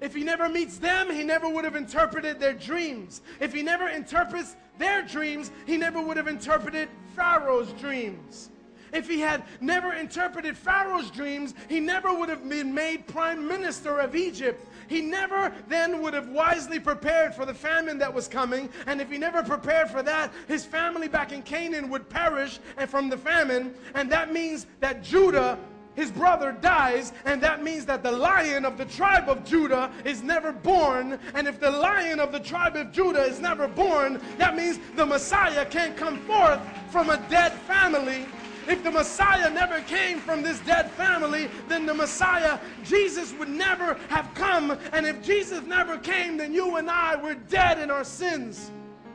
If 0.00 0.14
he 0.14 0.24
never 0.24 0.48
meets 0.48 0.78
them, 0.78 1.10
he 1.10 1.24
never 1.24 1.48
would 1.48 1.64
have 1.64 1.76
interpreted 1.76 2.38
their 2.38 2.52
dreams. 2.52 3.22
If 3.40 3.54
he 3.54 3.62
never 3.62 3.88
interprets 3.88 4.56
their 4.78 5.02
dreams, 5.02 5.50
he 5.66 5.76
never 5.76 6.00
would 6.00 6.16
have 6.16 6.28
interpreted 6.28 6.88
Pharaoh's 7.14 7.72
dreams. 7.72 8.50
If 8.92 9.08
he 9.08 9.20
had 9.20 9.42
never 9.60 9.94
interpreted 9.94 10.56
Pharaoh's 10.56 11.10
dreams, 11.10 11.54
he 11.68 11.80
never 11.80 12.14
would 12.14 12.28
have 12.28 12.48
been 12.48 12.72
made 12.72 13.06
prime 13.06 13.46
minister 13.46 13.98
of 13.98 14.14
Egypt. 14.14 14.64
He 14.88 15.00
never 15.00 15.52
then 15.68 16.00
would 16.02 16.14
have 16.14 16.28
wisely 16.28 16.78
prepared 16.78 17.34
for 17.34 17.44
the 17.44 17.54
famine 17.54 17.98
that 17.98 18.12
was 18.12 18.28
coming. 18.28 18.70
And 18.86 19.00
if 19.00 19.10
he 19.10 19.18
never 19.18 19.42
prepared 19.42 19.90
for 19.90 20.02
that, 20.02 20.32
his 20.46 20.64
family 20.64 21.08
back 21.08 21.32
in 21.32 21.42
Canaan 21.42 21.88
would 21.90 22.08
perish 22.08 22.60
from 22.86 23.08
the 23.08 23.16
famine. 23.16 23.74
And 23.94 24.10
that 24.12 24.32
means 24.32 24.66
that 24.80 25.02
Judah 25.02 25.58
his 25.96 26.12
brother 26.12 26.52
dies, 26.52 27.14
and 27.24 27.42
that 27.42 27.64
means 27.64 27.86
that 27.86 28.02
the 28.02 28.12
lion 28.12 28.66
of 28.66 28.76
the 28.76 28.84
tribe 28.84 29.30
of 29.30 29.44
Judah 29.44 29.90
is 30.04 30.22
never 30.22 30.52
born. 30.52 31.18
And 31.34 31.48
if 31.48 31.58
the 31.58 31.70
lion 31.70 32.20
of 32.20 32.32
the 32.32 32.40
tribe 32.40 32.76
of 32.76 32.92
Judah 32.92 33.22
is 33.22 33.40
never 33.40 33.66
born, 33.66 34.20
that 34.36 34.54
means 34.54 34.78
the 34.94 35.06
Messiah 35.06 35.64
can't 35.64 35.96
come 35.96 36.18
forth 36.26 36.60
from 36.90 37.08
a 37.08 37.16
dead 37.30 37.52
family. 37.66 38.26
If 38.68 38.84
the 38.84 38.90
Messiah 38.90 39.48
never 39.48 39.80
came 39.82 40.18
from 40.18 40.42
this 40.42 40.58
dead 40.60 40.90
family, 40.92 41.48
then 41.66 41.86
the 41.86 41.94
Messiah, 41.94 42.58
Jesus, 42.84 43.32
would 43.34 43.48
never 43.48 43.94
have 44.08 44.28
come. 44.34 44.78
And 44.92 45.06
if 45.06 45.22
Jesus 45.22 45.64
never 45.64 45.96
came, 45.96 46.36
then 46.36 46.52
you 46.52 46.76
and 46.76 46.90
I 46.90 47.16
were 47.16 47.34
dead 47.34 47.78
in 47.78 47.90
our 47.90 48.04
sins. 48.04 48.70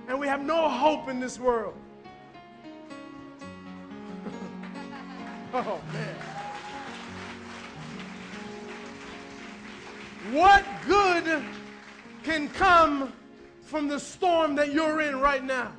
And 0.08 0.20
we 0.20 0.26
have 0.26 0.44
no 0.44 0.68
hope 0.68 1.10
in 1.10 1.20
this 1.20 1.40
world. 1.40 1.76
oh, 5.54 5.80
man. 5.94 6.41
What 10.32 10.64
good 10.88 11.44
can 12.24 12.48
come 12.48 13.12
from 13.64 13.90
the 13.90 14.00
storm 14.00 14.56
that 14.56 14.72
you're 14.72 15.02
in 15.02 15.20
right 15.20 15.44
now? 15.44 15.74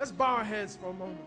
Let's 0.00 0.10
bow 0.10 0.38
our 0.38 0.44
heads 0.44 0.74
for 0.74 0.90
a 0.90 0.92
moment. 0.92 1.20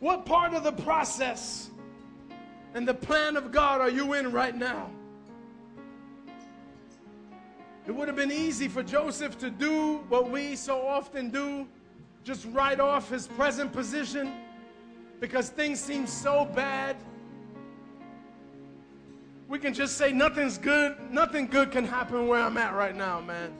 What 0.00 0.26
part 0.26 0.54
of 0.54 0.64
the 0.64 0.72
process 0.72 1.70
and 2.74 2.86
the 2.86 2.94
plan 2.94 3.36
of 3.36 3.52
God 3.52 3.80
are 3.80 3.90
you 3.90 4.14
in 4.14 4.32
right 4.32 4.56
now? 4.56 4.90
It 7.86 7.94
would 7.94 8.08
have 8.08 8.16
been 8.16 8.32
easy 8.32 8.66
for 8.66 8.82
Joseph 8.82 9.38
to 9.38 9.50
do 9.50 9.98
what 10.08 10.28
we 10.32 10.56
so 10.56 10.84
often 10.84 11.30
do 11.30 11.68
just 12.24 12.44
write 12.52 12.80
off 12.80 13.08
his 13.08 13.28
present 13.28 13.72
position 13.72 14.32
because 15.20 15.48
things 15.48 15.80
seem 15.80 16.06
so 16.06 16.44
bad. 16.44 16.96
We 19.48 19.58
can 19.58 19.72
just 19.72 19.96
say 19.96 20.12
nothing's 20.12 20.58
good, 20.58 20.96
nothing 21.10 21.46
good 21.46 21.70
can 21.70 21.84
happen 21.84 22.28
where 22.28 22.42
I'm 22.42 22.58
at 22.58 22.74
right 22.74 22.94
now, 22.94 23.20
man. 23.20 23.52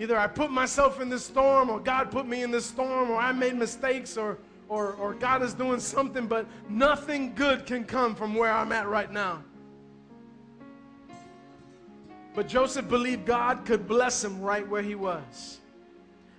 Either 0.00 0.18
I 0.18 0.26
put 0.28 0.50
myself 0.50 1.00
in 1.00 1.08
this 1.08 1.26
storm, 1.26 1.70
or 1.70 1.80
God 1.80 2.10
put 2.10 2.26
me 2.26 2.42
in 2.42 2.50
this 2.50 2.64
storm, 2.66 3.10
or 3.10 3.16
I 3.16 3.32
made 3.32 3.56
mistakes, 3.56 4.16
or, 4.16 4.38
or, 4.68 4.92
or 4.94 5.12
God 5.12 5.42
is 5.42 5.52
doing 5.52 5.80
something, 5.80 6.26
but 6.26 6.46
nothing 6.68 7.34
good 7.34 7.66
can 7.66 7.84
come 7.84 8.14
from 8.14 8.34
where 8.34 8.52
I'm 8.52 8.72
at 8.72 8.88
right 8.88 9.12
now. 9.12 9.42
But 12.34 12.46
Joseph 12.46 12.88
believed 12.88 13.26
God 13.26 13.64
could 13.64 13.88
bless 13.88 14.22
him 14.22 14.40
right 14.40 14.66
where 14.66 14.82
he 14.82 14.94
was. 14.94 15.58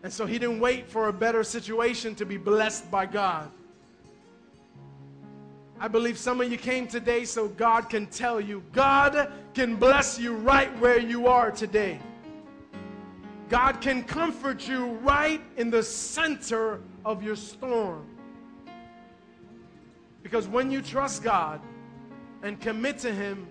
And 0.04 0.12
so 0.12 0.26
he 0.26 0.40
didn't 0.40 0.60
wait 0.60 0.88
for 0.88 1.10
a 1.10 1.14
better 1.14 1.44
situation 1.44 2.16
to 2.16 2.26
be 2.26 2.38
blessed 2.38 2.90
by 2.90 3.06
God. 3.06 3.50
I 5.80 5.88
believe 5.88 6.18
some 6.18 6.42
of 6.42 6.52
you 6.52 6.58
came 6.58 6.88
today 6.88 7.26
so 7.26 7.48
God 7.48 7.90
can 7.90 8.08
tell 8.08 8.40
you, 8.40 8.64
God 8.74 9.32
can 9.54 9.76
bless 9.76 10.20
you 10.20 10.36
right 10.36 10.78
where 10.80 11.00
you 11.00 11.28
are 11.28 11.52
today. 11.52 12.00
God 13.50 13.82
can 13.82 14.04
comfort 14.04 14.68
you 14.68 14.88
right 15.02 15.42
in 15.58 15.70
the 15.70 15.82
center 15.82 16.82
of 17.06 17.24
your 17.24 17.36
storm. 17.36 18.06
Because 20.22 20.48
when 20.48 20.70
you 20.70 20.82
trust 20.82 21.24
God 21.24 21.62
and 22.44 22.60
commit 22.60 23.00
to 23.00 23.14
Him, 23.14 23.48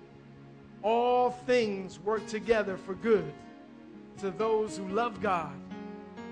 all 0.82 1.30
things 1.30 1.99
work 1.99 2.26
together 2.26 2.76
for 2.76 2.94
good 2.94 3.32
to 4.18 4.30
those 4.30 4.76
who 4.76 4.86
love 4.88 5.20
God 5.20 5.53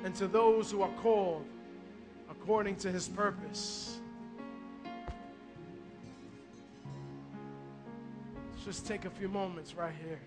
and 0.07 0.15
to 0.15 0.29
those 0.29 0.71
who 0.71 0.83
are 0.83 0.93
called 1.03 1.45
according 2.31 2.77
to 2.77 2.93
his 2.93 3.09
purpose. 3.09 3.99
Let's 8.53 8.65
just 8.65 8.87
take 8.87 9.05
a 9.05 9.11
few 9.11 9.29
moments 9.29 9.75
right 9.75 9.93
here. 10.01 10.21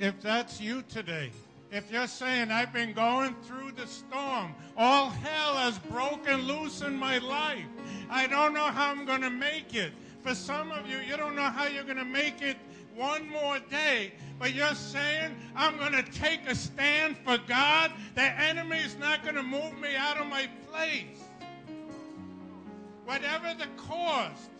If 0.00 0.20
that's 0.20 0.60
you 0.60 0.82
today, 0.88 1.30
if 1.70 1.90
you're 1.90 2.06
saying, 2.06 2.50
I've 2.50 2.72
been 2.72 2.92
going 2.92 3.34
through 3.42 3.72
the 3.72 3.86
storm, 3.86 4.54
all 4.76 5.10
hell 5.10 5.56
has 5.56 5.78
broken 5.78 6.42
loose 6.42 6.80
in 6.82 6.96
my 6.96 7.18
life, 7.18 7.66
I 8.08 8.26
don't 8.26 8.54
know 8.54 8.64
how 8.64 8.90
I'm 8.90 9.04
going 9.04 9.20
to 9.20 9.30
make 9.30 9.74
it. 9.74 9.92
For 10.22 10.34
some 10.34 10.72
of 10.72 10.88
you, 10.88 10.98
you 10.98 11.16
don't 11.16 11.36
know 11.36 11.42
how 11.42 11.66
you're 11.66 11.84
going 11.84 11.96
to 11.98 12.04
make 12.04 12.42
it 12.42 12.56
one 12.94 13.28
more 13.28 13.58
day, 13.70 14.12
but 14.38 14.54
you're 14.54 14.74
saying, 14.74 15.36
I'm 15.54 15.76
going 15.76 15.92
to 15.92 16.02
take 16.10 16.40
a 16.48 16.54
stand 16.54 17.16
for 17.18 17.38
God. 17.46 17.92
The 18.14 18.22
enemy 18.22 18.78
is 18.78 18.96
not 18.98 19.22
going 19.22 19.36
to 19.36 19.42
move 19.42 19.78
me 19.78 19.94
out 19.96 20.18
of 20.18 20.26
my 20.26 20.48
place. 20.70 21.22
Whatever 23.04 23.54
the 23.54 23.68
cost, 23.76 24.50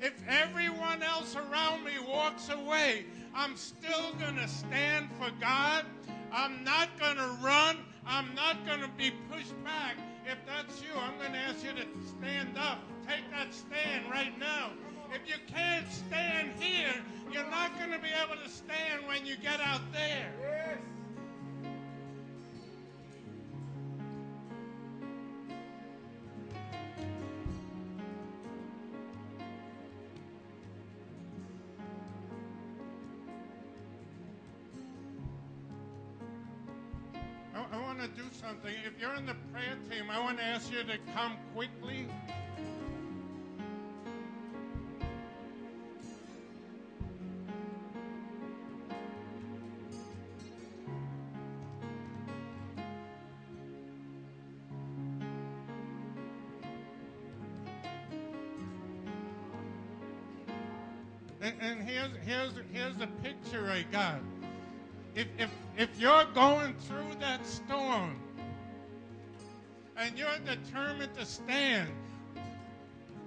if 0.00 0.12
everyone 0.28 1.02
else 1.02 1.34
around 1.34 1.84
me 1.84 1.92
walks 2.06 2.50
away, 2.50 3.06
I'm 3.38 3.56
still 3.56 4.12
going 4.18 4.34
to 4.34 4.48
stand 4.48 5.10
for 5.16 5.30
God. 5.40 5.84
I'm 6.32 6.64
not 6.64 6.88
going 6.98 7.18
to 7.18 7.38
run. 7.40 7.76
I'm 8.04 8.34
not 8.34 8.66
going 8.66 8.80
to 8.80 8.90
be 8.98 9.12
pushed 9.30 9.54
back. 9.62 9.96
If 10.26 10.38
that's 10.44 10.82
you, 10.82 10.88
I'm 10.98 11.16
going 11.18 11.30
to 11.30 11.38
ask 11.38 11.64
you 11.64 11.70
to 11.70 11.86
stand 12.18 12.58
up. 12.58 12.80
Take 13.06 13.30
that 13.30 13.54
stand 13.54 14.10
right 14.10 14.36
now. 14.40 14.70
If 15.14 15.20
you 15.28 15.36
can't 15.46 15.86
stand 15.92 16.50
here, 16.58 16.92
you're 17.30 17.48
not 17.48 17.78
going 17.78 17.92
to 17.92 18.00
be 18.00 18.08
able 18.08 18.42
to 18.42 18.50
stand 18.50 19.06
when 19.06 19.24
you 19.24 19.36
get 19.36 19.60
out 19.60 19.82
there. 19.92 20.32
Yes. 20.40 20.97
To 38.08 38.22
do 38.22 38.28
something. 38.40 38.74
If 38.86 39.00
you're 39.00 39.14
in 39.14 39.26
the 39.26 39.36
prayer 39.52 39.76
team, 39.90 40.10
I 40.10 40.18
want 40.20 40.38
to 40.38 40.44
ask 40.44 40.72
you 40.72 40.82
to 40.82 40.98
come 41.14 41.36
quickly. 41.54 42.06
And, 61.60 61.80
here's, 61.80 62.10
here's, 62.24 62.52
here's 62.72 62.96
the 62.96 63.06
picture 63.22 63.70
I 63.70 63.82
got 63.90 64.20
if, 65.14 65.26
if, 65.38 65.50
if 65.78 65.88
you're 65.96 66.24
going 66.34 66.74
through 66.74 67.14
that 67.20 67.46
storm 67.46 68.16
and 69.96 70.18
you're 70.18 70.28
determined 70.44 71.14
to 71.14 71.24
stand, 71.24 71.88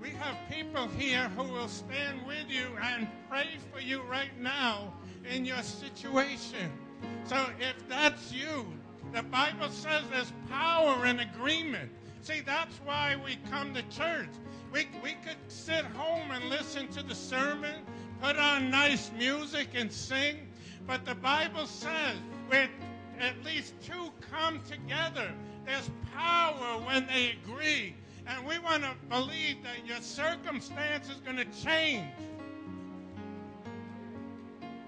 we 0.02 0.10
have 0.10 0.36
people 0.50 0.90
here 0.98 1.30
who 1.38 1.44
will 1.44 1.70
stand 1.70 2.20
with 2.28 2.50
you 2.50 2.66
and 2.82 3.08
pray 3.30 3.48
for 3.74 3.80
you 3.80 4.02
right 4.02 4.38
now 4.42 4.94
in 5.34 5.46
your 5.46 5.62
situation. 5.62 6.70
So 7.24 7.38
if 7.58 7.88
that's 7.88 8.34
you, 8.34 8.66
the 9.14 9.24
Bible 9.24 9.70
says 9.70 10.04
there's 10.12 10.34
power 10.50 11.06
in 11.06 11.22
agreement. 11.22 11.90
See, 12.22 12.42
that's 12.42 12.76
why 12.84 13.16
we 13.24 13.38
come 13.50 13.74
to 13.76 13.82
church. 13.84 14.30
We, 14.74 14.88
we 15.02 15.14
could 15.26 15.38
sit 15.48 15.86
home 15.86 16.32
and 16.32 16.50
listen 16.50 16.90
to 16.90 17.04
the 17.04 17.16
sermon, 17.16 17.76
put 18.22 18.36
on 18.36 18.70
nice 18.70 19.10
music 19.18 19.70
and 19.74 19.90
sing, 19.90 20.48
But 20.88 21.06
the 21.06 21.16
Bible 21.16 21.66
says 21.66 22.18
where 22.52 22.68
at 23.22 23.42
least 23.46 23.74
two 23.82 24.12
come 24.30 24.60
together, 24.70 25.32
there's 25.66 25.90
power 26.14 26.82
when 26.86 27.08
they 27.08 27.34
agree. 27.42 27.96
And 28.28 28.46
we 28.46 28.60
want 28.60 28.84
to 28.84 28.92
believe 29.10 29.64
that 29.64 29.88
your 29.88 30.02
circumstance 30.02 31.10
is 31.10 31.22
going 31.22 31.38
to 31.38 31.46
change. 31.64 32.06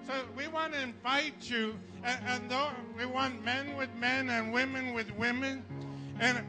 So 0.05 0.13
we 0.37 0.49
want 0.49 0.73
to 0.73 0.81
invite 0.81 1.49
you, 1.49 1.75
and, 2.03 2.19
and 2.51 2.53
we 2.97 3.05
want 3.05 3.45
men 3.45 3.77
with 3.77 3.95
men 3.95 4.29
and 4.29 4.51
women 4.51 4.93
with 4.93 5.09
women, 5.15 5.63
and 6.19 6.39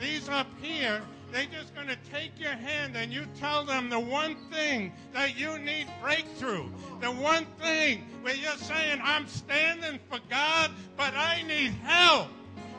these 0.00 0.30
up 0.30 0.48
here, 0.58 1.02
they're 1.32 1.46
just 1.46 1.74
going 1.74 1.88
to 1.88 1.96
take 2.12 2.38
your 2.38 2.50
hand 2.50 2.94
and 2.96 3.12
you 3.12 3.24
tell 3.40 3.64
them 3.64 3.88
the 3.88 3.98
one 3.98 4.36
thing 4.50 4.92
that 5.14 5.38
you 5.38 5.58
need 5.58 5.86
breakthrough. 6.02 6.66
The 7.00 7.10
one 7.10 7.46
thing 7.60 8.06
where 8.20 8.34
you're 8.34 8.50
saying, 8.52 9.00
I'm 9.02 9.26
standing 9.26 9.98
for 10.10 10.18
God, 10.28 10.70
but 10.96 11.14
I 11.14 11.42
need 11.42 11.72
help. 11.82 12.28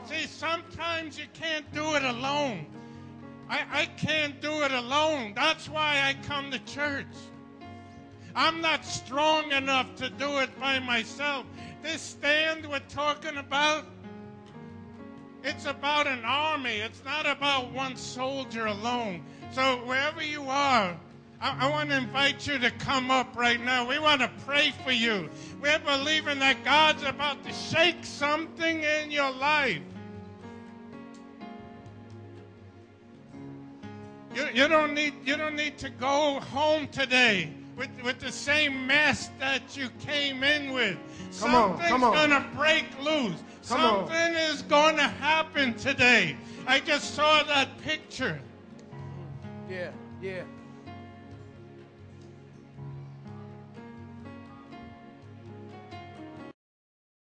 See, 0.06 0.26
sometimes 0.26 1.18
you 1.18 1.24
can't 1.34 1.70
do 1.72 1.94
it 1.94 2.02
alone. 2.02 2.66
I, 3.48 3.64
I 3.72 3.86
can't 3.86 4.40
do 4.40 4.62
it 4.62 4.72
alone. 4.72 5.32
That's 5.34 5.68
why 5.68 6.00
I 6.04 6.14
come 6.26 6.50
to 6.50 6.58
church. 6.60 7.06
I'm 8.36 8.60
not 8.60 8.84
strong 8.84 9.52
enough 9.52 9.94
to 9.96 10.10
do 10.10 10.38
it 10.38 10.58
by 10.58 10.78
myself. 10.78 11.46
This 11.82 12.00
stand 12.00 12.66
we're 12.66 12.80
talking 12.88 13.36
about, 13.36 13.84
it's 15.44 15.66
about 15.66 16.06
an 16.06 16.24
army. 16.24 16.76
It's 16.76 17.04
not 17.04 17.26
about 17.26 17.70
one 17.72 17.96
soldier 17.96 18.66
alone. 18.66 19.22
So 19.52 19.76
wherever 19.84 20.22
you 20.22 20.42
are, 20.44 20.96
I, 21.40 21.66
I 21.66 21.70
want 21.70 21.90
to 21.90 21.98
invite 21.98 22.46
you 22.46 22.58
to 22.58 22.70
come 22.70 23.10
up 23.10 23.36
right 23.36 23.62
now. 23.62 23.86
We 23.86 23.98
want 23.98 24.22
to 24.22 24.30
pray 24.46 24.72
for 24.84 24.90
you. 24.90 25.28
We're 25.60 25.78
believing 25.80 26.38
that 26.38 26.64
God's 26.64 27.02
about 27.02 27.44
to 27.44 27.52
shake 27.52 28.04
something 28.04 28.82
in 28.82 29.10
your 29.10 29.30
life. 29.32 29.82
You, 34.34 34.48
you, 34.52 34.66
don't 34.66 34.94
need, 34.94 35.14
you 35.24 35.36
don't 35.36 35.54
need 35.54 35.78
to 35.78 35.90
go 35.90 36.40
home 36.40 36.88
today 36.88 37.52
with, 37.76 37.90
with 38.02 38.18
the 38.18 38.32
same 38.32 38.86
mess 38.86 39.30
that 39.38 39.76
you 39.76 39.88
came 40.00 40.42
in 40.42 40.72
with. 40.72 40.96
Come 41.38 41.54
on, 41.54 41.70
Something's 41.70 41.88
come 41.88 42.04
on. 42.04 42.14
going 42.14 42.30
to 42.30 42.48
break 42.56 42.84
loose. 43.02 43.42
Come 43.68 43.80
on. 43.80 44.08
Something 44.08 44.34
is 44.34 44.62
going 44.62 44.96
to 44.96 45.02
happen 45.02 45.74
today. 45.74 46.36
I 46.66 46.80
just 46.80 47.14
saw 47.14 47.42
that 47.44 47.78
picture. 47.78 48.40
Yeah, 49.68 49.90
yeah. 50.20 50.42